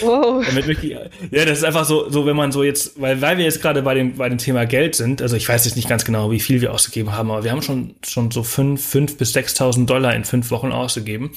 Wow. 0.00 0.44
Damit 0.46 0.82
die, 0.82 0.90
ja, 0.90 1.44
das 1.44 1.58
ist 1.58 1.64
einfach 1.64 1.84
so, 1.84 2.10
so 2.10 2.26
wenn 2.26 2.36
man 2.36 2.52
so 2.52 2.62
jetzt, 2.62 3.00
weil, 3.00 3.20
weil 3.20 3.38
wir 3.38 3.44
jetzt 3.44 3.62
gerade 3.62 3.82
bei 3.82 3.94
dem, 3.94 4.16
bei 4.16 4.28
dem 4.28 4.38
Thema 4.38 4.66
Geld 4.66 4.96
sind, 4.96 5.22
also 5.22 5.36
ich 5.36 5.48
weiß 5.48 5.64
jetzt 5.64 5.76
nicht 5.76 5.88
ganz 5.88 6.04
genau, 6.04 6.30
wie 6.30 6.40
viel 6.40 6.60
wir 6.60 6.72
ausgegeben 6.72 7.12
haben, 7.12 7.30
aber 7.30 7.44
wir 7.44 7.52
haben 7.52 7.62
schon, 7.62 7.94
schon 8.04 8.30
so 8.30 8.42
fünf, 8.42 8.84
fünf 8.84 9.16
bis 9.16 9.32
sechstausend 9.32 9.88
Dollar 9.88 10.14
in 10.14 10.24
fünf 10.24 10.50
Wochen 10.50 10.72
ausgegeben. 10.72 11.32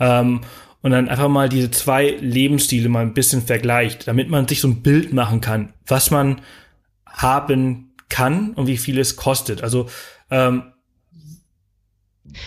Ähm, 0.00 0.40
und 0.80 0.92
dann 0.92 1.08
einfach 1.08 1.28
mal 1.28 1.48
diese 1.48 1.70
zwei 1.70 2.16
Lebensstile 2.20 2.88
mal 2.88 3.02
ein 3.02 3.12
bisschen 3.12 3.42
vergleicht, 3.42 4.06
damit 4.06 4.30
man 4.30 4.46
sich 4.46 4.60
so 4.60 4.68
ein 4.68 4.82
Bild 4.82 5.12
machen 5.12 5.40
kann, 5.40 5.74
was 5.86 6.10
man 6.10 6.40
haben 7.06 7.94
kann 8.08 8.52
und 8.54 8.68
wie 8.68 8.76
viel 8.76 8.98
es 8.98 9.16
kostet. 9.16 9.62
Also, 9.62 9.88
ähm, 10.30 10.72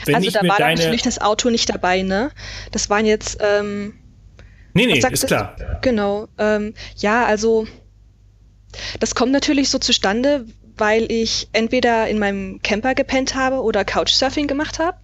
also 0.07 0.31
da 0.31 0.47
war 0.47 0.59
natürlich 0.59 1.01
das 1.01 1.19
Auto 1.19 1.49
nicht 1.49 1.69
dabei, 1.69 2.03
ne? 2.03 2.31
Das 2.71 2.89
waren 2.89 3.05
jetzt, 3.05 3.37
ähm, 3.41 3.95
Nee, 4.73 4.85
nee, 4.85 4.99
ist 4.99 5.27
klar. 5.27 5.55
Genau. 5.81 6.27
Ähm, 6.37 6.73
ja, 6.97 7.25
also 7.25 7.67
das 8.99 9.15
kommt 9.15 9.31
natürlich 9.31 9.69
so 9.69 9.79
zustande, 9.79 10.45
weil 10.77 11.11
ich 11.11 11.49
entweder 11.51 12.07
in 12.07 12.19
meinem 12.19 12.61
Camper 12.61 12.95
gepennt 12.95 13.35
habe 13.35 13.61
oder 13.61 13.83
Couchsurfing 13.83 14.47
gemacht 14.47 14.79
habe 14.79 14.97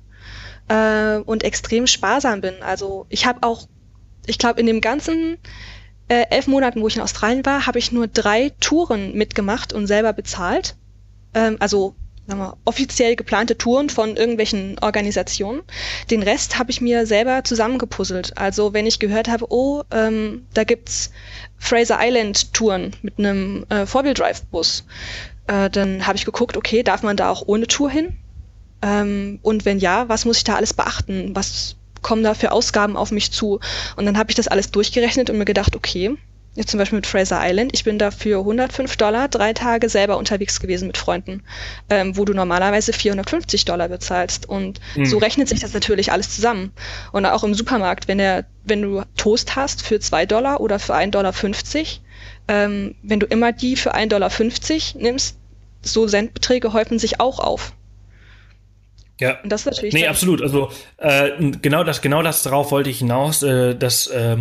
äh, 0.69 1.21
und 1.23 1.43
extrem 1.43 1.87
sparsam 1.87 2.41
bin. 2.41 2.55
Also 2.61 3.05
ich 3.09 3.25
habe 3.25 3.43
auch, 3.43 3.67
ich 4.25 4.37
glaube, 4.37 4.59
in 4.59 4.65
dem 4.65 4.81
ganzen 4.81 5.37
äh, 6.07 6.23
elf 6.29 6.47
Monaten, 6.47 6.81
wo 6.81 6.87
ich 6.87 6.95
in 6.95 7.01
Australien 7.01 7.45
war, 7.45 7.67
habe 7.67 7.79
ich 7.79 7.91
nur 7.91 8.07
drei 8.07 8.51
Touren 8.59 9.13
mitgemacht 9.13 9.73
und 9.73 9.87
selber 9.87 10.13
bezahlt. 10.13 10.75
Ähm, 11.33 11.57
also 11.59 11.95
wir, 12.35 12.57
offiziell 12.65 13.15
geplante 13.15 13.57
Touren 13.57 13.89
von 13.89 14.17
irgendwelchen 14.17 14.77
Organisationen. 14.81 15.61
Den 16.11 16.23
Rest 16.23 16.59
habe 16.59 16.71
ich 16.71 16.81
mir 16.81 17.05
selber 17.05 17.43
zusammengepuzzelt. 17.43 18.37
Also 18.37 18.73
wenn 18.73 18.85
ich 18.85 18.99
gehört 18.99 19.29
habe, 19.29 19.45
oh, 19.49 19.83
ähm, 19.91 20.45
da 20.53 20.63
gibt's 20.63 21.11
Fraser 21.57 21.99
Island 22.01 22.53
Touren 22.53 22.95
mit 23.01 23.17
einem 23.17 23.65
äh, 23.69 23.85
Four-Wheel-Drive-Bus, 23.85 24.85
äh, 25.47 25.69
dann 25.69 26.05
habe 26.05 26.17
ich 26.17 26.25
geguckt, 26.25 26.57
okay, 26.57 26.83
darf 26.83 27.03
man 27.03 27.17
da 27.17 27.29
auch 27.29 27.43
ohne 27.47 27.67
Tour 27.67 27.89
hin? 27.89 28.17
Ähm, 28.81 29.39
und 29.41 29.65
wenn 29.65 29.79
ja, 29.79 30.09
was 30.09 30.25
muss 30.25 30.37
ich 30.37 30.43
da 30.43 30.55
alles 30.55 30.73
beachten? 30.73 31.35
Was 31.35 31.75
kommen 32.01 32.23
da 32.23 32.33
für 32.33 32.51
Ausgaben 32.51 32.97
auf 32.97 33.11
mich 33.11 33.31
zu? 33.31 33.59
Und 33.95 34.05
dann 34.05 34.17
habe 34.17 34.29
ich 34.29 34.35
das 34.35 34.47
alles 34.47 34.71
durchgerechnet 34.71 35.29
und 35.29 35.37
mir 35.37 35.45
gedacht, 35.45 35.75
okay, 35.75 36.17
jetzt 36.57 36.71
zum 36.71 36.79
Beispiel 36.79 36.97
mit 36.97 37.07
Fraser 37.07 37.39
Island, 37.41 37.71
ich 37.73 37.83
bin 37.83 37.99
da 37.99 38.09
für 38.11 38.39
105 38.39 38.97
Dollar 38.97 39.27
drei 39.27 39.53
Tage 39.53 39.89
selber 39.89 40.17
unterwegs 40.17 40.59
gewesen 40.59 40.87
mit 40.87 40.97
Freunden, 40.97 41.43
ähm, 41.89 42.17
wo 42.17 42.25
du 42.25 42.33
normalerweise 42.33 42.93
450 42.93 43.65
Dollar 43.65 43.87
bezahlst. 43.89 44.49
Und 44.49 44.81
mhm. 44.95 45.05
so 45.05 45.19
rechnet 45.19 45.47
sich 45.47 45.59
das 45.59 45.73
natürlich 45.73 46.11
alles 46.11 46.35
zusammen. 46.35 46.71
Und 47.11 47.25
auch 47.25 47.43
im 47.43 47.53
Supermarkt, 47.53 48.07
wenn 48.07 48.17
der, 48.17 48.45
wenn 48.65 48.81
du 48.81 49.03
Toast 49.15 49.55
hast 49.55 49.83
für 49.83 49.99
zwei 49.99 50.25
Dollar 50.25 50.59
oder 50.59 50.79
für 50.79 50.95
1,50 50.95 51.11
Dollar, 51.11 51.33
ähm, 52.47 52.95
wenn 53.03 53.19
du 53.19 53.27
immer 53.27 53.51
die 53.51 53.75
für 53.75 53.93
1,50 53.93 54.07
Dollar 54.07 54.31
nimmst, 54.95 55.37
so 55.83 56.07
Centbeträge 56.07 56.73
häufen 56.73 56.97
sich 56.97 57.19
auch 57.19 57.39
auf. 57.39 57.73
Ja. 59.19 59.39
Und 59.41 59.51
das 59.51 59.61
ist 59.61 59.65
natürlich. 59.67 59.93
Nee, 59.93 60.07
absolut. 60.07 60.41
Also 60.41 60.71
äh, 60.97 61.29
genau 61.61 61.83
das, 61.83 62.01
genau 62.01 62.23
das 62.23 62.43
darauf 62.43 62.71
wollte 62.71 62.89
ich 62.89 62.99
hinaus, 62.99 63.43
äh, 63.43 63.75
dass 63.75 64.07
äh, 64.07 64.37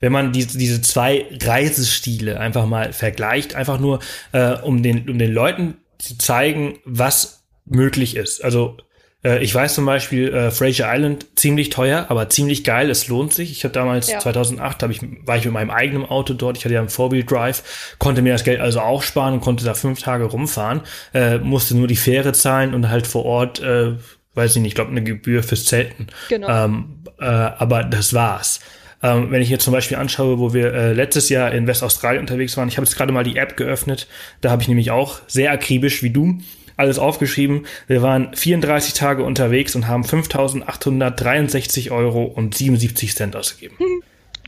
wenn 0.00 0.12
man 0.12 0.32
diese, 0.32 0.58
diese 0.58 0.80
zwei 0.82 1.26
Reisestile 1.42 2.38
einfach 2.40 2.66
mal 2.66 2.92
vergleicht, 2.92 3.54
einfach 3.54 3.80
nur 3.80 4.00
äh, 4.32 4.54
um 4.60 4.82
den, 4.82 5.08
um 5.08 5.18
den 5.18 5.32
Leuten 5.32 5.78
zu 5.98 6.16
zeigen, 6.18 6.78
was 6.84 7.44
möglich 7.64 8.16
ist. 8.16 8.42
Also 8.44 8.76
äh, 9.24 9.42
ich 9.42 9.54
weiß 9.54 9.74
zum 9.74 9.84
Beispiel, 9.84 10.32
äh, 10.32 10.50
Fraser 10.50 10.92
Island 10.94 11.26
ziemlich 11.36 11.70
teuer, 11.70 12.06
aber 12.08 12.28
ziemlich 12.28 12.64
geil. 12.64 12.90
Es 12.90 13.08
lohnt 13.08 13.34
sich. 13.34 13.50
Ich 13.50 13.64
habe 13.64 13.74
damals 13.74 14.10
ja. 14.10 14.20
2008 14.20 14.82
hab 14.82 14.90
ich, 14.90 15.00
war 15.24 15.36
ich 15.36 15.44
mit 15.44 15.54
meinem 15.54 15.70
eigenen 15.70 16.04
Auto 16.04 16.34
dort. 16.34 16.56
Ich 16.56 16.64
hatte 16.64 16.74
ja 16.74 16.80
einen 16.80 16.88
Four-Wheel 16.88 17.24
Drive, 17.24 17.94
konnte 17.98 18.22
mir 18.22 18.32
das 18.32 18.44
Geld 18.44 18.60
also 18.60 18.80
auch 18.80 19.02
sparen 19.02 19.34
und 19.34 19.40
konnte 19.40 19.64
da 19.64 19.74
fünf 19.74 20.00
Tage 20.00 20.24
rumfahren. 20.24 20.82
Äh, 21.12 21.38
musste 21.38 21.76
nur 21.76 21.88
die 21.88 21.96
Fähre 21.96 22.32
zahlen 22.32 22.74
und 22.74 22.88
halt 22.88 23.06
vor 23.06 23.24
Ort, 23.24 23.60
äh, 23.60 23.94
weiß 24.34 24.56
ich 24.56 24.62
nicht, 24.62 24.70
ich 24.70 24.74
glaube 24.76 24.92
eine 24.92 25.02
Gebühr 25.02 25.42
fürs 25.42 25.64
Zelten. 25.64 26.08
Genau. 26.28 26.48
Ähm, 26.48 27.02
äh, 27.18 27.24
aber 27.24 27.82
das 27.82 28.14
war's. 28.14 28.60
Ähm, 29.02 29.30
wenn 29.30 29.42
ich 29.42 29.48
jetzt 29.48 29.64
zum 29.64 29.72
Beispiel 29.72 29.96
anschaue, 29.96 30.38
wo 30.38 30.52
wir 30.52 30.74
äh, 30.74 30.92
letztes 30.92 31.28
Jahr 31.28 31.52
in 31.52 31.66
Westaustralien 31.66 32.20
unterwegs 32.20 32.56
waren, 32.56 32.68
ich 32.68 32.76
habe 32.76 32.86
jetzt 32.86 32.96
gerade 32.96 33.12
mal 33.12 33.22
die 33.22 33.36
App 33.36 33.56
geöffnet, 33.56 34.08
da 34.40 34.50
habe 34.50 34.62
ich 34.62 34.68
nämlich 34.68 34.90
auch 34.90 35.20
sehr 35.28 35.52
akribisch 35.52 36.02
wie 36.02 36.10
du 36.10 36.38
alles 36.76 36.98
aufgeschrieben. 36.98 37.66
Wir 37.88 38.02
waren 38.02 38.34
34 38.34 38.94
Tage 38.94 39.24
unterwegs 39.24 39.74
und 39.74 39.88
haben 39.88 40.04
5.863 40.04 41.90
Euro 41.90 42.22
und 42.24 42.54
77 42.54 43.14
Cent 43.14 43.36
ausgegeben. 43.36 43.76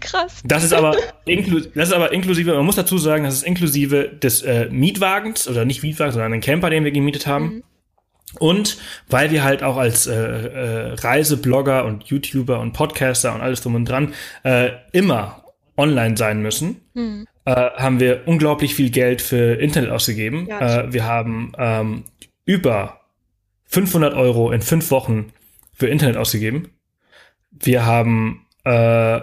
Krass. 0.01 0.41
Das 0.45 0.65
ist 0.65 0.73
aber, 0.73 0.97
das 1.75 1.89
ist 1.89 1.93
aber 1.93 2.13
inklusive, 2.13 2.55
man 2.55 2.65
muss 2.65 2.77
dazu 2.77 2.99
sagen, 2.99 3.25
das 3.25 3.35
ist 3.35 3.43
inklusive 3.43 4.09
des 4.09 4.43
äh, 4.43 4.69
Mietwagens 4.71 5.47
oder 5.49 5.65
nicht 5.65 5.83
Mietwagens, 5.83 6.15
sondern 6.15 6.33
einen 6.33 6.41
Camper, 6.41 6.71
den 6.71 6.85
wir 6.85 6.93
gemietet 6.93 7.27
haben. 7.27 7.45
Mhm. 7.45 7.63
Und 8.39 8.78
weil 9.09 9.31
wir 9.31 9.43
halt 9.43 9.62
auch 9.62 9.76
als 9.76 10.07
äh, 10.07 10.14
äh, 10.14 10.93
Reiseblogger 10.95 11.85
und 11.85 12.05
YouTuber 12.05 12.61
und 12.61 12.72
Podcaster 12.72 13.35
und 13.35 13.41
alles 13.41 13.61
drum 13.61 13.74
und 13.74 13.87
dran 13.87 14.14
äh, 14.45 14.70
immer 14.93 15.45
online 15.76 16.16
sein 16.16 16.41
müssen, 16.43 16.81
mhm. 16.95 17.26
äh, 17.45 17.53
haben 17.53 17.99
wir 17.99 18.22
unglaublich 18.26 18.74
viel 18.74 18.91
Geld 18.91 19.20
für 19.20 19.55
Internet 19.55 19.91
ausgegeben. 19.91 20.47
Ja, 20.49 20.83
äh, 20.83 20.93
wir 20.93 21.05
haben 21.05 21.53
ähm, 21.59 22.05
über 22.45 23.01
500 23.66 24.14
Euro 24.14 24.53
in 24.53 24.62
fünf 24.62 24.91
Wochen 24.91 25.33
für 25.72 25.89
Internet 25.89 26.16
ausgegeben. 26.16 26.70
Wir 27.51 27.85
haben 27.85 28.47
äh, 28.64 29.20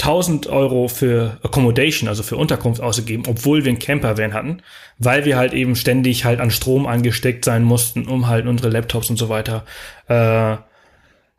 1000 0.00 0.46
Euro 0.46 0.88
für 0.88 1.38
Accommodation, 1.42 2.08
also 2.08 2.22
für 2.22 2.36
Unterkunft 2.36 2.80
ausgegeben, 2.80 3.24
obwohl 3.28 3.64
wir 3.64 3.70
einen 3.70 3.78
Campervan 3.78 4.32
hatten, 4.32 4.62
weil 4.98 5.24
wir 5.24 5.36
halt 5.36 5.52
eben 5.52 5.76
ständig 5.76 6.24
halt 6.24 6.40
an 6.40 6.50
Strom 6.50 6.86
angesteckt 6.86 7.44
sein 7.44 7.62
mussten, 7.62 8.06
um 8.06 8.26
halt 8.26 8.46
unsere 8.46 8.70
Laptops 8.70 9.10
und 9.10 9.16
so 9.16 9.28
weiter 9.28 9.64
äh, 10.08 10.56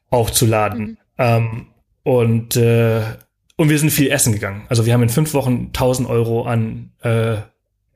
aufzuladen. 0.10 0.80
Mhm. 0.86 0.98
Ähm, 1.18 1.68
und 2.04 2.56
äh, 2.56 3.02
und 3.58 3.70
wir 3.70 3.78
sind 3.78 3.92
viel 3.92 4.10
essen 4.10 4.34
gegangen. 4.34 4.66
Also 4.70 4.88
wir 4.88 4.94
haben 4.94 5.04
in 5.04 5.10
fünf 5.10 5.36
Wochen 5.36 5.68
1000 5.68 6.10
Euro 6.10 6.46
an 6.46 6.92
äh, 7.02 7.38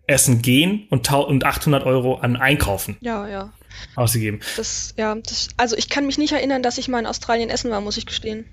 Essen 0.06 0.44
gehen 0.44 0.86
und, 0.92 1.12
und 1.12 1.44
800 1.44 1.86
Euro 1.86 2.16
an 2.16 2.36
Einkaufen. 2.36 2.98
Ja, 3.02 3.28
ja. 3.28 3.52
Ausgegeben. 3.96 4.42
Das, 4.58 4.94
ja, 4.96 5.16
das, 5.16 5.50
also 5.58 5.76
ich 5.76 5.90
kann 5.90 6.06
mich 6.06 6.18
nicht 6.18 6.34
erinnern, 6.34 6.62
dass 6.62 6.78
ich 6.78 6.88
mal 6.88 7.00
in 7.00 7.08
Australien 7.08 7.50
essen 7.50 7.72
war, 7.72 7.82
muss 7.82 7.98
ich 7.98 8.06
gestehen. 8.06 8.46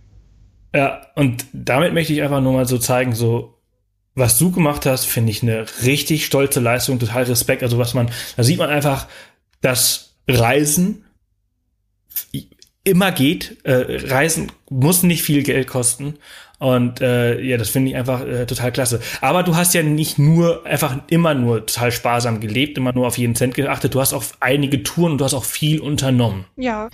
Ja, 0.74 1.06
und 1.14 1.44
damit 1.52 1.92
möchte 1.92 2.12
ich 2.12 2.22
einfach 2.22 2.40
nur 2.40 2.52
mal 2.52 2.66
so 2.66 2.78
zeigen, 2.78 3.14
so, 3.14 3.58
was 4.14 4.38
du 4.38 4.50
gemacht 4.50 4.86
hast, 4.86 5.04
finde 5.04 5.30
ich 5.30 5.42
eine 5.42 5.66
richtig 5.84 6.26
stolze 6.26 6.60
Leistung, 6.60 6.98
total 6.98 7.24
Respekt. 7.24 7.62
Also 7.62 7.78
was 7.78 7.94
man, 7.94 8.10
da 8.36 8.42
sieht 8.42 8.58
man 8.58 8.70
einfach, 8.70 9.06
dass 9.60 10.16
Reisen 10.28 11.04
immer 12.84 13.12
geht. 13.12 13.58
Äh, 13.64 14.08
Reisen 14.08 14.50
muss 14.68 15.02
nicht 15.02 15.22
viel 15.22 15.42
Geld 15.42 15.66
kosten. 15.66 16.14
Und 16.58 17.00
äh, 17.00 17.40
ja, 17.40 17.56
das 17.56 17.70
finde 17.70 17.90
ich 17.90 17.96
einfach 17.96 18.24
äh, 18.24 18.46
total 18.46 18.70
klasse. 18.70 19.00
Aber 19.20 19.42
du 19.42 19.56
hast 19.56 19.74
ja 19.74 19.82
nicht 19.82 20.18
nur 20.18 20.64
einfach 20.64 20.96
immer 21.08 21.34
nur 21.34 21.66
total 21.66 21.90
sparsam 21.90 22.38
gelebt, 22.38 22.78
immer 22.78 22.92
nur 22.92 23.06
auf 23.08 23.18
jeden 23.18 23.34
Cent 23.34 23.54
geachtet. 23.54 23.94
Du 23.94 24.00
hast 24.00 24.12
auch 24.12 24.24
einige 24.38 24.82
Touren 24.84 25.12
und 25.12 25.18
du 25.18 25.24
hast 25.24 25.34
auch 25.34 25.44
viel 25.44 25.80
unternommen. 25.80 26.44
Ja. 26.56 26.88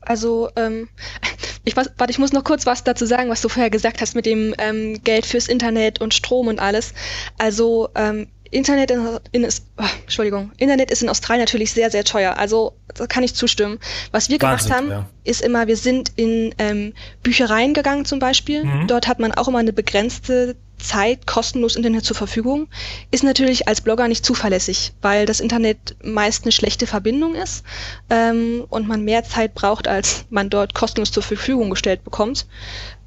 Also, 0.00 0.50
ähm, 0.56 0.88
ich 1.64 1.76
warte, 1.76 1.92
ich 2.08 2.18
muss 2.18 2.32
noch 2.32 2.44
kurz 2.44 2.66
was 2.66 2.84
dazu 2.84 3.06
sagen, 3.06 3.30
was 3.30 3.42
du 3.42 3.48
vorher 3.48 3.70
gesagt 3.70 4.00
hast 4.00 4.14
mit 4.14 4.26
dem 4.26 4.54
ähm, 4.58 5.02
Geld 5.04 5.26
fürs 5.26 5.48
Internet 5.48 6.00
und 6.00 6.14
Strom 6.14 6.48
und 6.48 6.60
alles. 6.60 6.94
Also, 7.38 7.88
ähm, 7.94 8.28
Internet 8.50 8.90
in, 8.90 9.18
in 9.32 9.44
ist, 9.44 9.66
oh, 9.78 9.84
Entschuldigung, 10.02 10.50
Internet 10.56 10.90
ist 10.90 11.02
in 11.02 11.08
Australien 11.08 11.42
natürlich 11.42 11.72
sehr, 11.72 11.90
sehr 11.90 12.04
teuer. 12.04 12.36
Also 12.36 12.74
da 12.94 13.06
kann 13.06 13.22
ich 13.22 13.34
zustimmen. 13.34 13.78
Was 14.10 14.28
wir 14.28 14.40
Wahnsinn, 14.40 14.68
gemacht 14.68 14.82
haben, 14.82 14.90
ja. 14.90 15.08
ist 15.24 15.40
immer, 15.40 15.68
wir 15.68 15.76
sind 15.76 16.12
in 16.16 16.54
ähm, 16.58 16.92
Büchereien 17.22 17.74
gegangen 17.74 18.04
zum 18.04 18.18
Beispiel. 18.18 18.64
Mhm. 18.64 18.88
Dort 18.88 19.06
hat 19.06 19.20
man 19.20 19.32
auch 19.32 19.46
immer 19.46 19.60
eine 19.60 19.72
begrenzte 19.72 20.56
Zeit 20.82 21.26
kostenlos 21.26 21.76
Internet 21.76 22.04
zur 22.04 22.16
Verfügung. 22.16 22.68
Ist 23.10 23.24
natürlich 23.24 23.68
als 23.68 23.80
Blogger 23.80 24.08
nicht 24.08 24.24
zuverlässig, 24.24 24.92
weil 25.02 25.26
das 25.26 25.40
Internet 25.40 25.96
meist 26.02 26.44
eine 26.44 26.52
schlechte 26.52 26.86
Verbindung 26.86 27.34
ist 27.34 27.64
ähm, 28.08 28.64
und 28.68 28.88
man 28.88 29.04
mehr 29.04 29.24
Zeit 29.24 29.54
braucht, 29.54 29.88
als 29.88 30.24
man 30.30 30.50
dort 30.50 30.74
kostenlos 30.74 31.12
zur 31.12 31.22
Verfügung 31.22 31.70
gestellt 31.70 32.04
bekommt. 32.04 32.46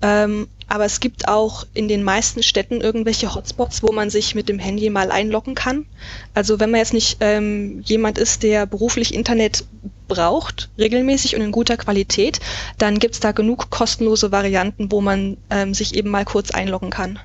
Ähm, 0.01 0.47
aber 0.67 0.86
es 0.86 0.99
gibt 0.99 1.28
auch 1.28 1.65
in 1.74 1.88
den 1.88 2.03
meisten 2.03 2.43
Städten 2.43 2.82
irgendwelche 2.82 3.34
Hotspots, 3.34 3.84
wo 3.84 3.91
man 3.91 4.09
sich 4.09 4.36
mit 4.36 4.49
dem 4.49 4.59
Handy 4.59 4.89
mal 4.89 5.11
einloggen 5.11 5.55
kann. 5.55 5.86
Also 6.34 6.59
wenn 6.59 6.71
man 6.71 6.80
jetzt 6.80 6.93
nicht 6.93 7.17
ähm, 7.19 7.82
jemand 7.86 8.17
ist, 8.17 8.43
der 8.43 8.65
beruflich 8.65 9.13
Internet 9.13 9.65
braucht, 10.07 10.69
regelmäßig 10.78 11.36
und 11.36 11.41
in 11.41 11.51
guter 11.51 11.78
Qualität, 11.78 12.39
dann 12.78 12.99
gibt's 12.99 13.19
da 13.19 13.32
genug 13.32 13.69
kostenlose 13.69 14.32
Varianten, 14.32 14.91
wo 14.91 14.99
man 14.99 15.38
ähm, 15.49 15.74
sich 15.74 15.95
eben 15.95 16.09
mal 16.09 16.26
kurz 16.26 16.51
einloggen 16.51 16.89
kann. 16.89 17.19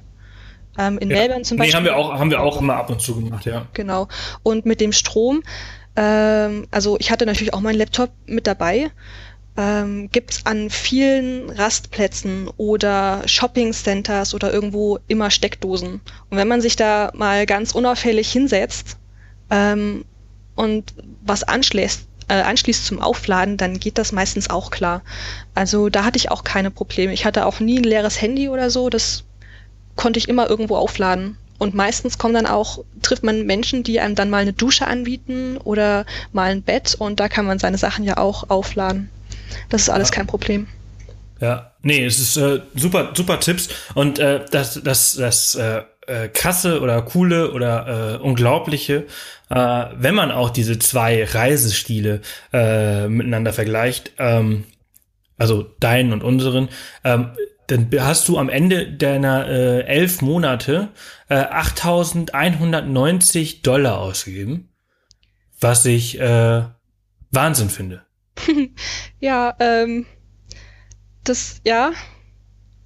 Ähm, 0.78 0.98
in 0.98 1.10
ja. 1.10 1.16
Melbourne 1.16 1.42
zum 1.42 1.58
Beispiel. 1.58 1.72
Nee, 1.72 1.76
haben 1.76 1.84
wir 1.84 1.96
auch, 1.96 2.18
haben 2.18 2.30
wir 2.30 2.40
auch 2.40 2.60
immer 2.60 2.76
ab 2.76 2.88
und 2.90 3.00
zu 3.00 3.16
gemacht, 3.16 3.44
ja. 3.44 3.66
Genau. 3.72 4.08
Und 4.42 4.64
mit 4.64 4.80
dem 4.80 4.92
Strom, 4.92 5.42
ähm, 5.96 6.66
also 6.70 6.96
ich 6.98 7.10
hatte 7.10 7.26
natürlich 7.26 7.52
auch 7.52 7.60
meinen 7.60 7.78
Laptop 7.78 8.10
mit 8.26 8.46
dabei 8.46 8.90
ähm, 9.58 10.08
gibt 10.12 10.30
es 10.30 10.46
an 10.46 10.70
vielen 10.70 11.50
Rastplätzen 11.50 12.48
oder 12.56 13.22
Shopping 13.26 13.72
Centers 13.72 14.32
oder 14.32 14.52
irgendwo 14.52 15.00
immer 15.08 15.30
Steckdosen. 15.32 16.00
Und 16.30 16.38
wenn 16.38 16.46
man 16.46 16.60
sich 16.60 16.76
da 16.76 17.10
mal 17.14 17.44
ganz 17.44 17.72
unauffällig 17.72 18.30
hinsetzt 18.30 18.96
ähm, 19.50 20.04
und 20.54 20.94
was 21.22 21.42
anschließt, 21.42 22.06
äh, 22.28 22.34
anschließt 22.34 22.86
zum 22.86 23.00
Aufladen, 23.00 23.56
dann 23.56 23.80
geht 23.80 23.98
das 23.98 24.12
meistens 24.12 24.48
auch 24.48 24.70
klar. 24.70 25.02
Also 25.56 25.88
da 25.88 26.04
hatte 26.04 26.18
ich 26.18 26.30
auch 26.30 26.44
keine 26.44 26.70
Probleme. 26.70 27.12
Ich 27.12 27.24
hatte 27.24 27.44
auch 27.44 27.58
nie 27.58 27.78
ein 27.78 27.84
leeres 27.84 28.20
Handy 28.22 28.48
oder 28.48 28.70
so. 28.70 28.90
Das 28.90 29.24
konnte 29.98 30.18
ich 30.18 30.28
immer 30.28 30.48
irgendwo 30.48 30.76
aufladen. 30.76 31.36
Und 31.58 31.74
meistens 31.74 32.18
kommen 32.18 32.34
dann 32.34 32.46
auch, 32.46 32.84
trifft 33.02 33.24
man 33.24 33.44
Menschen, 33.44 33.82
die 33.82 33.98
einem 33.98 34.14
dann 34.14 34.30
mal 34.30 34.38
eine 34.38 34.52
Dusche 34.52 34.86
anbieten 34.86 35.58
oder 35.58 36.06
mal 36.32 36.52
ein 36.52 36.62
Bett 36.62 36.94
und 36.96 37.18
da 37.18 37.28
kann 37.28 37.44
man 37.44 37.58
seine 37.58 37.78
Sachen 37.78 38.04
ja 38.04 38.16
auch 38.16 38.48
aufladen. 38.48 39.10
Das 39.68 39.82
ist 39.82 39.90
alles 39.90 40.12
kein 40.12 40.28
Problem. 40.28 40.68
Ja. 41.40 41.72
nee, 41.82 42.04
es 42.04 42.18
ist 42.18 42.36
äh, 42.36 42.60
super, 42.74 43.12
super 43.14 43.38
Tipps 43.38 43.68
und 43.94 44.18
äh, 44.18 44.44
das, 44.50 44.80
das, 44.82 45.14
das 45.14 45.54
äh, 45.56 45.82
äh, 46.06 46.28
krasse 46.28 46.80
oder 46.80 47.02
coole 47.02 47.52
oder 47.52 48.18
äh, 48.20 48.22
unglaubliche, 48.22 49.06
äh, 49.48 49.84
wenn 49.96 50.14
man 50.14 50.30
auch 50.30 50.50
diese 50.50 50.78
zwei 50.78 51.24
Reisestile 51.24 52.22
äh, 52.52 53.08
miteinander 53.08 53.52
vergleicht, 53.52 54.12
ähm, 54.18 54.64
also 55.36 55.66
deinen 55.80 56.12
und 56.12 56.22
unseren, 56.22 56.68
ähm, 57.04 57.30
dann 57.68 57.88
hast 58.00 58.28
du 58.28 58.36
am 58.38 58.48
Ende 58.48 58.92
deiner 58.92 59.46
äh, 59.46 59.84
elf 59.84 60.20
Monate 60.22 60.88
äh, 61.28 61.36
8.190 61.36 63.62
Dollar 63.62 64.00
ausgegeben, 64.00 64.70
was 65.60 65.84
ich 65.84 66.18
äh, 66.18 66.62
Wahnsinn 67.30 67.68
finde. 67.68 68.06
ja, 69.20 69.54
ähm, 69.60 70.06
das, 71.24 71.60
ja, 71.64 71.92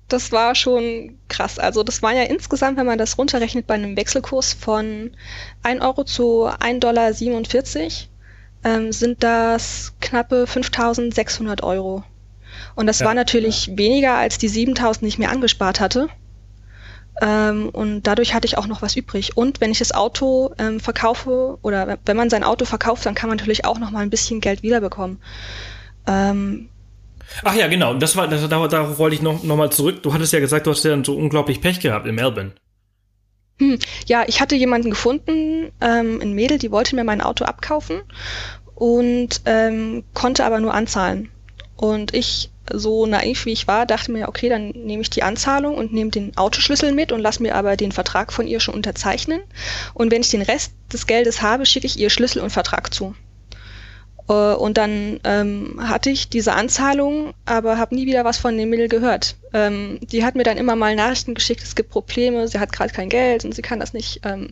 das 0.09 0.33
war 0.33 0.57
schon 0.57 1.21
krass. 1.29 1.61
Also 1.61 1.85
das 1.85 2.03
war 2.03 2.13
ja 2.13 2.25
insgesamt, 2.25 2.77
wenn 2.77 2.87
man 2.87 2.99
das 2.99 3.17
runterrechnet, 3.17 3.69
bei 3.69 3.75
einem 3.75 3.97
Wechselkurs 3.97 4.53
von 4.53 5.17
1 5.63 5.81
Euro 5.81 6.03
zu 6.05 6.49
1,47 6.49 6.81
Dollar, 6.81 7.13
ähm, 8.65 8.93
sind 8.93 9.23
das 9.23 9.95
knappe 10.01 10.49
5600 10.49 11.63
Euro. 11.63 12.03
Und 12.75 12.87
das 12.87 13.01
ja, 13.01 13.07
war 13.07 13.15
natürlich 13.15 13.67
ja. 13.67 13.79
weniger 13.79 14.15
als 14.15 14.39
die 14.39 14.49
7000, 14.49 15.03
die 15.03 15.09
ich 15.09 15.19
mir 15.19 15.31
angespart 15.31 15.81
hatte. 15.81 16.09
Ähm, 17.21 17.69
und 17.69 18.03
dadurch 18.03 18.35
hatte 18.35 18.47
ich 18.47 18.57
auch 18.57 18.67
noch 18.67 18.83
was 18.83 18.97
übrig. 18.97 19.37
Und 19.37 19.61
wenn 19.61 19.71
ich 19.71 19.79
das 19.79 19.93
Auto 19.93 20.55
ähm, 20.59 20.81
verkaufe 20.81 21.59
oder 21.63 21.99
wenn 22.05 22.17
man 22.17 22.31
sein 22.31 22.45
Auto 22.45 22.65
verkauft, 22.65 23.05
dann 23.05 23.15
kann 23.15 23.29
man 23.29 23.37
natürlich 23.37 23.65
auch 23.65 23.79
noch 23.79 23.91
mal 23.91 24.01
ein 24.01 24.11
bisschen 24.11 24.41
Geld 24.41 24.63
wiederbekommen. 24.63 25.19
Ähm, 26.07 26.69
Ach 27.45 27.55
ja, 27.55 27.69
genau. 27.69 27.95
Das 27.95 28.17
war, 28.17 28.29
das, 28.29 28.47
darauf, 28.49 28.69
darauf 28.69 28.99
wollte 28.99 29.17
ich 29.17 29.23
noch, 29.23 29.43
noch 29.43 29.57
mal 29.57 29.71
zurück. 29.71 30.03
Du 30.03 30.13
hattest 30.13 30.33
ja 30.33 30.41
gesagt, 30.41 30.67
du 30.67 30.71
hast 30.71 30.85
ja 30.85 30.91
dann 30.91 31.05
so 31.05 31.15
unglaublich 31.15 31.61
Pech 31.61 31.81
gehabt 31.81 32.07
in 32.07 32.15
Melbourne. 32.15 32.53
Hm, 33.59 33.79
ja, 34.07 34.25
ich 34.27 34.41
hatte 34.41 34.57
jemanden 34.57 34.91
gefunden, 34.91 35.71
ähm, 35.81 36.21
ein 36.21 36.33
Mädel, 36.33 36.59
die 36.59 36.71
wollte 36.71 36.97
mir 36.97 37.05
mein 37.05 37.21
Auto 37.21 37.45
abkaufen 37.45 38.03
und 38.75 39.43
ähm, 39.45 40.05
konnte 40.15 40.45
aber 40.45 40.61
nur 40.61 40.75
anzahlen. 40.75 41.29
Und 41.83 42.15
ich, 42.15 42.53
so 42.73 43.07
naiv 43.07 43.45
wie 43.45 43.51
ich 43.51 43.67
war, 43.67 43.87
dachte 43.87 44.13
mir, 44.13 44.29
okay, 44.29 44.49
dann 44.49 44.69
nehme 44.69 45.03
ich 45.03 45.11
die 45.11 45.25
Anzahlung 45.25 45.75
und 45.75 45.93
nehme 45.93 46.13
den 46.13 46.37
Autoschlüssel 46.37 46.93
mit 46.93 47.11
und 47.11 47.19
lasse 47.19 47.43
mir 47.43 47.57
aber 47.57 47.77
den 47.77 47.91
Vertrag 47.91 48.33
von 48.33 48.47
ihr 48.47 48.61
schon 48.61 48.77
unterzeichnen. 48.77 49.43
Und 49.93 50.13
wenn 50.13 50.21
ich 50.21 50.29
den 50.29 50.43
Rest 50.43 50.75
des 50.93 51.09
Geldes 51.09 51.43
habe, 51.43 51.67
schicke 51.67 51.89
ich 51.89 51.99
ihr 51.99 52.09
Schlüssel 52.09 52.41
und 52.41 52.51
Vertrag 52.51 52.95
zu. 52.95 53.17
Äh, 54.29 54.33
und 54.33 54.79
dann 54.79 55.19
ähm, 55.25 55.81
hatte 55.83 56.11
ich 56.11 56.29
diese 56.29 56.53
Anzahlung, 56.53 57.35
aber 57.47 57.79
habe 57.79 57.97
nie 57.97 58.07
wieder 58.07 58.25
was 58.25 58.39
von 58.39 58.57
dem 58.57 58.71
Mädel 58.71 58.87
gehört. 58.87 59.35
Ähm, 59.53 59.99
die 60.03 60.25
hat 60.25 60.37
mir 60.37 60.45
dann 60.45 60.59
immer 60.59 60.77
mal 60.77 60.95
Nachrichten 60.95 61.35
geschickt, 61.35 61.65
es 61.65 61.75
gibt 61.75 61.91
Probleme, 61.91 62.47
sie 62.47 62.61
hat 62.61 62.71
gerade 62.71 62.93
kein 62.93 63.09
Geld 63.09 63.45
und 63.45 63.57
sie 63.57 63.63
kann 63.63 63.81
das 63.81 63.93
nicht 63.93 64.21
ähm, 64.23 64.51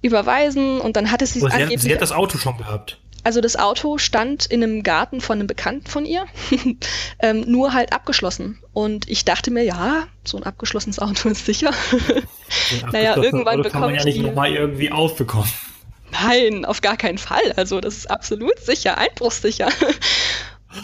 überweisen. 0.00 0.80
Und 0.80 0.96
dann 0.96 1.10
hatte 1.10 1.26
sie 1.26 1.44
es 1.44 1.52
sie, 1.52 1.76
sie 1.76 1.92
hat 1.92 2.00
das 2.00 2.12
Auto 2.12 2.38
schon 2.38 2.56
gehabt. 2.56 2.98
Also 3.26 3.40
das 3.40 3.56
Auto 3.56 3.98
stand 3.98 4.46
in 4.46 4.62
einem 4.62 4.84
Garten 4.84 5.20
von 5.20 5.40
einem 5.40 5.48
Bekannten 5.48 5.88
von 5.88 6.06
ihr, 6.06 6.26
ähm, 7.18 7.40
nur 7.48 7.72
halt 7.72 7.92
abgeschlossen. 7.92 8.60
Und 8.72 9.10
ich 9.10 9.24
dachte 9.24 9.50
mir, 9.50 9.64
ja, 9.64 10.06
so 10.22 10.36
ein 10.36 10.44
abgeschlossenes 10.44 11.00
Auto 11.00 11.28
ist 11.28 11.44
sicher. 11.44 11.72
naja, 12.92 13.16
irgendwann 13.16 13.58
Auto 13.58 13.70
kann 13.70 13.80
man 13.80 13.96
ja 13.96 14.04
nicht 14.04 14.22
nochmal 14.22 14.52
irgendwie 14.52 14.92
aufbekommen. 14.92 15.50
Nein, 16.12 16.64
auf 16.64 16.82
gar 16.82 16.96
keinen 16.96 17.18
Fall. 17.18 17.52
Also 17.56 17.80
das 17.80 17.96
ist 17.96 18.08
absolut 18.08 18.60
sicher, 18.60 18.96
einbruchssicher. 18.96 19.70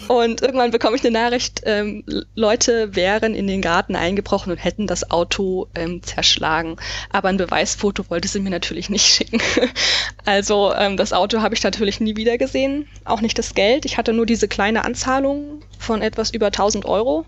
Und 0.07 0.41
irgendwann 0.41 0.71
bekomme 0.71 0.95
ich 0.95 1.05
eine 1.05 1.11
Nachricht, 1.11 1.61
ähm, 1.65 2.03
Leute 2.35 2.95
wären 2.95 3.35
in 3.35 3.47
den 3.47 3.61
Garten 3.61 3.95
eingebrochen 3.95 4.51
und 4.51 4.57
hätten 4.57 4.87
das 4.87 5.11
Auto 5.11 5.67
ähm, 5.75 6.03
zerschlagen. 6.03 6.77
Aber 7.11 7.29
ein 7.29 7.37
Beweisfoto 7.37 8.09
wollte 8.09 8.27
sie 8.27 8.39
mir 8.39 8.49
natürlich 8.49 8.89
nicht 8.89 9.05
schicken. 9.05 9.41
also 10.25 10.73
ähm, 10.73 10.97
das 10.97 11.13
Auto 11.13 11.41
habe 11.41 11.55
ich 11.55 11.63
natürlich 11.63 11.99
nie 11.99 12.15
wieder 12.15 12.37
gesehen, 12.37 12.87
auch 13.05 13.21
nicht 13.21 13.37
das 13.37 13.53
Geld. 13.53 13.85
Ich 13.85 13.97
hatte 13.97 14.13
nur 14.13 14.25
diese 14.25 14.47
kleine 14.47 14.85
Anzahlung 14.85 15.61
von 15.79 16.01
etwas 16.01 16.31
über 16.31 16.47
1000 16.47 16.85
Euro. 16.85 17.25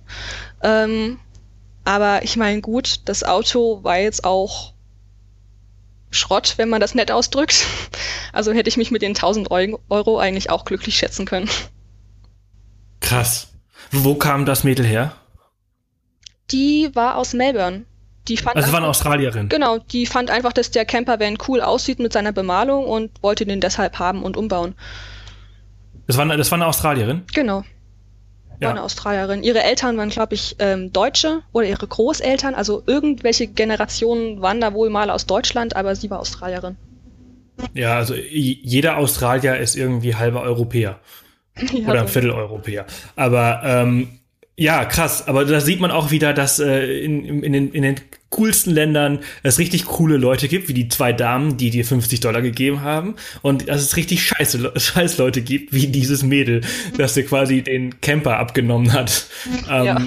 Ähm, 0.61 1.19
aber 1.83 2.23
ich 2.23 2.35
meine, 2.35 2.61
gut, 2.61 3.01
das 3.05 3.23
Auto 3.23 3.83
war 3.83 3.99
jetzt 3.99 4.23
auch 4.23 4.73
Schrott, 6.09 6.55
wenn 6.57 6.69
man 6.69 6.81
das 6.81 6.95
nett 6.95 7.11
ausdrückt. 7.11 7.65
Also 8.33 8.51
hätte 8.51 8.67
ich 8.67 8.75
mich 8.75 8.91
mit 8.91 9.01
den 9.01 9.11
1000 9.11 9.49
Euro 9.49 10.19
eigentlich 10.19 10.49
auch 10.49 10.65
glücklich 10.65 10.97
schätzen 10.97 11.25
können. 11.25 11.49
Krass. 12.99 13.53
Wo 13.91 14.15
kam 14.15 14.45
das 14.45 14.63
Mädel 14.63 14.85
her? 14.85 15.15
Die 16.51 16.89
war 16.93 17.17
aus 17.17 17.33
Melbourne. 17.33 17.85
Die 18.27 18.37
fand 18.37 18.55
also 18.55 18.71
war 18.71 18.79
eine 18.79 18.87
Australierin. 18.87 19.49
Genau, 19.49 19.77
die 19.77 20.05
fand 20.05 20.31
einfach, 20.31 20.51
dass 20.51 20.71
der 20.71 20.85
Campervan 20.85 21.37
cool 21.47 21.61
aussieht 21.61 21.99
mit 21.99 22.11
seiner 22.13 22.31
Bemalung 22.31 22.85
und 22.85 23.11
wollte 23.21 23.45
den 23.45 23.61
deshalb 23.61 23.99
haben 23.99 24.23
und 24.23 24.35
umbauen. 24.35 24.75
Das 26.07 26.17
war, 26.17 26.25
das 26.25 26.51
war 26.51 26.57
eine 26.57 26.67
Australierin? 26.67 27.23
Genau. 27.33 27.57
War 27.57 28.57
ja. 28.59 28.69
eine 28.71 28.83
Australierin. 28.83 29.43
Ihre 29.43 29.61
Eltern 29.61 29.97
waren, 29.97 30.09
glaube 30.09 30.33
ich, 30.33 30.55
ähm, 30.59 30.91
Deutsche 30.91 31.41
oder 31.51 31.67
ihre 31.67 31.85
Großeltern. 31.85 32.55
Also 32.55 32.83
irgendwelche 32.87 33.47
Generationen 33.47 34.41
waren 34.41 34.61
da 34.61 34.73
wohl 34.73 34.89
mal 34.89 35.09
aus 35.09 35.25
Deutschland, 35.25 35.75
aber 35.75 35.95
sie 35.95 36.09
war 36.09 36.19
Australierin. 36.19 36.77
Ja, 37.73 37.97
also 37.97 38.15
jeder 38.15 38.97
Australier 38.97 39.57
ist 39.57 39.75
irgendwie 39.75 40.15
halber 40.15 40.41
Europäer. 40.41 40.99
Ja, 41.71 41.89
oder 41.89 42.01
so. 42.01 42.07
Vierteleuropäer. 42.07 42.85
Aber 43.15 43.61
ähm, 43.63 44.07
ja, 44.57 44.85
krass. 44.85 45.27
Aber 45.27 45.45
da 45.45 45.59
sieht 45.59 45.79
man 45.79 45.91
auch 45.91 46.11
wieder, 46.11 46.33
dass 46.33 46.59
äh, 46.59 47.03
in, 47.03 47.43
in, 47.43 47.53
den, 47.53 47.71
in 47.71 47.81
den 47.81 47.95
coolsten 48.29 48.71
Ländern 48.71 49.19
es 49.43 49.59
richtig 49.59 49.85
coole 49.85 50.17
Leute 50.17 50.47
gibt, 50.47 50.69
wie 50.69 50.73
die 50.73 50.87
zwei 50.87 51.13
Damen, 51.13 51.57
die 51.57 51.69
dir 51.69 51.85
50 51.85 52.21
Dollar 52.21 52.41
gegeben 52.41 52.81
haben. 52.81 53.15
Und 53.41 53.67
dass 53.67 53.81
es 53.81 53.97
richtig 53.97 54.23
scheiße 54.23 54.73
scheiß 54.79 55.17
Leute 55.17 55.41
gibt, 55.41 55.73
wie 55.73 55.87
dieses 55.87 56.23
Mädel, 56.23 56.61
das 56.97 57.13
dir 57.13 57.25
quasi 57.25 57.61
den 57.61 57.99
Camper 58.01 58.37
abgenommen 58.37 58.93
hat. 58.93 59.27
Ähm, 59.69 59.85
ja. 59.85 60.01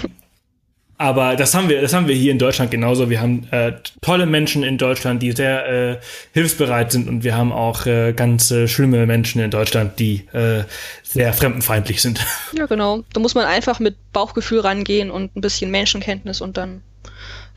Aber 1.00 1.36
das 1.36 1.54
haben 1.54 1.68
wir, 1.68 1.80
das 1.80 1.94
haben 1.94 2.08
wir 2.08 2.14
hier 2.16 2.32
in 2.32 2.40
Deutschland 2.40 2.72
genauso. 2.72 3.08
Wir 3.08 3.20
haben 3.20 3.46
äh, 3.52 3.74
tolle 4.02 4.26
Menschen 4.26 4.64
in 4.64 4.78
Deutschland, 4.78 5.22
die 5.22 5.30
sehr 5.30 5.68
äh, 5.68 5.98
hilfsbereit 6.32 6.90
sind, 6.90 7.08
und 7.08 7.22
wir 7.22 7.36
haben 7.36 7.52
auch 7.52 7.86
äh, 7.86 8.12
ganz 8.12 8.50
äh, 8.50 8.66
schlimme 8.66 9.06
Menschen 9.06 9.40
in 9.40 9.52
Deutschland, 9.52 10.00
die 10.00 10.26
äh, 10.32 10.64
sehr 11.04 11.32
fremdenfeindlich 11.32 12.02
sind. 12.02 12.20
Ja, 12.52 12.66
genau. 12.66 13.04
Da 13.12 13.20
muss 13.20 13.34
man 13.34 13.44
einfach 13.44 13.78
mit 13.78 13.96
Bauchgefühl 14.12 14.60
rangehen 14.60 15.10
und 15.10 15.36
ein 15.36 15.40
bisschen 15.40 15.70
Menschenkenntnis 15.70 16.40
und 16.40 16.56
dann 16.56 16.82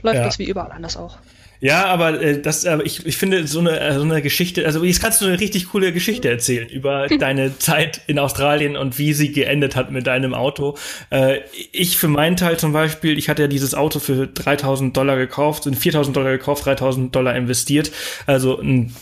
läuft 0.01 0.17
ja. 0.17 0.23
das 0.23 0.37
wie 0.37 0.43
überall 0.43 0.71
anders 0.71 0.97
auch. 0.97 1.17
Ja, 1.61 1.85
aber 1.85 2.19
äh, 2.19 2.41
das, 2.41 2.65
aber 2.65 2.83
ich, 2.85 3.05
ich 3.05 3.17
finde 3.17 3.45
so 3.45 3.59
eine, 3.59 3.79
äh, 3.79 3.93
so 3.93 4.01
eine 4.01 4.23
Geschichte, 4.23 4.65
also 4.65 4.83
jetzt 4.83 4.99
kannst 4.99 5.21
du 5.21 5.27
eine 5.27 5.39
richtig 5.39 5.69
coole 5.69 5.93
Geschichte 5.93 6.27
erzählen 6.27 6.67
über 6.67 7.07
deine 7.19 7.57
Zeit 7.59 8.01
in 8.07 8.17
Australien 8.17 8.75
und 8.75 8.97
wie 8.97 9.13
sie 9.13 9.31
geendet 9.31 9.75
hat 9.75 9.91
mit 9.91 10.07
deinem 10.07 10.33
Auto. 10.33 10.75
Äh, 11.11 11.41
ich 11.71 11.97
für 11.97 12.07
meinen 12.07 12.35
Teil 12.35 12.57
zum 12.57 12.73
Beispiel, 12.73 13.15
ich 13.17 13.29
hatte 13.29 13.43
ja 13.43 13.47
dieses 13.47 13.75
Auto 13.75 13.99
für 13.99 14.25
3000 14.25 14.97
Dollar 14.97 15.17
gekauft, 15.17 15.63
sind 15.63 15.77
4000 15.77 16.17
Dollar 16.17 16.31
gekauft, 16.31 16.65
3000 16.65 17.15
Dollar 17.15 17.35
investiert, 17.35 17.91
also 18.25 18.59
ein 18.59 18.95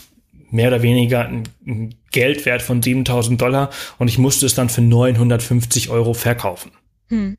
mehr 0.50 0.68
oder 0.68 0.82
weniger 0.82 1.26
ein, 1.26 1.44
ein 1.66 1.94
Geldwert 2.10 2.60
von 2.60 2.82
7000 2.82 3.40
Dollar 3.40 3.70
und 3.98 4.08
ich 4.08 4.18
musste 4.18 4.44
es 4.44 4.54
dann 4.54 4.68
für 4.68 4.82
950 4.82 5.88
Euro 5.88 6.12
verkaufen. 6.12 6.72
Hm. 7.08 7.38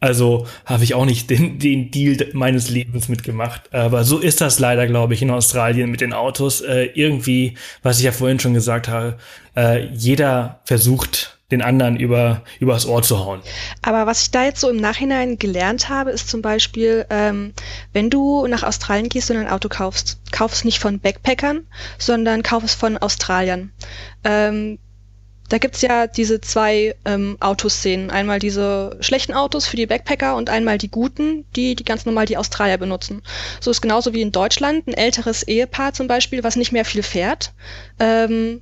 Also 0.00 0.46
habe 0.64 0.84
ich 0.84 0.94
auch 0.94 1.04
nicht 1.04 1.28
den, 1.28 1.58
den 1.58 1.90
Deal 1.90 2.28
meines 2.32 2.70
Lebens 2.70 3.08
mitgemacht. 3.08 3.74
Aber 3.74 4.04
so 4.04 4.18
ist 4.18 4.40
das 4.40 4.58
leider, 4.58 4.86
glaube 4.86 5.14
ich, 5.14 5.22
in 5.22 5.30
Australien 5.30 5.90
mit 5.90 6.00
den 6.00 6.12
Autos. 6.12 6.60
Äh, 6.60 6.90
irgendwie, 6.94 7.56
was 7.82 7.98
ich 7.98 8.04
ja 8.04 8.12
vorhin 8.12 8.38
schon 8.38 8.54
gesagt 8.54 8.88
habe, 8.88 9.18
äh, 9.56 9.86
jeder 9.92 10.60
versucht, 10.64 11.38
den 11.50 11.62
anderen 11.62 11.96
über 11.96 12.42
übers 12.60 12.86
Ohr 12.86 13.02
zu 13.02 13.18
hauen. 13.24 13.40
Aber 13.82 14.06
was 14.06 14.22
ich 14.22 14.30
da 14.30 14.44
jetzt 14.44 14.60
so 14.60 14.68
im 14.68 14.76
Nachhinein 14.76 15.38
gelernt 15.38 15.88
habe, 15.88 16.10
ist 16.10 16.28
zum 16.28 16.42
Beispiel, 16.42 17.06
ähm, 17.08 17.54
wenn 17.92 18.10
du 18.10 18.46
nach 18.46 18.62
Australien 18.62 19.08
gehst 19.08 19.30
und 19.30 19.38
ein 19.38 19.48
Auto 19.48 19.68
kaufst, 19.68 20.20
kauf 20.30 20.52
es 20.52 20.64
nicht 20.64 20.78
von 20.78 21.00
Backpackern, 21.00 21.66
sondern 21.96 22.42
kauf 22.42 22.64
es 22.64 22.74
von 22.74 22.98
Australiern. 22.98 23.72
Ähm, 24.24 24.78
da 25.48 25.58
gibt's 25.58 25.80
ja 25.82 26.06
diese 26.06 26.40
zwei 26.40 26.94
ähm, 27.04 27.36
Autoszenen. 27.40 28.10
Einmal 28.10 28.38
diese 28.38 28.96
schlechten 29.00 29.32
Autos 29.32 29.66
für 29.66 29.76
die 29.76 29.86
Backpacker 29.86 30.36
und 30.36 30.50
einmal 30.50 30.78
die 30.78 30.90
guten, 30.90 31.44
die 31.56 31.74
die 31.74 31.84
ganz 31.84 32.04
normal 32.04 32.26
die 32.26 32.36
Australier 32.36 32.76
benutzen. 32.76 33.22
So 33.60 33.70
ist 33.70 33.80
genauso 33.80 34.12
wie 34.12 34.20
in 34.20 34.32
Deutschland 34.32 34.86
ein 34.86 34.94
älteres 34.94 35.42
Ehepaar 35.42 35.94
zum 35.94 36.06
Beispiel, 36.06 36.44
was 36.44 36.56
nicht 36.56 36.72
mehr 36.72 36.84
viel 36.84 37.02
fährt. 37.02 37.52
Ähm, 37.98 38.60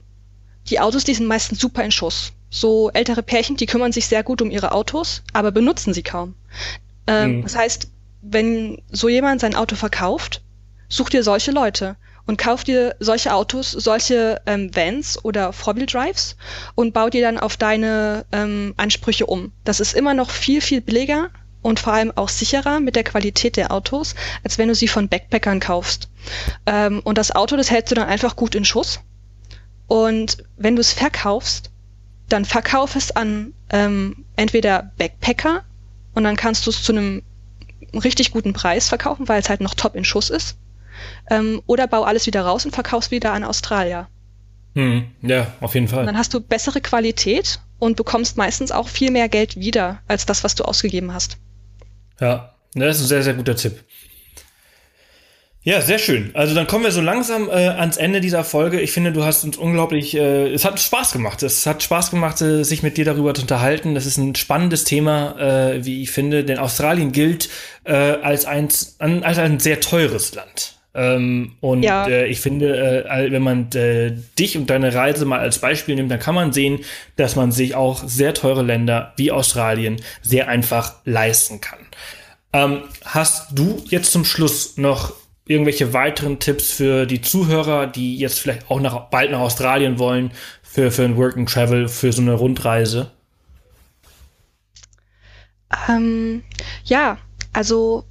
die 0.69 0.81
Autos, 0.81 1.05
die 1.05 1.15
sind 1.15 1.27
meistens 1.27 1.59
super 1.59 1.83
in 1.83 1.91
Schuss. 1.91 2.33
So 2.51 2.91
ältere 2.91 3.23
Pärchen, 3.23 3.57
die 3.57 3.67
kümmern 3.67 3.93
sich 3.93 4.07
sehr 4.07 4.23
gut 4.23 4.41
um 4.41 4.51
ihre 4.51 4.73
Autos, 4.73 5.23
aber 5.33 5.51
benutzen 5.51 5.93
sie 5.93 6.03
kaum. 6.03 6.35
Ähm, 7.07 7.39
mhm. 7.39 7.43
Das 7.43 7.57
heißt, 7.57 7.89
wenn 8.23 8.83
so 8.91 9.09
jemand 9.09 9.41
sein 9.41 9.55
Auto 9.55 9.75
verkauft, 9.75 10.43
such 10.89 11.11
dir 11.11 11.23
solche 11.23 11.51
Leute 11.51 11.97
und 12.27 12.39
kauf 12.39 12.65
dir 12.65 12.97
solche 12.99 13.33
Autos, 13.33 13.71
solche 13.71 14.41
ähm, 14.47 14.75
Vans 14.75 15.25
oder 15.25 15.53
Four-Wheel-Drives 15.53 16.37
und 16.75 16.93
bau 16.93 17.09
dir 17.09 17.23
dann 17.23 17.39
auf 17.39 17.57
deine 17.57 18.27
ähm, 18.33 18.75
Ansprüche 18.77 19.27
um. 19.27 19.53
Das 19.65 19.81
ist 19.81 19.95
immer 19.95 20.15
noch 20.15 20.31
viel, 20.31 20.61
viel 20.61 20.81
billiger 20.81 21.31
und 21.63 21.81
vor 21.81 21.93
allem 21.93 22.13
auch 22.15 22.29
sicherer 22.29 22.81
mit 22.81 22.97
der 22.97 23.05
Qualität 23.05 23.57
der 23.57 23.73
Autos, 23.73 24.15
als 24.45 24.59
wenn 24.59 24.69
du 24.69 24.75
sie 24.75 24.89
von 24.89 25.09
Backpackern 25.09 25.61
kaufst. 25.61 26.09
Ähm, 26.67 27.01
und 27.05 27.19
das 27.19 27.35
Auto, 27.35 27.57
das 27.57 27.71
hältst 27.71 27.91
du 27.91 27.95
dann 27.95 28.09
einfach 28.09 28.37
gut 28.37 28.55
in 28.55 28.65
Schuss. 28.65 29.01
Und 29.87 30.45
wenn 30.57 30.77
du 30.77 30.81
es 30.81 30.93
verkaufst, 30.93 31.71
dann 32.29 32.45
verkauf 32.45 32.97
es 32.97 33.13
an 33.13 33.53
ähm, 33.71 34.25
entweder 34.35 34.91
Backpacker 34.99 35.63
und 36.15 36.25
dann 36.25 36.37
kannst 36.37 36.67
du 36.67 36.71
es 36.71 36.83
zu 36.83 36.93
einem 36.93 37.23
richtig 37.95 38.33
guten 38.33 38.53
Preis 38.53 38.89
verkaufen, 38.89 39.29
weil 39.29 39.41
es 39.41 39.49
halt 39.49 39.61
noch 39.61 39.75
top 39.75 39.95
in 39.95 40.05
Schuss 40.05 40.31
ist. 40.31 40.57
Ähm, 41.31 41.63
oder 41.67 41.87
bau 41.87 42.03
alles 42.03 42.27
wieder 42.27 42.43
raus 42.43 42.65
und 42.65 42.73
verkaufst 42.73 43.11
wieder 43.11 43.33
an 43.33 43.45
Australier. 43.45 44.09
Hm, 44.75 45.07
ja, 45.23 45.53
auf 45.61 45.75
jeden 45.75 45.89
Fall. 45.89 46.01
Und 46.01 46.07
dann 46.07 46.19
hast 46.19 46.35
du 46.35 46.41
bessere 46.41 46.81
Qualität 46.81 47.61
und 47.79 47.97
bekommst 47.97 48.37
meistens 48.37 48.73
auch 48.73 48.89
viel 48.89 49.11
mehr 49.11 49.29
Geld 49.29 49.57
wieder 49.59 50.03
als 50.07 50.27
das, 50.27 50.45
was 50.45 50.55
du 50.55 50.65
ausgegeben 50.65 51.13
hast. 51.13 51.39
Ja, 52.21 52.55
das 52.75 52.97
ist 52.97 53.05
ein 53.05 53.09
sehr, 53.09 53.23
sehr 53.23 53.35
guter 53.35 53.57
Tipp. 53.57 53.85
Ja, 55.67 55.81
sehr 55.81 55.99
schön. 55.99 56.31
Also 56.35 56.55
dann 56.55 56.69
kommen 56.69 56.85
wir 56.85 56.93
so 56.93 57.01
langsam 57.01 57.49
äh, 57.49 57.55
ans 57.55 57.97
Ende 57.97 58.21
dieser 58.21 58.45
Folge. 58.45 58.81
Ich 58.81 58.93
finde, 58.93 59.11
du 59.11 59.25
hast 59.25 59.43
uns 59.43 59.57
unglaublich, 59.57 60.17
äh, 60.17 60.53
es 60.53 60.65
hat 60.65 60.79
Spaß 60.79 61.11
gemacht. 61.11 61.43
Es 61.43 61.67
hat 61.67 61.83
Spaß 61.83 62.13
gemacht, 62.13 62.41
äh, 62.41 62.63
sich 62.63 62.85
mit 62.85 62.97
dir 62.97 63.05
darüber 63.05 63.35
zu 63.35 63.43
unterhalten. 63.43 63.97
Das 63.97 64.07
ist 64.07 64.17
ein 64.17 64.37
spannendes 64.37 64.85
Thema, 64.85 65.37
äh, 65.41 65.85
wie 65.85 66.03
ich 66.03 66.13
finde, 66.13 66.45
denn 66.45 66.59
Australien 66.59 67.11
gilt 67.11 67.49
äh, 67.83 67.95
als, 67.95 68.45
ein, 68.45 68.69
als 69.01 69.39
ein 69.39 69.59
sehr 69.59 69.81
teures 69.81 70.37
Land. 70.37 70.76
Ähm, 70.97 71.53
und 71.61 71.83
ja. 71.83 72.09
äh, 72.09 72.27
ich 72.27 72.41
finde, 72.41 73.05
äh, 73.05 73.31
wenn 73.31 73.43
man 73.43 73.71
äh, 73.73 74.17
dich 74.39 74.57
und 74.57 74.71
deine 74.71 74.95
Reise 74.95 75.27
mal 75.27 75.41
als 75.41 75.59
Beispiel 75.59 75.95
nimmt, 75.95 76.11
dann 76.11 76.19
kann 76.19 76.35
man 76.35 76.53
sehen, 76.53 76.81
dass 77.17 77.37
man 77.37 77.53
sich 77.53 77.75
auch 77.75 78.03
sehr 78.07 78.33
teure 78.33 78.63
Länder 78.63 79.13
wie 79.19 79.31
Australien 79.31 80.01
sehr 80.23 80.49
einfach 80.49 80.95
leisten 81.05 81.61
kann. 81.61 81.81
Ähm, 82.55 82.85
hast 83.05 83.59
du 83.59 83.85
jetzt 83.91 84.11
zum 84.11 84.25
Schluss 84.25 84.79
noch 84.79 85.13
irgendwelche 85.47 85.93
weiteren 85.93 86.39
Tipps 86.39 86.73
für 86.73 87.05
die 87.05 87.21
Zuhörer, 87.21 87.87
die 87.87 88.17
jetzt 88.17 88.41
vielleicht 88.41 88.71
auch 88.71 88.81
nach, 88.81 89.11
bald 89.11 89.31
nach 89.31 89.41
Australien 89.41 89.99
wollen, 89.99 90.31
für, 90.63 90.91
für 90.91 91.05
ein 91.05 91.19
Work 91.19 91.37
and 91.37 91.51
Travel, 91.51 91.89
für 91.89 92.11
so 92.13 92.23
eine 92.23 92.33
Rundreise? 92.33 93.11
Ähm, 95.89 96.43
ja, 96.85 97.19
also 97.53 98.05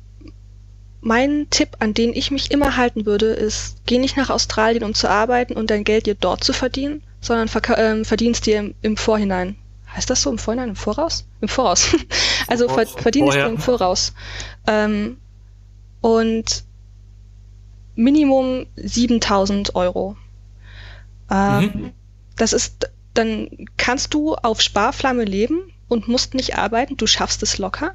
mein 1.05 1.45
Tipp, 1.51 1.77
an 1.79 1.93
den 1.93 2.13
ich 2.13 2.31
mich 2.31 2.49
immer 2.49 2.77
halten 2.77 3.05
würde, 3.05 3.27
ist, 3.27 3.77
geh 3.85 3.99
nicht 3.99 4.17
nach 4.17 4.31
Australien, 4.31 4.83
um 4.83 4.95
zu 4.95 5.07
arbeiten 5.07 5.53
und 5.53 5.69
dein 5.69 5.83
Geld 5.83 6.07
dir 6.07 6.15
dort 6.15 6.43
zu 6.43 6.51
verdienen, 6.51 7.03
sondern 7.21 7.47
ähm, 7.77 8.05
verdienst 8.05 8.47
dir 8.47 8.57
im, 8.57 8.75
im, 8.81 8.97
Vorhinein. 8.97 9.55
Heißt 9.95 10.09
das 10.09 10.23
so 10.23 10.31
im 10.31 10.39
Vorhinein, 10.39 10.69
im 10.69 10.75
Voraus? 10.75 11.27
Im 11.41 11.47
Voraus. 11.47 11.95
also 12.47 12.67
ver 12.67 12.87
verdienst 12.87 13.35
dir 13.35 13.45
im 13.45 13.59
Voraus. 13.59 14.13
Ähm, 14.65 15.17
und 16.01 16.63
Minimum 17.93 18.65
7000 18.75 19.75
Euro. 19.75 20.17
Ähm, 21.29 21.61
mhm. 21.61 21.91
Das 22.35 22.51
ist, 22.51 22.89
dann 23.13 23.67
kannst 23.77 24.15
du 24.15 24.33
auf 24.33 24.59
Sparflamme 24.59 25.23
leben 25.23 25.71
und 25.87 26.07
musst 26.07 26.33
nicht 26.33 26.57
arbeiten, 26.57 26.97
du 26.97 27.05
schaffst 27.05 27.43
es 27.43 27.59
locker. 27.59 27.93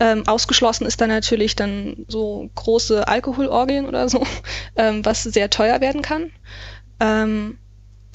Ähm, 0.00 0.26
ausgeschlossen 0.26 0.86
ist 0.86 1.00
dann 1.00 1.10
natürlich 1.10 1.54
dann 1.56 2.06
so 2.08 2.50
große 2.54 3.06
Alkoholorgien 3.06 3.86
oder 3.86 4.08
so, 4.08 4.26
ähm, 4.76 5.04
was 5.04 5.22
sehr 5.22 5.50
teuer 5.50 5.80
werden 5.80 6.02
kann. 6.02 6.30
Ähm, 6.98 7.58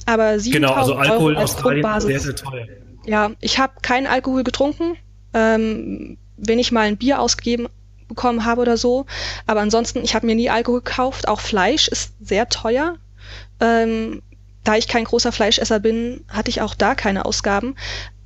aber 0.04 0.38
7000 0.38 0.52
genau, 0.52 0.72
also 0.74 0.94
Alkohol 0.94 1.32
Euro 1.32 1.40
als 1.40 1.56
Grundbasis. 1.56 2.08
Sehr, 2.08 2.20
sehr 2.20 2.36
teuer. 2.36 2.66
Ja, 3.06 3.30
ich 3.40 3.58
habe 3.58 3.74
keinen 3.82 4.06
Alkohol 4.06 4.44
getrunken. 4.44 4.96
Ähm, 5.32 6.18
wenn 6.36 6.58
ich 6.58 6.72
mal 6.72 6.86
ein 6.86 6.96
Bier 6.96 7.20
ausgegeben 7.20 7.68
bekommen 8.08 8.44
habe 8.44 8.60
oder 8.60 8.76
so. 8.76 9.06
Aber 9.46 9.60
ansonsten, 9.60 10.02
ich 10.02 10.14
habe 10.14 10.26
mir 10.26 10.34
nie 10.34 10.50
Alkohol 10.50 10.80
gekauft. 10.80 11.28
Auch 11.28 11.40
Fleisch 11.40 11.88
ist 11.88 12.14
sehr 12.20 12.48
teuer. 12.48 12.96
Ähm, 13.60 14.22
da 14.64 14.76
ich 14.76 14.88
kein 14.88 15.04
großer 15.04 15.32
Fleischesser 15.32 15.80
bin, 15.80 16.24
hatte 16.28 16.50
ich 16.50 16.60
auch 16.60 16.74
da 16.74 16.94
keine 16.94 17.24
Ausgaben. 17.24 17.76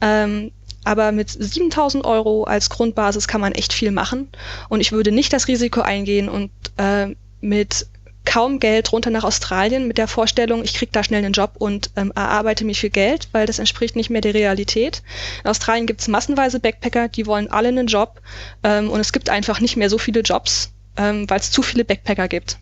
Ähm, 0.01 0.53
aber 0.85 1.13
mit 1.13 1.31
7000 1.31 2.05
Euro 2.05 2.45
als 2.45 2.71
Grundbasis 2.71 3.29
kann 3.29 3.41
man 3.41 3.53
echt 3.53 3.73
viel 3.73 3.91
machen. 3.91 4.29
Und 4.69 4.81
ich 4.81 4.93
würde 4.93 5.13
nicht 5.13 5.33
das 5.33 5.49
Risiko 5.49 5.81
eingehen 5.83 6.29
und 6.29 6.51
äh, 6.77 7.15
mit 7.41 7.87
kaum 8.25 8.61
Geld 8.61 8.93
runter 8.93 9.11
nach 9.11 9.25
Australien 9.25 9.89
mit 9.89 9.99
der 9.99 10.07
Vorstellung, 10.07 10.63
ich 10.63 10.75
kriege 10.75 10.93
da 10.93 11.03
schnell 11.03 11.25
einen 11.25 11.33
Job 11.33 11.53
und 11.59 11.91
ähm, 11.97 12.13
erarbeite 12.15 12.65
mir 12.65 12.75
viel 12.75 12.91
Geld, 12.91 13.29
weil 13.33 13.47
das 13.47 13.59
entspricht 13.59 13.97
nicht 13.97 14.11
mehr 14.11 14.21
der 14.21 14.35
Realität. 14.35 15.03
In 15.43 15.51
Australien 15.51 15.87
gibt 15.87 16.01
es 16.01 16.09
massenweise 16.09 16.61
Backpacker, 16.61 17.09
die 17.09 17.27
wollen 17.27 17.51
alle 17.51 17.69
einen 17.69 17.87
Job 17.87 18.21
ähm, 18.63 18.91
und 18.91 19.01
es 19.01 19.13
gibt 19.13 19.31
einfach 19.31 19.61
nicht 19.61 19.77
mehr 19.77 19.91
so 19.91 19.99
viele 19.99 20.21
Jobs, 20.21 20.73
ähm, 20.97 21.29
weil 21.29 21.41
es 21.41 21.51
zu 21.51 21.63
viele 21.63 21.85
Backpacker 21.85 22.29
gibt. 22.29 22.59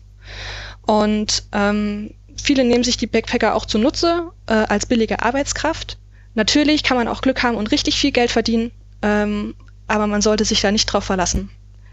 Und 0.83 1.43
ähm, 1.51 2.15
viele 2.41 2.63
nehmen 2.63 2.83
sich 2.83 2.97
die 2.97 3.07
Backpacker 3.07 3.53
auch 3.53 3.65
zunutze 3.65 4.31
äh, 4.47 4.53
als 4.53 4.85
billige 4.85 5.21
Arbeitskraft. 5.21 5.97
Natürlich 6.35 6.83
kann 6.83 6.97
man 6.97 7.07
auch 7.07 7.21
Glück 7.21 7.43
haben 7.43 7.57
und 7.57 7.71
richtig 7.71 7.99
viel 7.99 8.11
Geld 8.11 8.31
verdienen, 8.31 8.71
ähm, 9.01 9.55
aber 9.87 10.07
man 10.07 10.21
sollte 10.21 10.45
sich 10.45 10.61
da 10.61 10.71
nicht 10.71 10.85
drauf 10.85 11.03
verlassen. 11.03 11.49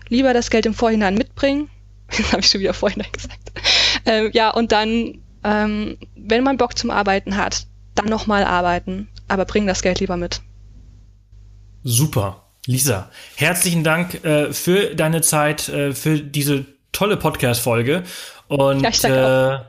Lieber 0.08 0.34
das 0.34 0.50
Geld 0.50 0.66
im 0.66 0.74
Vorhinein 0.74 1.14
mitbringen 1.14 1.68
das 2.16 2.32
habe 2.32 2.40
ich 2.40 2.48
schon 2.48 2.60
wieder 2.60 2.74
vorhin 2.74 3.02
gesagt. 3.12 3.52
Ähm, 4.04 4.30
ja, 4.32 4.50
und 4.50 4.72
dann, 4.72 5.18
ähm, 5.44 5.98
wenn 6.14 6.44
man 6.44 6.56
Bock 6.56 6.76
zum 6.78 6.90
Arbeiten 6.90 7.36
hat, 7.36 7.66
dann 7.94 8.06
nochmal 8.06 8.44
arbeiten, 8.44 9.08
aber 9.28 9.44
bring 9.44 9.66
das 9.66 9.82
Geld 9.82 10.00
lieber 10.00 10.16
mit. 10.16 10.40
Super. 11.82 12.42
Lisa, 12.66 13.10
herzlichen 13.36 13.84
Dank 13.84 14.24
äh, 14.24 14.52
für 14.52 14.96
deine 14.96 15.20
Zeit, 15.20 15.68
äh, 15.68 15.92
für 15.92 16.18
diese 16.18 16.66
tolle 16.90 17.16
Podcast-Folge. 17.16 18.02
Und 18.48 18.80
ja, 18.80 19.58
äh, 19.58 19.60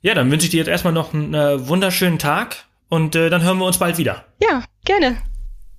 ja, 0.00 0.14
dann 0.14 0.30
wünsche 0.30 0.46
ich 0.46 0.50
dir 0.50 0.56
jetzt 0.56 0.68
erstmal 0.68 0.94
noch 0.94 1.12
einen 1.12 1.34
äh, 1.34 1.68
wunderschönen 1.68 2.18
Tag 2.18 2.64
und 2.90 3.14
äh, 3.14 3.30
dann 3.30 3.42
hören 3.42 3.58
wir 3.58 3.64
uns 3.64 3.78
bald 3.78 3.96
wieder. 3.96 4.26
Ja, 4.42 4.64
gerne. 4.84 5.16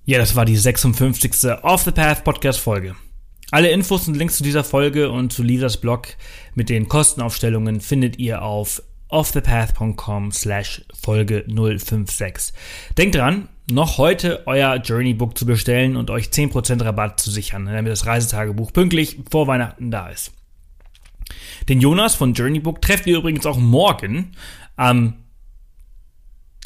Ja, 0.04 0.18
das 0.18 0.34
war 0.34 0.44
die 0.44 0.56
56. 0.56 1.32
Off 1.62 1.82
the 1.82 1.92
Path 1.92 2.24
Podcast-Folge. 2.24 2.96
Alle 3.52 3.70
Infos 3.70 4.08
und 4.08 4.16
Links 4.16 4.38
zu 4.38 4.42
dieser 4.42 4.64
Folge 4.64 5.10
und 5.10 5.32
zu 5.32 5.42
Lisas 5.42 5.76
Blog 5.76 6.08
mit 6.54 6.70
den 6.70 6.88
Kostenaufstellungen 6.88 7.80
findet 7.80 8.18
ihr 8.18 8.42
auf 8.42 8.82
offthepath.com 9.08 10.32
slash 10.32 10.82
Folge 10.98 11.44
056. 11.46 12.54
Denkt 12.96 13.14
dran, 13.14 13.48
noch 13.70 13.98
heute 13.98 14.42
euer 14.46 14.76
Journeybook 14.76 15.36
zu 15.36 15.46
bestellen 15.46 15.96
und 15.96 16.10
euch 16.10 16.28
10% 16.28 16.82
Rabatt 16.84 17.20
zu 17.20 17.30
sichern, 17.30 17.66
damit 17.66 17.92
das 17.92 18.06
Reisetagebuch 18.06 18.72
pünktlich 18.72 19.18
vor 19.30 19.46
Weihnachten 19.46 19.90
da 19.90 20.08
ist. 20.08 20.32
Den 21.68 21.80
Jonas 21.80 22.14
von 22.14 22.32
Journeybook 22.34 22.82
trefft 22.82 23.06
ihr 23.06 23.18
übrigens 23.18 23.46
auch 23.46 23.58
morgen 23.58 24.32
am 24.76 25.21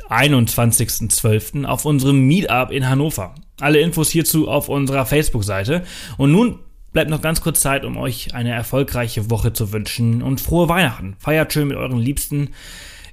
21.12. 0.09 1.64
auf 1.64 1.84
unserem 1.84 2.20
Meetup 2.20 2.70
in 2.70 2.88
Hannover. 2.88 3.34
Alle 3.61 3.80
Infos 3.80 4.11
hierzu 4.11 4.49
auf 4.49 4.68
unserer 4.68 5.07
Facebook-Seite. 5.07 5.84
Und 6.16 6.32
nun 6.32 6.59
Bleibt 6.97 7.11
noch 7.11 7.20
ganz 7.20 7.42
kurz 7.42 7.61
Zeit, 7.61 7.84
um 7.84 7.99
euch 7.99 8.32
eine 8.32 8.53
erfolgreiche 8.53 9.28
Woche 9.28 9.53
zu 9.53 9.70
wünschen 9.70 10.22
und 10.22 10.40
frohe 10.40 10.70
Weihnachten. 10.70 11.14
Feiert 11.18 11.53
schön 11.53 11.68
mit 11.68 11.76
euren 11.76 11.99
Liebsten. 11.99 12.53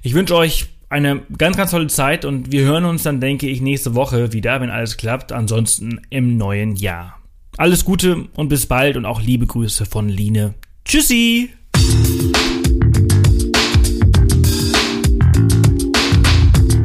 Ich 0.02 0.14
wünsche 0.14 0.34
euch 0.34 0.68
eine 0.88 1.20
ganz, 1.36 1.58
ganz 1.58 1.70
tolle 1.70 1.88
Zeit 1.88 2.24
und 2.24 2.50
wir 2.50 2.62
hören 2.62 2.86
uns 2.86 3.02
dann, 3.02 3.20
denke 3.20 3.46
ich, 3.46 3.60
nächste 3.60 3.94
Woche 3.94 4.32
wieder, 4.32 4.62
wenn 4.62 4.70
alles 4.70 4.96
klappt. 4.96 5.32
Ansonsten 5.32 6.00
im 6.08 6.38
neuen 6.38 6.76
Jahr. 6.76 7.18
Alles 7.58 7.84
Gute 7.84 8.24
und 8.32 8.48
bis 8.48 8.64
bald 8.64 8.96
und 8.96 9.04
auch 9.04 9.20
liebe 9.20 9.46
Grüße 9.46 9.84
von 9.84 10.08
Line. 10.08 10.54
Tschüssi! 10.86 11.50